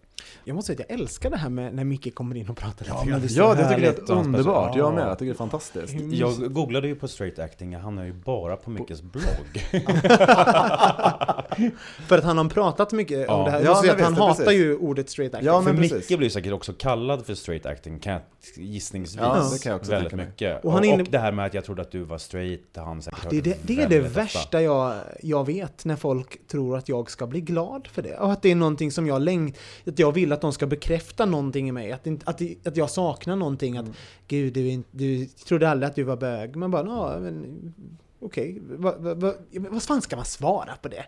Jag 0.43 0.55
måste 0.55 0.75
säga 0.75 0.83
att 0.83 0.89
jag 0.89 0.99
älskar 0.99 1.29
det 1.29 1.37
här 1.37 1.49
med 1.49 1.73
när 1.75 1.83
Micke 1.83 2.15
kommer 2.15 2.35
in 2.35 2.49
och 2.49 2.57
pratar 2.57 2.85
lite 2.85 2.97
men 3.05 3.09
Ja, 3.09 3.15
det 3.15 3.21
det 3.21 3.27
tycker 3.69 3.85
jag 3.85 4.09
är 4.09 4.13
underbart. 4.25 4.75
Jag 4.75 4.93
med. 4.93 5.03
Ja. 5.03 5.07
Jag 5.07 5.19
tycker 5.19 5.33
det 5.33 5.35
är 5.35 5.37
fantastiskt. 5.37 5.93
Jag 6.11 6.53
googlade 6.53 6.87
ju 6.87 6.95
på 6.95 7.07
straight 7.07 7.39
acting, 7.39 7.73
jag 7.73 7.79
hamnade 7.79 8.07
ju 8.07 8.13
bara 8.13 8.55
på 8.55 8.69
Mickes 8.69 9.01
blogg. 9.01 9.65
För 12.07 12.17
att 12.17 12.23
han 12.23 12.37
har 12.37 12.49
pratat 12.49 12.91
mycket 12.91 13.29
om 13.29 13.39
Ja. 13.39 13.45
det 13.45 13.51
här. 13.51 13.61
Ja, 13.65 13.81
Jag 13.85 13.95
att 13.95 14.01
han 14.01 14.11
visst, 14.13 14.21
hatar 14.21 14.43
precis. 14.43 14.59
ju 14.59 14.77
ordet 14.77 15.09
straight 15.09 15.33
acting. 15.33 15.47
Ja, 15.47 15.61
för 15.61 15.71
men 15.73 15.81
Micke 15.81 15.91
precis. 15.93 16.17
blir 16.17 16.29
säkert 16.29 16.53
också 16.53 16.73
kallad 16.73 17.25
för 17.25 17.35
straight 17.35 17.65
acting, 17.65 17.99
kan 17.99 18.13
jag 18.13 18.21
gissningsvis. 18.55 19.21
Ja, 19.21 19.49
det 19.53 19.63
kan 19.63 19.71
jag 19.71 19.79
också 19.79 19.91
väldigt 19.91 20.13
mycket. 20.13 20.59
Och 20.59 20.65
Och, 20.65 20.71
han 20.71 20.79
och, 20.79 20.85
inne- 20.85 21.09
det 21.09 21.19
här 21.19 21.31
med 21.31 21.45
att 21.45 21.53
jag 21.53 21.63
trodde 21.65 21.81
att 21.81 21.91
du 21.91 22.03
var 22.03 22.17
straight, 22.17 22.61
han 22.75 23.01
säkert 23.01 23.29
Det 23.29 23.37
är 23.37 23.43
hört 23.45 23.57
det, 23.63 23.75
det, 23.75 23.81
är 23.81 23.89
det 23.89 23.99
ofta. 23.99 24.09
Värsta 24.43 24.61
jag, 24.61 25.01
jag 25.21 25.45
vet, 25.45 25.85
när 25.85 25.95
folk 25.95 26.47
tror 26.47 26.77
att 26.77 26.89
jag 26.89 27.11
ska 27.11 27.27
bli 27.27 27.41
glad 27.41 27.87
för 27.87 28.01
det. 28.01 28.17
Och 28.17 28.31
att 28.31 28.41
det 28.41 28.51
är 28.51 28.55
någonting 28.55 28.91
som 28.91 29.07
jag 29.07 29.21
längt, 29.21 29.57
att 29.87 29.99
jag 29.99 30.11
vill 30.11 30.31
att 30.31 30.41
de 30.41 30.53
ska 30.53 30.67
bekräfta 30.67 31.25
någonting 31.25 31.69
i 31.69 31.71
mig. 31.71 31.91
Att, 31.91 32.07
att, 32.07 32.41
att 32.67 32.77
jag 32.77 32.89
saknar 32.89 33.35
någonting. 33.35 33.75
Mm. 33.77 33.89
Att 33.91 33.97
gud, 34.27 34.53
du, 34.53 34.67
inte- 34.69 34.89
du 34.91 35.25
trodde 35.25 35.69
aldrig 35.69 35.89
att 35.89 35.95
du 35.95 36.03
var 36.03 36.17
bög. 36.17 36.55
Men 36.55 36.71
bara, 36.71 36.85
ja, 36.85 37.19
men 37.19 37.73
okej. 38.19 38.61
Vad 38.69 38.95
vad- 39.01 39.21
vad- 39.21 39.35
vad 39.51 39.83
fan 39.83 40.01
ska 40.01 40.15
man 40.15 40.25
svara 40.25 40.73
på 40.81 40.87
det? 40.87 41.05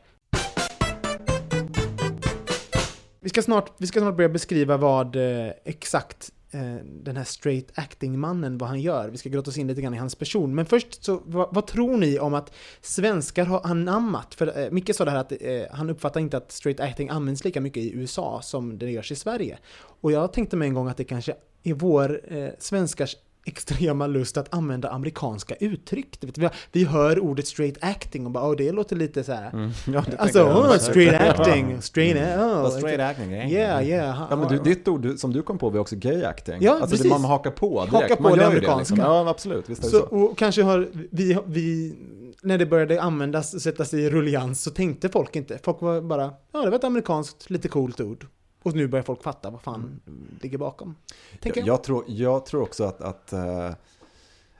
Vi 3.19 3.29
ska 3.29 3.41
snart, 3.41 3.71
vi 3.77 3.87
ska 3.87 3.99
snart 3.99 4.15
börja 4.15 4.29
beskriva 4.29 4.77
vad 4.77 5.15
eh, 5.15 5.51
exakt 5.65 6.31
Eh, 6.51 6.75
den 6.85 7.17
här 7.17 7.23
straight 7.23 7.71
acting-mannen, 7.75 8.57
vad 8.57 8.69
han 8.69 8.81
gör. 8.81 9.09
Vi 9.09 9.17
ska 9.17 9.29
grotta 9.29 9.49
oss 9.49 9.57
in 9.57 9.67
lite 9.67 9.81
grann 9.81 9.93
i 9.93 9.97
hans 9.97 10.15
person. 10.15 10.55
Men 10.55 10.65
först, 10.65 11.03
så, 11.03 11.21
vad, 11.25 11.49
vad 11.51 11.67
tror 11.67 11.97
ni 11.97 12.19
om 12.19 12.33
att 12.33 12.53
svenskar 12.81 13.45
har 13.45 13.61
anammat, 13.63 14.35
för 14.35 14.59
eh, 14.59 14.71
Micke 14.71 14.95
sa 14.95 15.05
det 15.05 15.11
här 15.11 15.17
att 15.17 15.31
eh, 15.31 15.61
han 15.71 15.89
uppfattar 15.89 16.19
inte 16.19 16.37
att 16.37 16.51
straight 16.51 16.79
acting 16.79 17.09
används 17.09 17.43
lika 17.43 17.61
mycket 17.61 17.83
i 17.83 17.93
USA 17.93 18.41
som 18.43 18.77
det 18.77 18.91
görs 18.91 19.11
i 19.11 19.15
Sverige. 19.15 19.57
Och 20.01 20.11
jag 20.11 20.33
tänkte 20.33 20.57
mig 20.57 20.67
en 20.67 20.73
gång 20.73 20.87
att 20.87 20.97
det 20.97 21.03
kanske 21.03 21.35
är 21.63 21.73
vår 21.73 22.21
eh, 22.33 22.49
svenskars 22.59 23.15
extrema 23.45 24.07
lust 24.07 24.37
att 24.37 24.53
använda 24.53 24.89
amerikanska 24.89 25.55
uttryck. 25.55 26.17
Vi, 26.21 26.49
vi 26.71 26.83
hör 26.83 27.19
ordet 27.19 27.47
straight 27.47 27.77
acting 27.81 28.25
och 28.25 28.31
bara 28.31 28.47
åh, 28.47 28.55
det 28.55 28.71
låter 28.71 28.95
lite 28.95 29.23
så 29.23 29.31
här. 29.31 29.49
Mm. 29.49 29.71
Ja, 29.85 30.03
det 30.11 30.17
Alltså, 30.17 30.43
oh, 30.43 30.77
straight 30.77 31.21
acting, 31.21 31.81
straight, 31.81 32.17
oh, 32.17 32.63
Fast 32.63 32.77
straight 32.77 32.99
acting? 32.99 33.31
Yeah, 33.31 33.87
yeah. 33.87 34.27
Ja 34.29 34.35
men 34.35 34.47
du, 34.47 34.57
ditt 34.57 34.87
ord 34.87 35.13
som 35.17 35.33
du 35.33 35.41
kom 35.41 35.57
på 35.57 35.69
var 35.69 35.79
också 35.79 35.95
gay 35.95 36.23
acting. 36.23 36.57
Ja, 36.59 36.71
alltså 36.71 36.87
precis. 36.89 37.03
det 37.03 37.09
man 37.09 37.23
hakar 37.23 37.51
på 37.51 37.85
direkt. 37.85 37.93
Hakar 37.93 38.15
på 38.15 38.23
man 38.23 38.37
det 38.37 38.47
amerikanska. 38.47 38.79
liksom. 38.79 38.97
Ja 38.99 39.29
absolut, 39.29 39.69
visst 39.69 39.81
är 39.81 39.85
det 39.85 39.91
Så, 39.91 39.99
så. 39.99 40.15
och 40.15 40.37
kanske 40.37 40.63
har 40.63 40.87
vi, 41.11 41.37
vi, 41.45 41.95
när 42.41 42.57
det 42.57 42.65
började 42.65 43.01
användas 43.01 43.61
sättas 43.61 43.93
i 43.93 44.09
rullians 44.09 44.63
så 44.63 44.71
tänkte 44.71 45.09
folk 45.09 45.35
inte. 45.35 45.59
Folk 45.63 45.81
var 45.81 46.01
bara, 46.01 46.33
ja 46.53 46.61
det 46.61 46.69
var 46.69 46.77
ett 46.77 46.83
amerikanskt, 46.83 47.49
lite 47.49 47.67
coolt 47.67 48.01
ord. 48.01 48.27
Och 48.65 48.75
nu 48.75 48.87
börjar 48.87 49.03
folk 49.03 49.23
fatta 49.23 49.49
vad 49.49 49.61
fan 49.61 49.99
ligger 50.41 50.57
bakom. 50.57 50.95
Jag, 51.41 51.57
jag. 51.57 51.67
jag, 51.67 51.83
tror, 51.83 52.03
jag 52.07 52.45
tror 52.45 52.61
också 52.61 52.83
att, 52.83 53.01
att, 53.01 53.33
eh, 53.33 53.71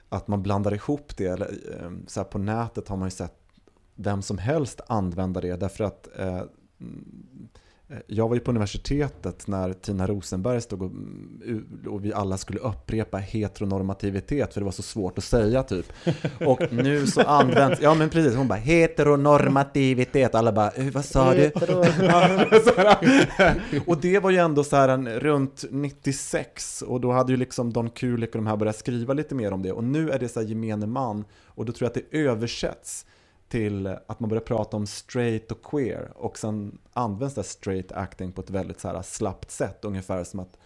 att 0.10 0.28
man 0.28 0.44
blandar 0.44 0.74
ihop 0.74 1.18
det. 1.18 1.26
Eller, 1.26 1.48
eh, 1.48 1.92
så 2.08 2.24
på 2.24 2.38
nätet 2.38 2.88
har 2.88 2.98
man 2.98 3.08
ju 3.08 3.12
sett 3.12 3.40
vem 3.96 4.22
som 4.22 4.38
helst 4.38 4.82
använda 4.88 5.42
det. 5.42 5.56
Därför 5.56 5.84
att 5.84 6.20
eh, 6.20 6.44
mm, 6.80 7.50
jag 8.08 8.28
var 8.28 8.36
ju 8.36 8.42
på 8.42 8.52
universitetet 8.52 9.48
när 9.48 9.74
Tina 9.74 10.08
Rosenberg 10.08 10.62
stod 10.62 10.82
och, 10.82 10.92
mm, 10.92 11.66
och 11.88 12.06
vi 12.06 12.14
alla 12.14 12.38
skulle 12.38 12.60
upprepa 12.60 13.18
heteronormativitet 13.18 14.54
för 14.54 14.62
det 14.62 14.66
var 14.66 14.72
så 14.72 14.82
svårt 14.82 15.18
att 15.18 15.24
säga 15.24 15.64
typ. 15.64 15.86
Och 16.46 16.74
nu 16.74 17.08
så 17.08 17.22
används, 17.22 17.82
ja 17.82 17.94
men 17.94 18.10
precis, 18.10 18.36
hon 18.36 18.48
bara 18.48 18.60
heteronormativitet, 18.60 20.36
alla 20.36 20.52
bara 20.52 20.72
"Eh, 20.72 20.92
vad 20.92 21.06
sa 21.06 21.34
du? 21.34 21.52
och 23.86 23.98
det 24.02 24.20
var 24.20 24.32
ju 24.32 24.38
ändå 24.38 24.64
så 24.64 24.76
här 24.76 24.90
en, 24.90 25.10
runt 25.10 25.66
96 25.70 26.82
och 26.82 27.02
då 27.02 27.12
hade 27.12 27.32
ju 27.32 27.38
liksom 27.38 27.74
Don 27.74 27.90
Kulik 27.90 28.30
och 28.30 28.38
de 28.38 28.48
här 28.48 28.58
börjat 28.58 28.78
skriva 28.78 29.14
lite 29.14 29.36
mer 29.36 29.52
om 29.52 29.62
det 29.62 29.72
och 29.72 29.84
nu 29.84 30.10
är 30.10 30.20
det 30.20 30.30
så 30.30 30.40
här 30.40 30.48
gemene 30.48 30.88
man 30.88 31.26
och 31.46 31.66
då 31.66 31.74
tror 31.74 31.86
jag 31.86 31.90
att 31.98 32.12
det 32.12 32.18
översätts 32.18 33.06
till 33.48 33.88
att 33.88 34.20
man 34.20 34.30
börjar 34.30 34.42
prata 34.42 34.78
om 34.78 34.88
straight 34.88 35.52
och 35.52 35.64
queer 35.64 36.12
och 36.16 36.38
sen 36.38 36.78
används 36.94 37.36
det 37.36 37.44
straight 37.44 37.92
acting 37.92 38.32
på 38.32 38.42
ett 38.42 38.50
väldigt 38.50 38.80
så 38.80 38.88
här 38.88 39.02
slappt 39.02 39.52
sätt 39.52 39.86
ungefär 39.86 40.24
som 40.24 40.40
att, 40.40 40.58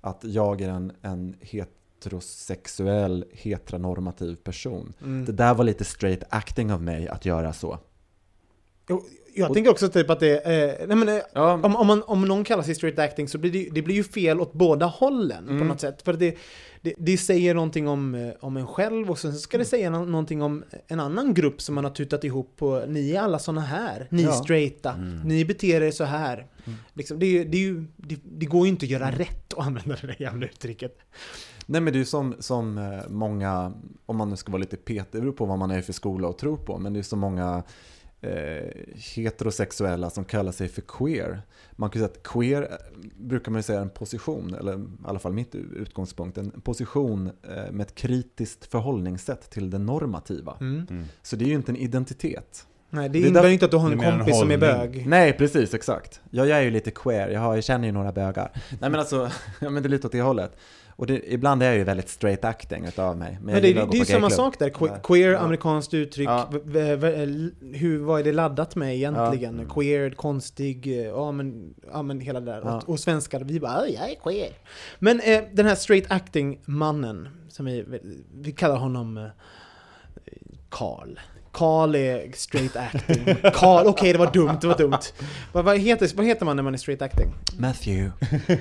att 0.00 0.24
jag 0.24 0.60
är 0.60 0.68
en, 0.68 0.92
en 1.02 1.36
heterosexuell 1.40 3.24
heteronormativ 3.32 4.36
person. 4.36 4.92
Mm. 5.02 5.24
Det 5.24 5.32
där 5.32 5.54
var 5.54 5.64
lite 5.64 5.84
straight 5.84 6.22
acting 6.28 6.72
av 6.72 6.82
mig 6.82 7.08
att 7.08 7.24
göra 7.24 7.52
så. 7.52 7.78
Och 9.32 9.38
Jag 9.38 9.54
tänker 9.54 9.70
också 9.70 9.88
typ 9.88 10.10
att 10.10 10.20
det 10.20 10.46
är, 10.46 10.86
nej 10.86 10.96
men, 10.96 11.08
eh, 11.08 11.18
Ja. 11.34 11.52
om, 11.62 11.76
om, 11.76 11.86
man, 11.86 12.02
om 12.02 12.22
någon 12.28 12.44
kallar 12.44 12.62
sig 12.62 12.74
straight 12.74 12.98
acting 12.98 13.28
så 13.28 13.38
blir 13.38 13.52
det, 13.52 13.68
det 13.72 13.82
blir 13.82 13.94
ju 13.94 14.04
fel 14.04 14.40
åt 14.40 14.52
båda 14.52 14.86
hållen 14.86 15.44
på 15.46 15.52
Mm. 15.52 15.68
något 15.68 15.80
sätt. 15.80 16.02
För 16.02 16.12
det, 16.12 16.36
det, 16.80 16.94
det 16.98 17.16
säger 17.18 17.54
någonting 17.54 17.88
om, 17.88 18.14
eh, 18.14 18.30
om 18.40 18.56
en 18.56 18.66
själv 18.66 19.10
och 19.10 19.18
sen 19.18 19.32
så 19.32 19.38
ska 19.38 19.58
det 19.58 19.64
säga 19.64 19.90
nå- 19.90 20.04
någonting 20.04 20.42
om 20.42 20.64
en 20.86 21.00
annan 21.00 21.34
grupp 21.34 21.62
som 21.62 21.74
man 21.74 21.84
har 21.84 21.90
tutat 21.90 22.24
ihop 22.24 22.54
på, 22.56 22.84
ni 22.88 23.10
är 23.10 23.20
alla 23.20 23.38
såna 23.38 23.60
här, 23.60 24.06
ni 24.10 24.22
Ja. 24.22 24.32
straighta, 24.32 24.94
ni 25.24 25.44
beter 25.44 25.82
er 25.82 25.90
så 25.90 26.04
här. 26.04 26.46
Liksom, 26.94 27.18
det, 27.18 27.26
är 27.38 27.44
det, 27.44 27.56
är 27.56 27.62
ju, 27.62 27.84
det, 27.96 28.16
det 28.24 28.46
går 28.46 28.66
ju 28.66 28.68
inte 28.68 28.84
att 28.86 28.90
göra 28.90 29.10
rätt 29.10 29.52
att 29.54 29.66
använda 29.66 29.96
det 30.00 30.06
där 30.06 30.16
jävla 30.22 30.46
uttrycket. 30.46 30.98
Nej 31.66 31.80
men 31.80 31.92
det 31.92 31.96
är 31.96 31.98
ju 32.00 32.04
som, 32.04 32.34
som 32.38 32.78
eh, 32.78 33.08
många, 33.08 33.72
om 34.06 34.16
man 34.16 34.30
nu 34.30 34.36
ska 34.36 34.52
vara 34.52 34.60
lite 34.60 34.76
petig, 34.76 35.06
det 35.12 35.20
beror 35.20 35.32
på 35.32 35.44
vad 35.44 35.58
man 35.58 35.70
är 35.70 35.82
för 35.82 35.92
skola 35.92 36.28
och 36.28 36.38
tror 36.38 36.56
på, 36.56 36.78
men 36.78 36.92
det 36.92 36.98
är 36.98 37.02
så 37.02 37.16
många 37.16 37.62
eh, 38.22 38.70
heterosexuella 39.14 40.10
som 40.10 40.24
kallar 40.24 40.52
sig 40.52 40.68
för 40.68 40.82
queer. 40.82 41.42
Man 41.72 41.90
kan 41.90 42.00
säga 42.00 42.10
att 42.10 42.22
queer 42.22 42.62
eh, 42.62 42.76
brukar 43.16 43.52
man 43.52 43.58
ju 43.58 43.62
säga 43.62 43.78
är 43.78 43.82
en 43.82 43.90
position, 43.90 44.54
eller 44.54 44.78
i 44.78 44.86
alla 45.04 45.18
fall 45.18 45.32
mitt 45.32 45.54
utgångspunkt, 45.54 46.38
en 46.38 46.50
position 46.50 47.26
eh, 47.26 47.72
med 47.72 47.80
ett 47.80 47.94
kritiskt 47.94 48.64
förhållningssätt 48.64 49.50
till 49.50 49.70
det 49.70 49.78
normativa. 49.78 50.56
Mm. 50.60 51.04
Så 51.22 51.36
det 51.36 51.44
är 51.44 51.48
ju 51.48 51.54
inte 51.54 51.72
en 51.72 51.76
identitet. 51.76 52.66
Nej, 52.90 53.08
det, 53.08 53.18
Det 53.18 53.26
är 53.26 53.28
innebär 53.28 53.46
ju 53.46 53.52
inte 53.52 53.64
att 53.64 53.70
du 53.70 53.76
har 53.76 53.90
en 53.90 53.98
mer 53.98 54.06
en 54.06 54.18
kompis 54.18 54.38
som 54.38 54.50
är 54.50 54.58
bög. 54.58 55.06
Nej, 55.06 55.32
precis, 55.32 55.74
exakt. 55.74 56.20
Ja, 56.30 56.46
jag 56.46 56.58
är 56.58 56.62
ju 56.62 56.70
lite 56.70 56.90
queer, 56.90 57.28
jag, 57.28 57.40
har, 57.40 57.54
jag 57.54 57.64
känner 57.64 57.86
ju 57.86 57.92
några 57.92 58.12
bögar. 58.12 58.50
Nej 58.80 58.90
men 58.90 59.00
alltså, 59.00 59.30
ja, 59.60 59.70
men 59.70 59.82
det 59.82 59.86
är 59.86 59.90
lite 59.90 60.06
åt 60.06 60.12
det 60.12 60.22
hållet. 60.22 60.56
Och 61.02 61.08
det, 61.08 61.32
ibland 61.32 61.62
är 61.62 61.66
jag 61.66 61.76
ju 61.76 61.84
väldigt 61.84 62.08
straight 62.08 62.44
acting 62.44 62.84
utav 62.84 63.16
mig. 63.16 63.38
Men 63.42 63.54
jag 63.54 63.62
det, 63.62 63.72
det, 63.72 63.86
det 63.90 63.98
är 63.98 64.04
samma 64.04 64.30
sak 64.30 64.58
där. 64.58 64.68
Que-. 64.70 65.00
Queer, 65.02 65.32
Ja. 65.32 65.38
amerikanskt 65.38 65.94
uttryck. 65.94 66.28
Ja. 66.28 66.48
V- 66.52 66.58
v- 66.64 66.96
v- 66.96 67.50
hur, 67.78 67.98
vad 67.98 68.20
är 68.20 68.24
det 68.24 68.32
laddat 68.32 68.76
med 68.76 68.94
egentligen? 68.96 69.58
Ja. 69.68 69.74
Queer, 69.74 70.10
konstig, 70.10 70.86
eh, 70.86 71.06
ja 71.06 71.32
men, 71.32 71.74
ja, 71.92 72.02
men 72.02 72.20
hela 72.20 72.40
det 72.40 72.46
där. 72.46 72.60
Ja. 72.64 72.76
Och, 72.76 72.88
och 72.88 73.00
svenskar, 73.00 73.40
vi 73.44 73.60
bara 73.60 73.88
"Ja, 73.88 74.00
jag 74.00 74.10
är 74.10 74.14
queer. 74.14 74.48
Men 74.98 75.20
eh, 75.20 75.42
den 75.52 75.66
här 75.66 75.74
straight 75.74 76.10
acting-mannen, 76.10 77.28
som 77.48 77.66
vi, 77.66 77.84
vi 78.34 78.52
kallar 78.52 78.76
honom 78.76 79.16
eh, 79.18 79.24
Karl. 80.68 81.18
Karl 81.52 81.94
är 81.94 82.32
straight 82.34 82.76
acting. 82.76 83.24
Karl, 83.54 83.86
okej 83.86 84.12
det 84.12 84.18
var 84.18 84.32
dumt, 84.32 84.58
det 84.60 84.66
var 84.66 84.78
dumt. 84.78 84.98
Vad, 85.52 85.64
vad, 85.64 85.78
heter, 85.78 86.10
vad 86.16 86.26
heter 86.26 86.44
man 86.46 86.56
när 86.56 86.62
man 86.62 86.74
är 86.74 86.78
straight 86.78 87.02
acting? 87.02 87.34
Matthew. 87.58 88.12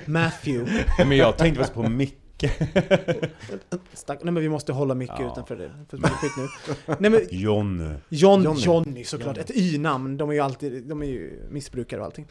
Matthew. 0.06 0.84
Men 1.08 1.18
jag 1.18 1.38
tänkte 1.38 1.58
faktiskt 1.64 1.74
på 1.84 1.90
Micke. 1.90 2.18
Stack, 3.94 4.24
nej 4.24 4.34
men 4.34 4.44
vi 4.44 4.50
måste 4.50 4.74
hålla 4.74 4.96
mycket 4.96 5.16
Ja. 5.20 5.32
utanför 5.32 5.56
det. 5.56 5.72
För 5.90 5.98
det 5.98 6.08
är 6.08 6.10
skit 6.12 6.32
nu. 6.38 6.96
Nej 7.00 7.12
men 7.12 7.22
John. 7.32 7.94
John, 8.10 8.44
Johnny. 8.44 8.62
Johnny. 8.62 9.04
såklart. 9.04 9.38
Ett 9.38 9.52
y-namn. 9.56 10.18
De 10.18 10.30
är 10.30 10.34
ju 10.34 10.40
alltid, 10.40 10.84
de 10.84 11.02
är 11.02 11.06
ju 11.06 11.42
missbrukare 11.50 12.00
och 12.00 12.06
allting. 12.06 12.28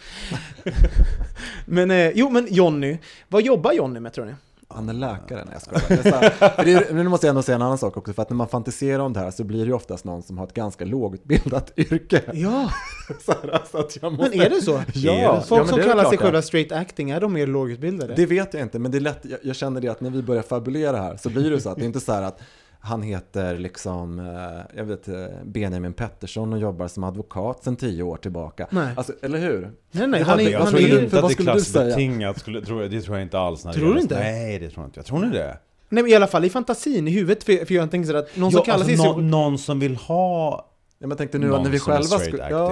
men, 1.66 1.90
eh, 1.90 2.10
jo 2.14 2.30
men 2.30 2.46
Johnny. 2.50 2.98
Vad 3.28 3.42
jobbar 3.42 3.72
Johnny 3.72 4.00
med 4.00 4.12
tror 4.12 4.24
ni? 4.24 4.34
Han 4.74 4.88
är 4.88 4.92
läkare, 4.92 5.44
nej 5.44 5.52
jag 5.52 5.62
skojar. 5.62 6.64
Det 6.64 6.72
är 6.72 6.94
nu 6.94 7.08
måste 7.08 7.26
jag 7.26 7.30
ändå 7.30 7.42
säga 7.42 7.56
en 7.56 7.62
annan 7.62 7.78
sak 7.78 7.96
också, 7.96 8.12
för 8.12 8.22
att 8.22 8.30
när 8.30 8.36
man 8.36 8.48
fantiserar 8.48 8.98
om 8.98 9.12
det 9.12 9.20
här 9.20 9.30
så 9.30 9.44
blir 9.44 9.58
det 9.58 9.66
ju 9.66 9.72
oftast 9.72 10.04
någon 10.04 10.22
som 10.22 10.38
har 10.38 10.46
ett 10.46 10.54
ganska 10.54 10.84
lågutbildat 10.84 11.72
yrke. 11.76 12.22
Ja, 12.32 12.70
här, 13.26 13.50
alltså 13.50 14.10
måste... 14.10 14.30
men 14.30 14.40
är 14.40 14.50
det 14.50 14.62
så? 14.62 14.82
Ja, 14.94 15.32
det 15.34 15.46
Folk 15.46 15.62
ja, 15.62 15.66
som 15.66 15.78
kallar 15.78 16.04
sig 16.04 16.18
själva 16.18 16.42
straight 16.42 16.72
acting, 16.72 17.10
är 17.10 17.20
de 17.20 17.32
mer 17.32 17.46
lågutbildade? 17.46 18.14
Det 18.14 18.26
vet 18.26 18.54
jag 18.54 18.62
inte, 18.62 18.78
men 18.78 18.90
det 18.90 18.98
är 18.98 19.00
lätt, 19.00 19.20
jag, 19.22 19.38
jag 19.42 19.56
känner 19.56 19.80
det 19.80 19.88
att 19.88 20.00
när 20.00 20.10
vi 20.10 20.22
börjar 20.22 20.42
fabulera 20.42 20.96
här 20.96 21.16
så 21.16 21.30
blir 21.30 21.50
det 21.50 21.60
så 21.60 21.70
att 21.70 21.76
det 21.76 21.82
är 21.82 21.86
inte 21.86 22.00
så 22.00 22.12
här 22.12 22.22
att 22.22 22.40
han 22.82 23.02
heter 23.02 23.58
liksom, 23.58 24.18
eh, 24.18 24.76
jag 24.78 24.84
vet, 24.84 25.08
eh, 25.08 25.14
Benjamin 25.44 25.92
Pettersson 25.92 26.52
och 26.52 26.58
jobbar 26.58 26.88
som 26.88 27.04
advokat 27.04 27.64
sedan 27.64 27.76
tio 27.76 28.02
år 28.02 28.16
tillbaka. 28.16 28.66
Nej. 28.70 28.88
Alltså, 28.96 29.12
eller 29.22 29.38
hur? 29.38 29.70
nej, 29.90 30.06
nej, 30.06 30.20
det 30.20 30.26
han 30.26 30.40
är, 30.40 30.50
Jag 30.50 30.58
han 30.60 30.68
tror 30.68 30.80
är, 30.80 31.02
inte 31.02 31.10
för 31.10 31.18
att 31.18 31.28
det 31.28 31.34
är 31.34 31.36
du 31.36 31.42
klassbetingat, 31.44 32.38
skulle, 32.40 32.60
tror 32.60 32.82
det 32.82 33.00
tror 33.02 33.16
jag 33.16 33.24
inte 33.24 33.38
alls. 33.38 33.64
När 33.64 33.72
det 33.72 33.78
Tror 33.78 33.84
du 33.88 33.90
gäller- 33.92 34.02
inte? 34.02 34.18
Nej, 34.18 34.58
det 34.58 34.70
tror 34.70 34.82
jag 34.82 34.88
inte. 34.88 34.98
Jag 34.98 35.06
tror 35.06 35.18
ni 35.18 35.30
det? 35.30 35.58
nej 35.88 36.02
men 36.02 36.12
i 36.12 36.14
alla 36.14 36.26
fall 36.26 36.44
i 36.44 36.50
fantasin, 36.50 37.08
i 37.08 37.10
huvudet. 37.10 37.44
För, 37.44 37.64
för 37.66 37.74
jag 37.74 37.90
tänker 37.90 38.10
så 38.10 38.16
att 38.16 38.36
någon 38.36 38.50
som 38.52 38.58
Ja, 38.58 38.64
kallar 38.64 38.74
alltså, 38.84 38.96
sig 38.96 39.06
nå- 39.06 39.14
så... 39.14 39.20
någon 39.20 39.58
som 39.58 39.80
vill 39.80 39.96
ha 39.96 40.66
Ja, 41.02 41.06
men 41.06 41.10
jag 41.10 41.18
tänkte 41.18 41.38
nu 41.38 41.46
någon 41.46 41.62
när 41.62 41.70
vi 41.70 41.78
själva 41.78 42.18
skulle... 42.18 42.50
Ja, 42.50 42.66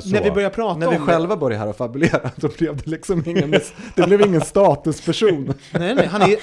så? 0.00 0.08
När 0.08 0.22
vi 0.22 0.30
börjar 0.30 0.50
prata 0.50 0.78
när 0.78 0.90
vi 0.90 0.98
själva 0.98 1.36
började 1.36 1.64
här 1.64 1.68
och 1.68 1.76
fabulera, 1.76 2.30
då 2.36 2.48
blev 2.58 2.76
det 2.76 2.86
liksom 2.86 3.22
ingen, 3.26 3.50
det 3.94 4.06
blev 4.06 4.20
ingen 4.20 4.40
statusperson. 4.40 5.54
Nej, 5.72 5.94
nej, 5.94 6.06
han, 6.06 6.22
är, 6.22 6.36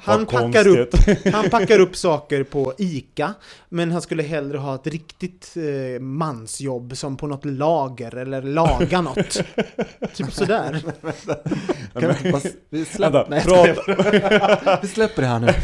han, 0.00 0.26
packar 0.26 0.66
upp, 0.66 0.94
han 1.32 1.50
packar 1.50 1.78
upp 1.78 1.96
saker 1.96 2.44
på 2.44 2.74
ICA, 2.78 3.34
men 3.68 3.92
han 3.92 4.02
skulle 4.02 4.22
hellre 4.22 4.58
ha 4.58 4.74
ett 4.74 4.86
riktigt 4.86 5.56
eh, 5.56 6.00
mansjobb 6.00 6.96
som 6.96 7.16
på 7.16 7.26
något 7.26 7.44
lager 7.44 8.16
eller 8.16 8.42
laga 8.42 9.00
något. 9.00 9.30
typ 10.14 10.32
sådär. 10.32 10.82
Kan 11.92 12.14
vi, 12.22 12.32
bara, 12.32 12.40
vi, 12.70 12.86
nej, 13.28 13.42
vi 14.82 14.88
släpper 14.88 15.22
det 15.22 15.28
här 15.28 15.38
nu. 15.38 15.54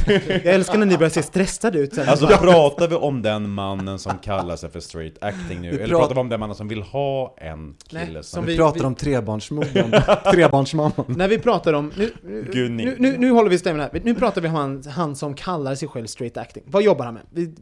Jag 0.44 0.54
älskar 0.54 0.78
när 0.78 0.86
ni 0.86 0.96
börjar 0.96 1.10
se 1.10 1.22
stressade 1.22 1.78
ut. 1.78 1.94
Sen. 1.94 2.08
Alltså 2.08 2.26
pratar 2.26 2.88
vi 2.88 2.94
om 2.94 3.22
den 3.22 3.50
mannen 3.50 3.98
som 3.98 4.18
kallar 4.18 4.56
sig 4.56 4.70
för 4.70 4.80
straight 4.80 5.13
acting 5.20 5.60
nu? 5.60 5.70
Vi 5.70 5.76
Eller 5.76 5.86
pratar- 5.86 5.98
pratar 6.00 6.14
vi 6.14 6.20
om 6.20 6.28
den 6.28 6.40
mannen 6.40 6.56
som 6.56 6.68
vill 6.68 6.82
ha 6.82 7.34
en 7.38 7.74
kille 7.88 8.04
Nej, 8.04 8.14
som... 8.14 8.22
som 8.22 8.44
Vi 8.46 8.52
vi- 8.52 8.58
pratar 8.58 8.78
vi- 8.80 8.84
om 8.86 8.94
trebarnsmodern, 8.94 9.90
trebarnsmamman. 10.32 11.04
När 11.08 11.28
vi 11.28 11.38
pratar 11.38 11.72
om... 11.72 11.92
Nu, 11.96 12.12
nu, 12.22 12.68
nu, 12.68 12.96
nu, 12.98 13.18
nu 13.18 13.30
håller 13.30 13.50
vi 13.50 13.58
stämmen 13.58 13.80
här. 13.92 14.00
Nu 14.04 14.14
pratar 14.14 14.40
vi 14.40 14.48
om 14.48 14.54
han, 14.54 14.82
han 14.82 15.16
som 15.16 15.34
kallar 15.34 15.74
sig 15.74 15.88
själv 15.88 16.06
straight 16.06 16.36
acting. 16.36 16.62
Vad 16.66 16.82
jobbar 16.82 17.04
han 17.04 17.14
med? 17.14 17.56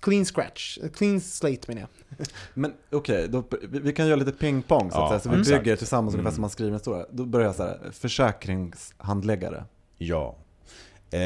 Clean 0.00 0.24
scratch. 0.24 0.78
Clean 0.94 1.20
slate 1.20 1.60
menar 1.66 1.80
jag. 1.80 1.88
Men 2.54 2.72
okej, 2.92 3.28
då- 3.28 3.44
vi, 3.70 3.78
vi 3.78 3.92
kan 3.92 4.06
göra 4.06 4.16
lite 4.16 4.32
pingpong 4.32 4.90
så 4.90 4.96
att 4.96 5.02
Ja, 5.02 5.08
säga, 5.08 5.20
så 5.20 5.30
vi 5.30 5.36
bygger 5.36 5.60
exakt. 5.60 5.78
tillsammans 5.78 6.14
ungefär 6.14 6.28
Mm. 6.28 6.34
som 6.34 6.40
man 6.40 6.50
skriver 6.50 6.68
en 6.70 6.74
historia. 6.76 7.06
Då 7.10 7.24
börjar 7.24 7.46
jag 7.46 7.54
så 7.54 7.62
här, 7.62 7.78
försäkringshandläggare. 7.92 9.64
Ja. 9.98 10.36
Eh... 11.10 11.20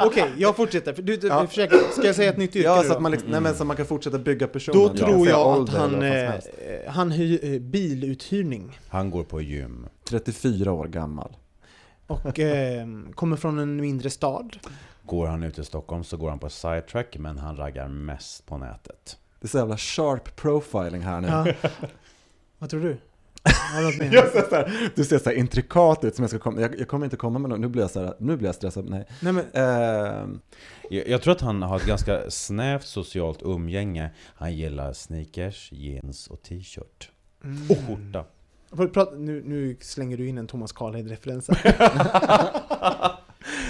Okej, 0.06 0.32
jag 0.38 0.56
fortsätter. 0.56 0.92
Du, 1.02 1.16
du, 1.16 1.26
Ja. 1.26 1.46
försöker, 1.46 1.76
ska 1.92 2.06
jag 2.06 2.16
säga 2.16 2.30
ett 2.30 2.36
nytt 2.38 2.56
yrke 2.56 2.68
Ja, 2.68 2.82
så 2.82 2.92
att 2.92 3.02
man, 3.02 3.12
liksom, 3.12 3.30
nej, 3.30 3.40
men 3.40 3.54
så 3.54 3.64
man 3.64 3.76
kan 3.76 3.86
fortsätta 3.86 4.18
bygga 4.18 4.48
personen. 4.48 4.80
Då 4.80 4.88
tror 4.88 5.24
säga 5.24 5.36
jag 5.36 5.62
att 5.62 5.68
han, 5.68 6.02
eh, 6.02 6.32
han 6.86 7.10
hyr 7.10 7.44
eh, 7.54 7.60
biluthyrning. 7.60 8.78
Han 8.88 9.10
går 9.10 9.24
på 9.24 9.40
gym. 9.40 9.86
34 10.08 10.72
år 10.72 10.86
gammal. 10.86 11.36
Och 12.06 12.38
eh, 12.38 12.86
kommer 13.14 13.36
från 13.36 13.58
en 13.58 13.76
mindre 13.76 14.10
stad. 14.10 14.56
Går 15.02 15.26
han 15.26 15.42
ut 15.42 15.58
i 15.58 15.64
Stockholm 15.64 16.04
så 16.04 16.16
går 16.16 16.30
han 16.30 16.38
på 16.38 16.48
sidetrack, 16.48 17.16
men 17.18 17.38
han 17.38 17.56
raggar 17.56 17.88
mest 17.88 18.46
på 18.46 18.58
nätet. 18.58 19.16
Det 19.40 19.46
är 19.46 19.48
så 19.48 19.58
jävla 19.58 19.76
sharp 19.76 20.36
profiling 20.36 21.02
här 21.02 21.20
nu. 21.20 21.28
Ja. 21.28 21.46
Vad 22.58 22.70
tror 22.70 22.80
du? 22.80 22.96
Jag 24.12 24.28
ser 24.32 24.48
så 24.48 24.54
här, 24.54 24.90
du 24.94 25.04
ser 25.04 25.18
så 25.18 25.30
här 25.30 25.36
intrikat 25.36 26.04
ut 26.04 26.14
som 26.16 26.22
jag 26.22 26.30
ska 26.30 26.38
komma, 26.38 26.60
jag, 26.60 26.80
jag 26.80 26.88
kommer 26.88 27.06
inte 27.06 27.16
komma 27.16 27.38
med 27.38 27.50
något, 27.50 27.60
nu 27.60 27.68
blir 27.68 27.82
jag 27.82 27.90
så 27.90 28.00
här, 28.00 28.14
nu 28.18 28.36
blir 28.36 28.48
jag 28.48 28.54
stressad, 28.54 28.88
nej. 28.90 29.06
Nej, 29.20 29.32
men, 29.32 29.44
Ehm, 29.52 30.40
Jag, 30.90 31.08
jag 31.08 31.22
tror 31.22 31.32
att 31.32 31.40
han 31.40 31.62
har 31.62 31.76
ett 31.76 31.86
ganska 31.86 32.30
snävt 32.30 32.86
socialt 32.86 33.42
umgänge. 33.42 34.10
Han 34.34 34.54
gillar 34.56 34.92
sneakers, 34.92 35.72
jeans 35.72 36.26
och 36.26 36.42
t-shirt. 36.42 37.10
mm. 37.44 37.70
Och 37.70 37.76
skjorta. 38.78 39.10
Nu, 39.16 39.42
nu 39.46 39.76
slänger 39.80 40.16
du 40.16 40.28
in 40.28 40.38
en 40.38 40.46
Thomas 40.46 40.72
Carlhed-referens. 40.72 41.48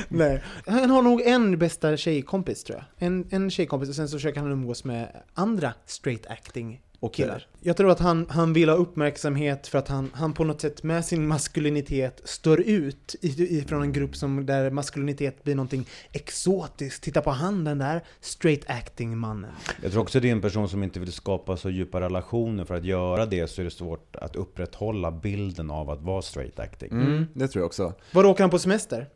Nej. 0.09 0.43
Han 0.67 0.91
har 0.91 1.03
nog 1.03 1.21
en 1.23 1.59
bästa 1.59 1.97
tjejkompis 1.97 2.65
tror 2.65 2.79
jag. 2.79 3.07
En, 3.07 3.27
en 3.31 3.51
tjejkompis 3.51 3.89
och 3.89 3.95
sen 3.95 4.09
så 4.09 4.17
försöker 4.17 4.41
han 4.41 4.53
umgås 4.53 4.85
med 4.85 5.23
andra 5.35 5.73
straight 5.87 6.27
acting 6.27 6.81
Okej. 7.03 7.25
killar. 7.25 7.47
Jag 7.61 7.77
tror 7.77 7.91
att 7.91 7.99
han, 8.01 8.27
han 8.29 8.53
vill 8.53 8.69
ha 8.69 8.77
uppmärksamhet 8.77 9.67
för 9.67 9.79
att 9.79 9.89
han, 9.89 10.11
han 10.15 10.33
på 10.33 10.45
något 10.45 10.61
sätt 10.61 10.83
med 10.83 11.05
sin 11.05 11.27
maskulinitet 11.27 12.21
står 12.25 12.61
ut 12.61 13.17
i- 13.21 13.59
ifrån 13.59 13.83
en 13.83 13.93
grupp 13.93 14.17
som 14.17 14.47
där 14.47 14.71
maskulinitet 14.71 15.45
blir 15.45 15.55
någonting 15.55 15.87
exotiskt. 16.13 17.03
Titta 17.03 17.21
på 17.21 17.31
han 17.31 17.65
den 17.65 17.79
där 17.79 18.01
straight 18.21 18.71
acting 18.71 19.19
mannen. 19.19 19.51
Jag 19.83 19.93
tror 19.93 20.03
också 20.03 20.21
det 20.21 20.29
är 20.29 20.33
en 20.33 20.41
person 20.41 20.69
som 20.69 20.83
inte 20.83 21.01
vill 21.01 21.13
skapa 21.13 21.57
så 21.57 21.71
djupa 21.71 22.01
relationer. 22.01 22.65
För 22.65 22.75
att 22.75 22.85
göra 22.85 23.27
det 23.27 23.47
så 23.51 23.61
är 23.61 23.65
det 23.65 23.71
svårt 23.71 24.17
att 24.17 24.37
upprätthålla 24.37 25.11
bilden 25.13 25.71
av 25.71 25.91
att 25.91 26.03
vara 26.03 26.23
straight 26.23 26.59
acting. 26.61 26.91
mm, 26.93 27.27
det 27.35 27.49
tror 27.49 27.61
jag 27.63 27.67
också. 27.67 27.95
Var 28.13 28.25
åker 28.27 28.43
han 28.45 28.51
på 28.51 28.59
semester? 28.59 29.09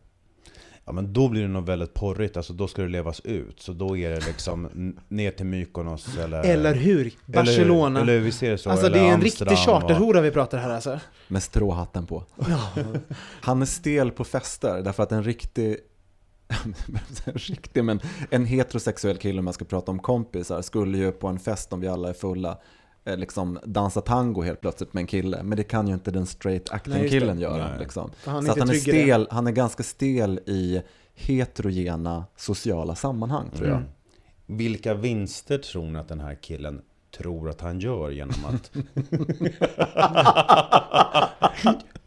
Ja 0.87 0.93
men 0.93 1.13
då 1.13 1.29
blir 1.29 1.43
det 1.43 1.49
nog 1.49 1.67
väldigt 1.67 1.95
porrigt, 1.95 2.37
alltså 2.37 2.53
då 2.53 2.69
ska 2.69 2.83
det 2.83 2.89
levas 2.89 3.21
ut. 3.21 3.61
Så 3.61 3.73
då 3.73 3.97
är 3.97 4.11
det 4.11 4.27
liksom 4.27 4.69
ner 5.09 5.31
till 5.31 5.47
Mykonos 5.47 6.19
eller... 6.19 6.43
Eller 6.43 6.75
hur? 6.75 7.13
Barcelona. 7.27 8.01
Eller, 8.01 8.13
eller 8.13 8.25
vi 8.25 8.33
ser 8.33 8.51
det 8.51 8.59
så. 8.59 8.71
alltså 8.71 8.89
det 8.89 8.99
är 8.99 9.05
en 9.05 9.15
Amsterdam, 9.15 9.55
riktig 9.55 9.67
charterhora 9.67 10.21
vi 10.21 10.31
pratar 10.31 10.59
här 10.59 10.71
alltså. 10.71 11.01
Med 11.29 11.43
stråhatten 11.43 12.07
på. 12.07 12.25
Han 13.41 13.63
är 13.63 13.67
stel 13.67 14.11
på 14.11 14.25
fester 14.25 14.83
därför 14.83 15.03
att 15.03 15.13
en 15.13 15.25
riktig 15.25 15.77
en 17.25 17.33
riktig, 17.35 17.85
men 17.85 18.01
en 18.31 18.45
heterosexuell 18.45 19.17
kille 19.17 19.39
om 19.39 19.47
jag 19.47 19.55
ska 19.55 19.65
prata 19.65 19.91
om 19.91 19.99
kompisar 19.99 20.63
skulle 20.63 20.99
ju 20.99 21.13
på 21.13 21.29
en 21.29 21.39
fest 21.39 21.73
om 21.73 21.81
vi 21.81 21.89
alla 21.89 22.09
är 22.09 22.13
fulla 22.13 22.59
liksom 23.05 23.59
dansa 23.65 24.01
tango 24.01 24.43
helt 24.43 24.61
plötsligt 24.61 24.95
med 24.95 25.01
en 25.01 25.07
kille. 25.07 25.43
Men 25.43 25.57
det 25.57 25.65
kan 25.65 25.89
ju 25.89 25.95
inte 25.95 26.11
den 26.11 26.27
straight 26.27 26.71
acting 26.71 27.09
killen 27.09 27.39
göra. 27.39 27.77
Liksom. 27.79 28.11
Han 28.25 28.47
är 28.47 28.53
Så 28.53 28.59
han 28.59 28.69
är 28.69 28.73
det. 28.73 28.79
stel, 28.79 29.29
han 29.31 29.47
är 29.47 29.53
ganska 29.53 29.83
stel 29.83 30.41
i 30.47 30.83
heterogena 31.15 32.25
sociala 32.37 32.95
sammanhang 32.95 33.51
tror 33.57 33.69
jag. 33.69 33.77
Mm. 33.77 33.89
Vilka 34.47 34.95
vinster 34.95 35.59
tror 35.59 35.85
ni 35.85 35.99
att 35.99 36.09
den 36.09 36.21
här 36.21 36.35
killen 36.35 36.83
tror 37.17 37.51
att 37.51 37.61
han 37.61 37.81
gör 37.81 38.11
genom 38.11 38.45
att... 38.45 38.71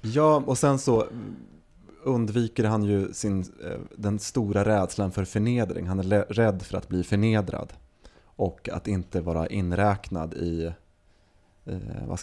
Ja, 0.02 0.44
och 0.46 0.58
sen 0.58 0.80
så 0.80 1.06
undviker 2.04 2.64
han 2.64 2.84
ju 2.84 3.14
sin, 3.14 3.40
eh, 3.40 3.78
den 3.96 4.20
stora 4.20 4.66
rädslan 4.66 5.12
för 5.12 5.26
förnedring. 5.26 5.88
Han 5.88 6.00
är 6.00 6.34
rädd 6.34 6.62
för 6.62 6.78
att 6.78 6.88
bli 6.88 7.04
förnedrad. 7.04 7.74
Och 8.24 8.70
att 8.70 8.88
inte 8.88 9.22
vara 9.22 9.48
inräknad 9.48 10.34
i, 10.34 10.66
eh, 10.66 10.72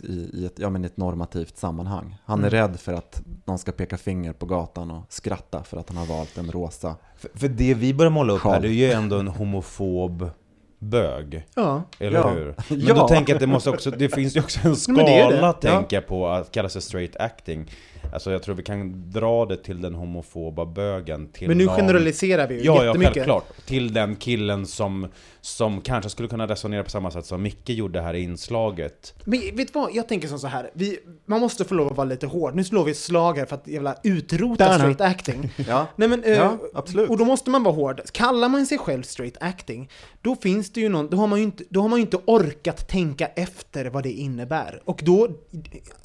i, 0.05 0.31
i, 0.33 0.47
ett, 0.47 0.53
ja, 0.59 0.71
men 0.71 0.85
i 0.85 0.87
ett 0.87 0.97
normativt 0.97 1.57
sammanhang. 1.59 2.17
Han 2.25 2.45
är 2.45 2.49
Mm. 2.49 2.51
rädd 2.71 2.81
för 2.81 2.93
att 2.93 3.23
någon 3.45 3.59
ska 3.59 3.73
peka 3.73 3.97
finger 3.97 4.33
på 4.33 4.47
gatan 4.47 4.91
och 4.91 5.05
skratta 5.09 5.63
för 5.65 5.77
att 5.77 5.89
han 5.89 5.97
har 5.99 6.07
valt 6.07 6.39
en 6.39 6.51
rosa. 6.51 6.97
För, 7.17 7.31
för 7.35 7.49
det 7.49 7.75
vi 7.75 7.95
börjar 7.95 8.11
måla 8.11 8.33
upp 8.33 8.43
här, 8.45 8.61
det 8.61 8.69
är 8.69 8.73
ju 8.73 8.91
ändå 8.91 9.19
en 9.19 9.29
homofob 9.29 10.31
bög. 10.79 11.47
Ja. 11.55 11.83
Eller 11.99 12.19
Ja. 12.19 12.29
hur? 12.31 12.55
Men 12.69 12.81
Ja. 12.81 12.95
då 12.95 13.09
tänker 13.09 13.33
jag 13.33 13.37
att 13.37 13.41
det 13.41 13.47
måste 13.47 13.71
också, 13.71 13.91
det 13.91 14.09
finns 14.09 14.37
ju 14.37 14.41
också 14.41 14.61
en 14.69 14.77
men 14.97 15.05
det 15.05 15.19
är 15.21 15.23
skala 15.27 15.41
det. 15.43 15.49
att 15.49 15.61
tänka 15.61 16.01
på 16.01 16.29
att 16.29 16.51
kalla 16.53 16.69
sig 16.69 16.83
straight 16.83 17.17
acting. 17.17 17.71
Alltså 18.15 18.33
jag 18.33 18.43
tror 18.43 18.55
vi 18.55 18.63
kan 18.63 19.11
dra 19.11 19.47
det 19.47 19.57
till 19.57 19.83
den 19.83 19.95
homofoba 19.95 20.67
bögen. 20.67 21.29
Till 21.29 21.49
Men 21.49 21.59
nu 21.59 21.65
någon- 21.65 21.77
generaliserar 21.77 22.49
vi 22.49 22.55
ju 22.55 22.61
Ja, 22.65 22.77
ja, 22.77 22.85
jättemycket. 22.85 23.15
självklart. 23.15 23.67
Till 23.67 23.93
den 23.93 24.17
killen 24.17 24.67
som, 24.67 25.09
som 25.41 25.81
kanske 25.81 26.11
skulle 26.11 26.29
kunna 26.29 26.47
resonera 26.47 26.85
på 26.85 26.91
samma 26.91 27.11
sätt 27.11 27.27
som 27.27 27.43
Micke 27.43 27.69
gjorde 27.71 28.01
här 28.01 28.15
i 28.15 28.23
inslaget. 28.23 29.15
Men 29.25 29.41
vet 29.41 29.57
du 29.57 29.65
vad, 29.73 29.91
jag 29.95 30.09
tänker 30.09 30.29
som 30.29 30.39
så 30.39 30.47
här. 30.47 30.71
Vi, 30.75 30.99
man 31.27 31.41
måste 31.41 31.65
få 31.65 31.75
lov 31.75 31.87
att 31.91 31.97
vara 31.97 32.05
lite 32.09 32.27
hård. 32.27 32.55
Nu 32.55 32.65
slår 32.65 32.85
vi 32.85 32.91
ett 32.91 32.97
slag 32.97 33.39
här 33.39 33.47
för 33.47 33.55
att 33.57 33.67
jävla 33.69 33.97
utrota 34.03 34.69
Där 34.69 34.79
straight 34.79 35.01
acting. 35.01 35.51
Ja, 35.69 35.87
Nej 35.97 36.09
men, 36.09 36.25
eh, 36.25 36.33
Ja, 36.33 36.59
absolut. 36.75 37.11
Och 37.11 37.19
då 37.19 37.25
måste 37.25 37.51
man 37.51 37.63
vara 37.63 37.75
hård. 37.75 38.01
Kallar 38.13 38.49
man 38.49 38.67
sig 38.67 38.79
själv 38.79 39.03
straight 39.03 39.37
acting, 39.41 39.91
då 40.23 40.37
finns 40.37 40.71
det 40.73 40.81
ju 40.81 40.89
någon, 40.89 41.09
då 41.11 41.17
har 41.17 41.27
man 41.27 41.39
ju 41.39 41.45
inte, 41.45 41.65
då 41.71 41.81
har 41.81 41.89
man 41.89 41.99
ju 41.99 42.05
inte 42.05 42.19
orkat 42.27 42.89
tänka 42.89 43.27
efter 43.27 43.85
vad 43.87 44.03
det 44.03 44.13
innebär. 44.13 44.83
Och 44.85 45.01
då, 45.05 45.29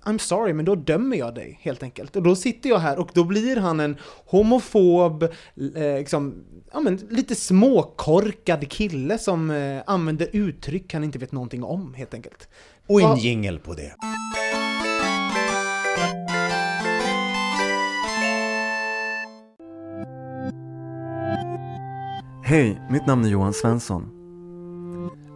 I'm 0.04 0.18
sorry, 0.18 0.54
men 0.54 0.66
då 0.66 0.76
dömer 0.76 1.18
jag 1.18 1.36
dig 1.36 1.60
helt 1.62 1.84
enkelt. 1.84 1.99
Och 2.16 2.24
då 2.24 2.36
sitter 2.36 2.70
jag 2.70 2.80
här 2.80 3.00
och 3.00 3.10
då 3.14 3.24
blir 3.24 3.56
han 3.56 3.80
en 3.80 3.98
homofob, 4.26 5.24
eh, 5.24 5.98
liksom, 5.98 6.44
ja 6.74 6.80
men 6.80 6.96
lite 7.10 7.36
småkorkad 7.36 8.70
kille 8.70 9.18
som 9.18 9.52
eh, 9.52 9.82
använder 9.86 10.28
uttryck 10.34 10.94
han 10.94 11.04
inte 11.04 11.20
vet 11.20 11.32
någonting 11.32 11.64
om 11.64 11.94
helt 11.94 12.14
enkelt. 12.14 12.50
Och 12.88 13.02
en 13.02 13.18
jingel 13.18 13.60
på 13.60 13.74
det. 13.74 13.96
Hej, 22.44 22.82
mitt 22.90 23.06
namn 23.06 23.26
är 23.26 23.30
Johan 23.30 23.54
Svensson. 23.54 24.04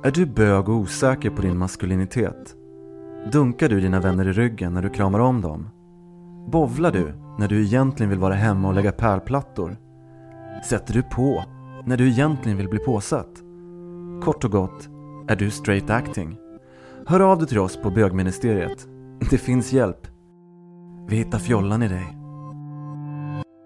Är 0.03 0.11
du 0.11 0.25
bög 0.25 0.69
och 0.69 0.75
osäker 0.75 1.29
på 1.29 1.41
din 1.41 1.57
maskulinitet? 1.57 2.55
Dunkar 3.31 3.69
du 3.69 3.79
dina 3.79 3.99
vänner 3.99 4.27
i 4.27 4.33
ryggen 4.33 4.73
när 4.73 4.81
du 4.81 4.89
kramar 4.89 5.19
om 5.19 5.41
dem? 5.41 5.69
Bovlar 6.51 6.91
du 6.91 7.13
när 7.39 7.47
du 7.47 7.63
egentligen 7.63 8.09
vill 8.09 8.19
vara 8.19 8.33
hemma 8.33 8.67
och 8.67 8.73
lägga 8.73 8.91
pärlplattor? 8.91 9.77
Sätter 10.69 10.93
du 10.93 11.03
på 11.03 11.43
när 11.85 11.97
du 11.97 12.07
egentligen 12.09 12.57
vill 12.57 12.69
bli 12.69 12.79
påsatt? 12.79 13.29
Kort 14.23 14.43
och 14.43 14.51
gott, 14.51 14.89
är 15.27 15.35
du 15.35 15.51
straight 15.51 15.89
acting? 15.89 16.37
Hör 17.07 17.19
av 17.19 17.37
dig 17.39 17.47
till 17.47 17.59
oss 17.59 17.77
på 17.77 17.89
bögministeriet. 17.89 18.87
Det 19.29 19.37
finns 19.37 19.73
hjälp. 19.73 20.07
Vi 21.07 21.15
hittar 21.15 21.39
fjollan 21.39 21.83
i 21.83 21.87
dig. 21.87 22.17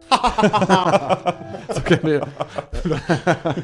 Så 1.76 1.82
kan 1.82 1.98
det 2.04 2.28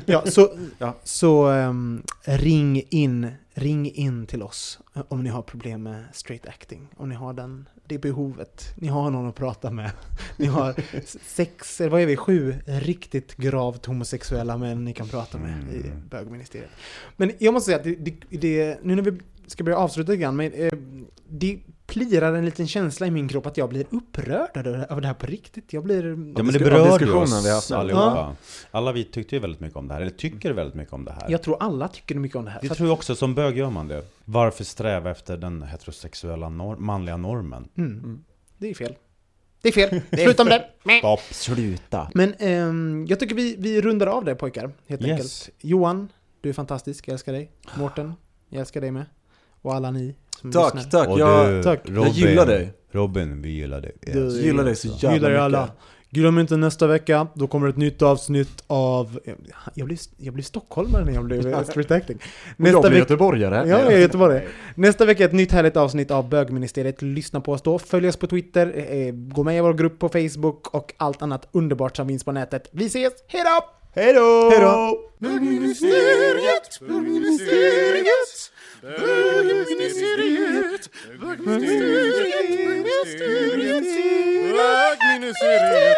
Ja, 0.05 0.21
så, 0.25 0.47
Ja. 0.77 0.93
så 1.03 1.47
ehm, 1.47 2.01
ring 2.25 2.81
in 2.89 3.31
ring 3.53 3.91
in 3.91 4.25
till 4.25 4.43
oss 4.43 4.79
eh, 4.95 5.03
om 5.07 5.23
ni 5.23 5.29
har 5.29 5.41
problem 5.41 5.83
med 5.83 6.03
straight 6.13 6.47
acting. 6.47 6.87
Om 6.97 7.09
ni 7.09 7.15
har 7.15 7.33
den, 7.33 7.69
det 7.87 7.97
behovet. 7.97 8.73
Ni 8.77 8.87
har 8.87 9.11
någon 9.11 9.29
att 9.29 9.35
prata 9.35 9.71
med. 9.71 9.91
Ni 10.37 10.45
har 10.45 10.75
sex, 11.27 11.81
eller 11.81 11.91
vad 11.91 12.01
är 12.01 12.05
vi, 12.05 12.15
sju 12.17 12.55
riktigt 12.65 13.35
gravt 13.35 13.85
homosexuella 13.85 14.57
män 14.57 14.85
ni 14.85 14.93
kan 14.93 15.07
prata 15.07 15.37
med 15.37 15.73
i 15.73 15.87
Mm. 15.87 16.07
bögministeriet. 16.09 16.69
Men 17.17 17.31
jag 17.39 17.53
måste 17.53 17.65
säga 17.65 17.77
att 17.77 17.83
det, 17.83 17.95
det, 17.95 18.37
det, 18.37 18.79
nu 18.83 18.95
när 18.95 19.03
vi 19.03 19.19
ska 19.47 19.63
börja 19.63 19.77
avsluta 19.77 20.11
lite 20.11 20.21
grann, 20.21 20.35
men 20.35 20.53
eh, 20.53 20.71
det 21.29 21.59
plirar 21.93 22.33
en 22.33 22.45
liten 22.45 22.67
känsla 22.67 23.07
i 23.07 23.11
min 23.11 23.27
kropp 23.27 23.45
att 23.45 23.57
jag 23.57 23.69
blir 23.69 23.85
upprörd 23.89 24.67
över 24.67 25.01
det 25.01 25.07
här 25.07 25.13
på 25.13 25.25
riktigt. 25.25 25.73
Jag 25.73 25.83
blir... 25.83 26.03
Ja 26.37 26.43
men 26.43 26.53
det 26.53 26.59
berörde 26.59 26.83
ju 26.83 26.89
diskussionen 26.91 27.43
vi 27.43 27.49
oss 27.49 27.53
haft 27.55 27.71
allihopa. 27.71 28.35
Alla 28.71 28.91
vi 28.91 29.03
tyckte 29.03 29.35
ju 29.35 29.39
väldigt 29.41 29.59
mycket 29.61 29.77
om 29.77 29.87
det 29.87 29.93
här, 29.93 30.01
eller 30.01 30.11
tycker 30.11 30.51
väldigt 30.51 30.75
mycket 30.75 30.93
om 30.93 31.05
det 31.05 31.11
här. 31.11 31.25
Jag 31.29 31.41
tror 31.43 31.57
alla 31.59 31.87
tycker 31.87 32.15
mycket 32.15 32.37
om 32.37 32.45
det 32.45 32.51
här. 32.51 32.59
Det 32.61 32.69
tror 32.69 32.87
jag 32.89 32.93
också, 32.93 33.15
som 33.15 33.35
bög 33.35 33.57
gör 33.57 33.69
man 33.69 33.87
det. 33.87 34.03
Varför 34.25 34.63
sträva 34.63 35.11
efter 35.11 35.37
den 35.37 35.63
heterosexuella 35.63 36.49
nor- 36.49 36.77
manliga 36.77 37.17
normen? 37.17 37.67
Mm. 37.77 38.23
Det 38.57 38.69
är 38.69 38.73
fel. 38.73 38.95
Det 39.61 39.67
är 39.69 39.73
fel. 39.73 40.01
Sluta 40.23 40.43
med 40.43 40.63
det. 40.83 40.97
Stopp! 40.99 41.19
Sluta. 41.31 42.11
Men 42.13 42.33
ehm, 42.39 43.05
jag 43.09 43.19
tycker 43.19 43.35
vi, 43.35 43.55
vi 43.59 43.81
rundar 43.81 44.07
av 44.07 44.25
det 44.25 44.35
pojkar, 44.35 44.71
helt 44.87 45.01
Yes. 45.01 45.09
enkelt. 45.11 45.49
Johan, 45.61 46.09
du 46.41 46.49
är 46.49 46.53
fantastisk, 46.53 47.07
jag 47.07 47.13
älskar 47.13 47.33
dig. 47.33 47.51
Mårten, 47.77 48.13
jag 48.49 48.59
älskar 48.59 48.81
dig 48.81 48.91
med. 48.91 49.05
Och 49.63 49.73
alla 49.75 49.91
ni 49.91 50.15
som 50.41 50.51
Tack, 50.51 50.75
lyssnar. 50.75 50.91
tack. 50.91 51.09
Och 51.09 51.19
Jag, 51.19 51.53
du, 51.53 51.63
tack. 51.63 51.79
Robin, 51.85 52.03
jag 52.03 52.09
gillar 52.13 52.45
dig. 52.45 52.73
Robin, 52.91 53.41
vi 53.41 53.49
gillar 53.49 53.81
dig. 53.81 53.91
Du-. 54.01 54.19
Jag 54.19 54.31
gillar 54.31 54.63
dig 54.63 54.75
så 54.75 54.87
jävla 54.87 55.13
Gillar 55.13 55.29
er 55.29 55.33
mycket. 55.33 55.43
alla. 55.43 55.69
Glöm 56.09 56.39
inte 56.39 56.57
nästa 56.57 56.87
vecka, 56.87 57.27
då 57.33 57.47
kommer 57.47 57.67
ett 57.67 57.77
nytt 57.77 58.01
avsnitt 58.01 58.63
av... 58.67 59.19
Jag 59.73 59.87
blev, 59.87 59.97
jag 60.17 60.33
blev 60.33 60.43
stockholmare 60.43 61.05
när 61.05 61.13
jag 61.13 61.25
blev 61.25 61.63
street 61.63 61.91
acting. 61.91 62.17
Och 62.59 62.67
jag 62.67 62.81
blir 62.83 62.97
göteborgare. 62.99 63.55
Ja, 63.55 63.79
jag 63.79 63.93
är 63.93 63.99
göteborgare. 63.99 64.43
Nästa 64.75 65.05
vecka 65.05 65.25
ett 65.25 65.33
nytt 65.33 65.51
härligt 65.51 65.77
avsnitt 65.77 66.11
av 66.11 66.29
Bögministeriet. 66.29 67.01
Lyssna 67.01 67.41
på 67.41 67.51
oss 67.51 67.61
då. 67.61 67.79
Följ 67.79 68.07
oss 68.07 68.17
på 68.17 68.27
Twitter, 68.27 68.73
eh, 68.91 69.11
gå 69.13 69.43
med 69.43 69.57
i 69.57 69.61
vår 69.61 69.73
grupp 69.73 69.99
på 69.99 70.09
Facebook 70.09 70.67
och 70.75 70.93
allt 70.97 71.21
annat 71.21 71.47
underbart 71.51 71.95
som 71.97 72.07
finns 72.07 72.23
på 72.23 72.31
nätet. 72.31 72.69
Vi 72.71 72.85
ses, 72.85 73.13
hejdå! 73.27 73.82
Hejdå! 73.95 74.49
Hejdå! 74.49 74.99
Bögministeriet, 75.19 76.79
bögministeriet, 76.81 78.51
bögministeriet, 78.81 80.89
bögministeriet, 81.21 83.83
bögministeriet. 84.53 85.97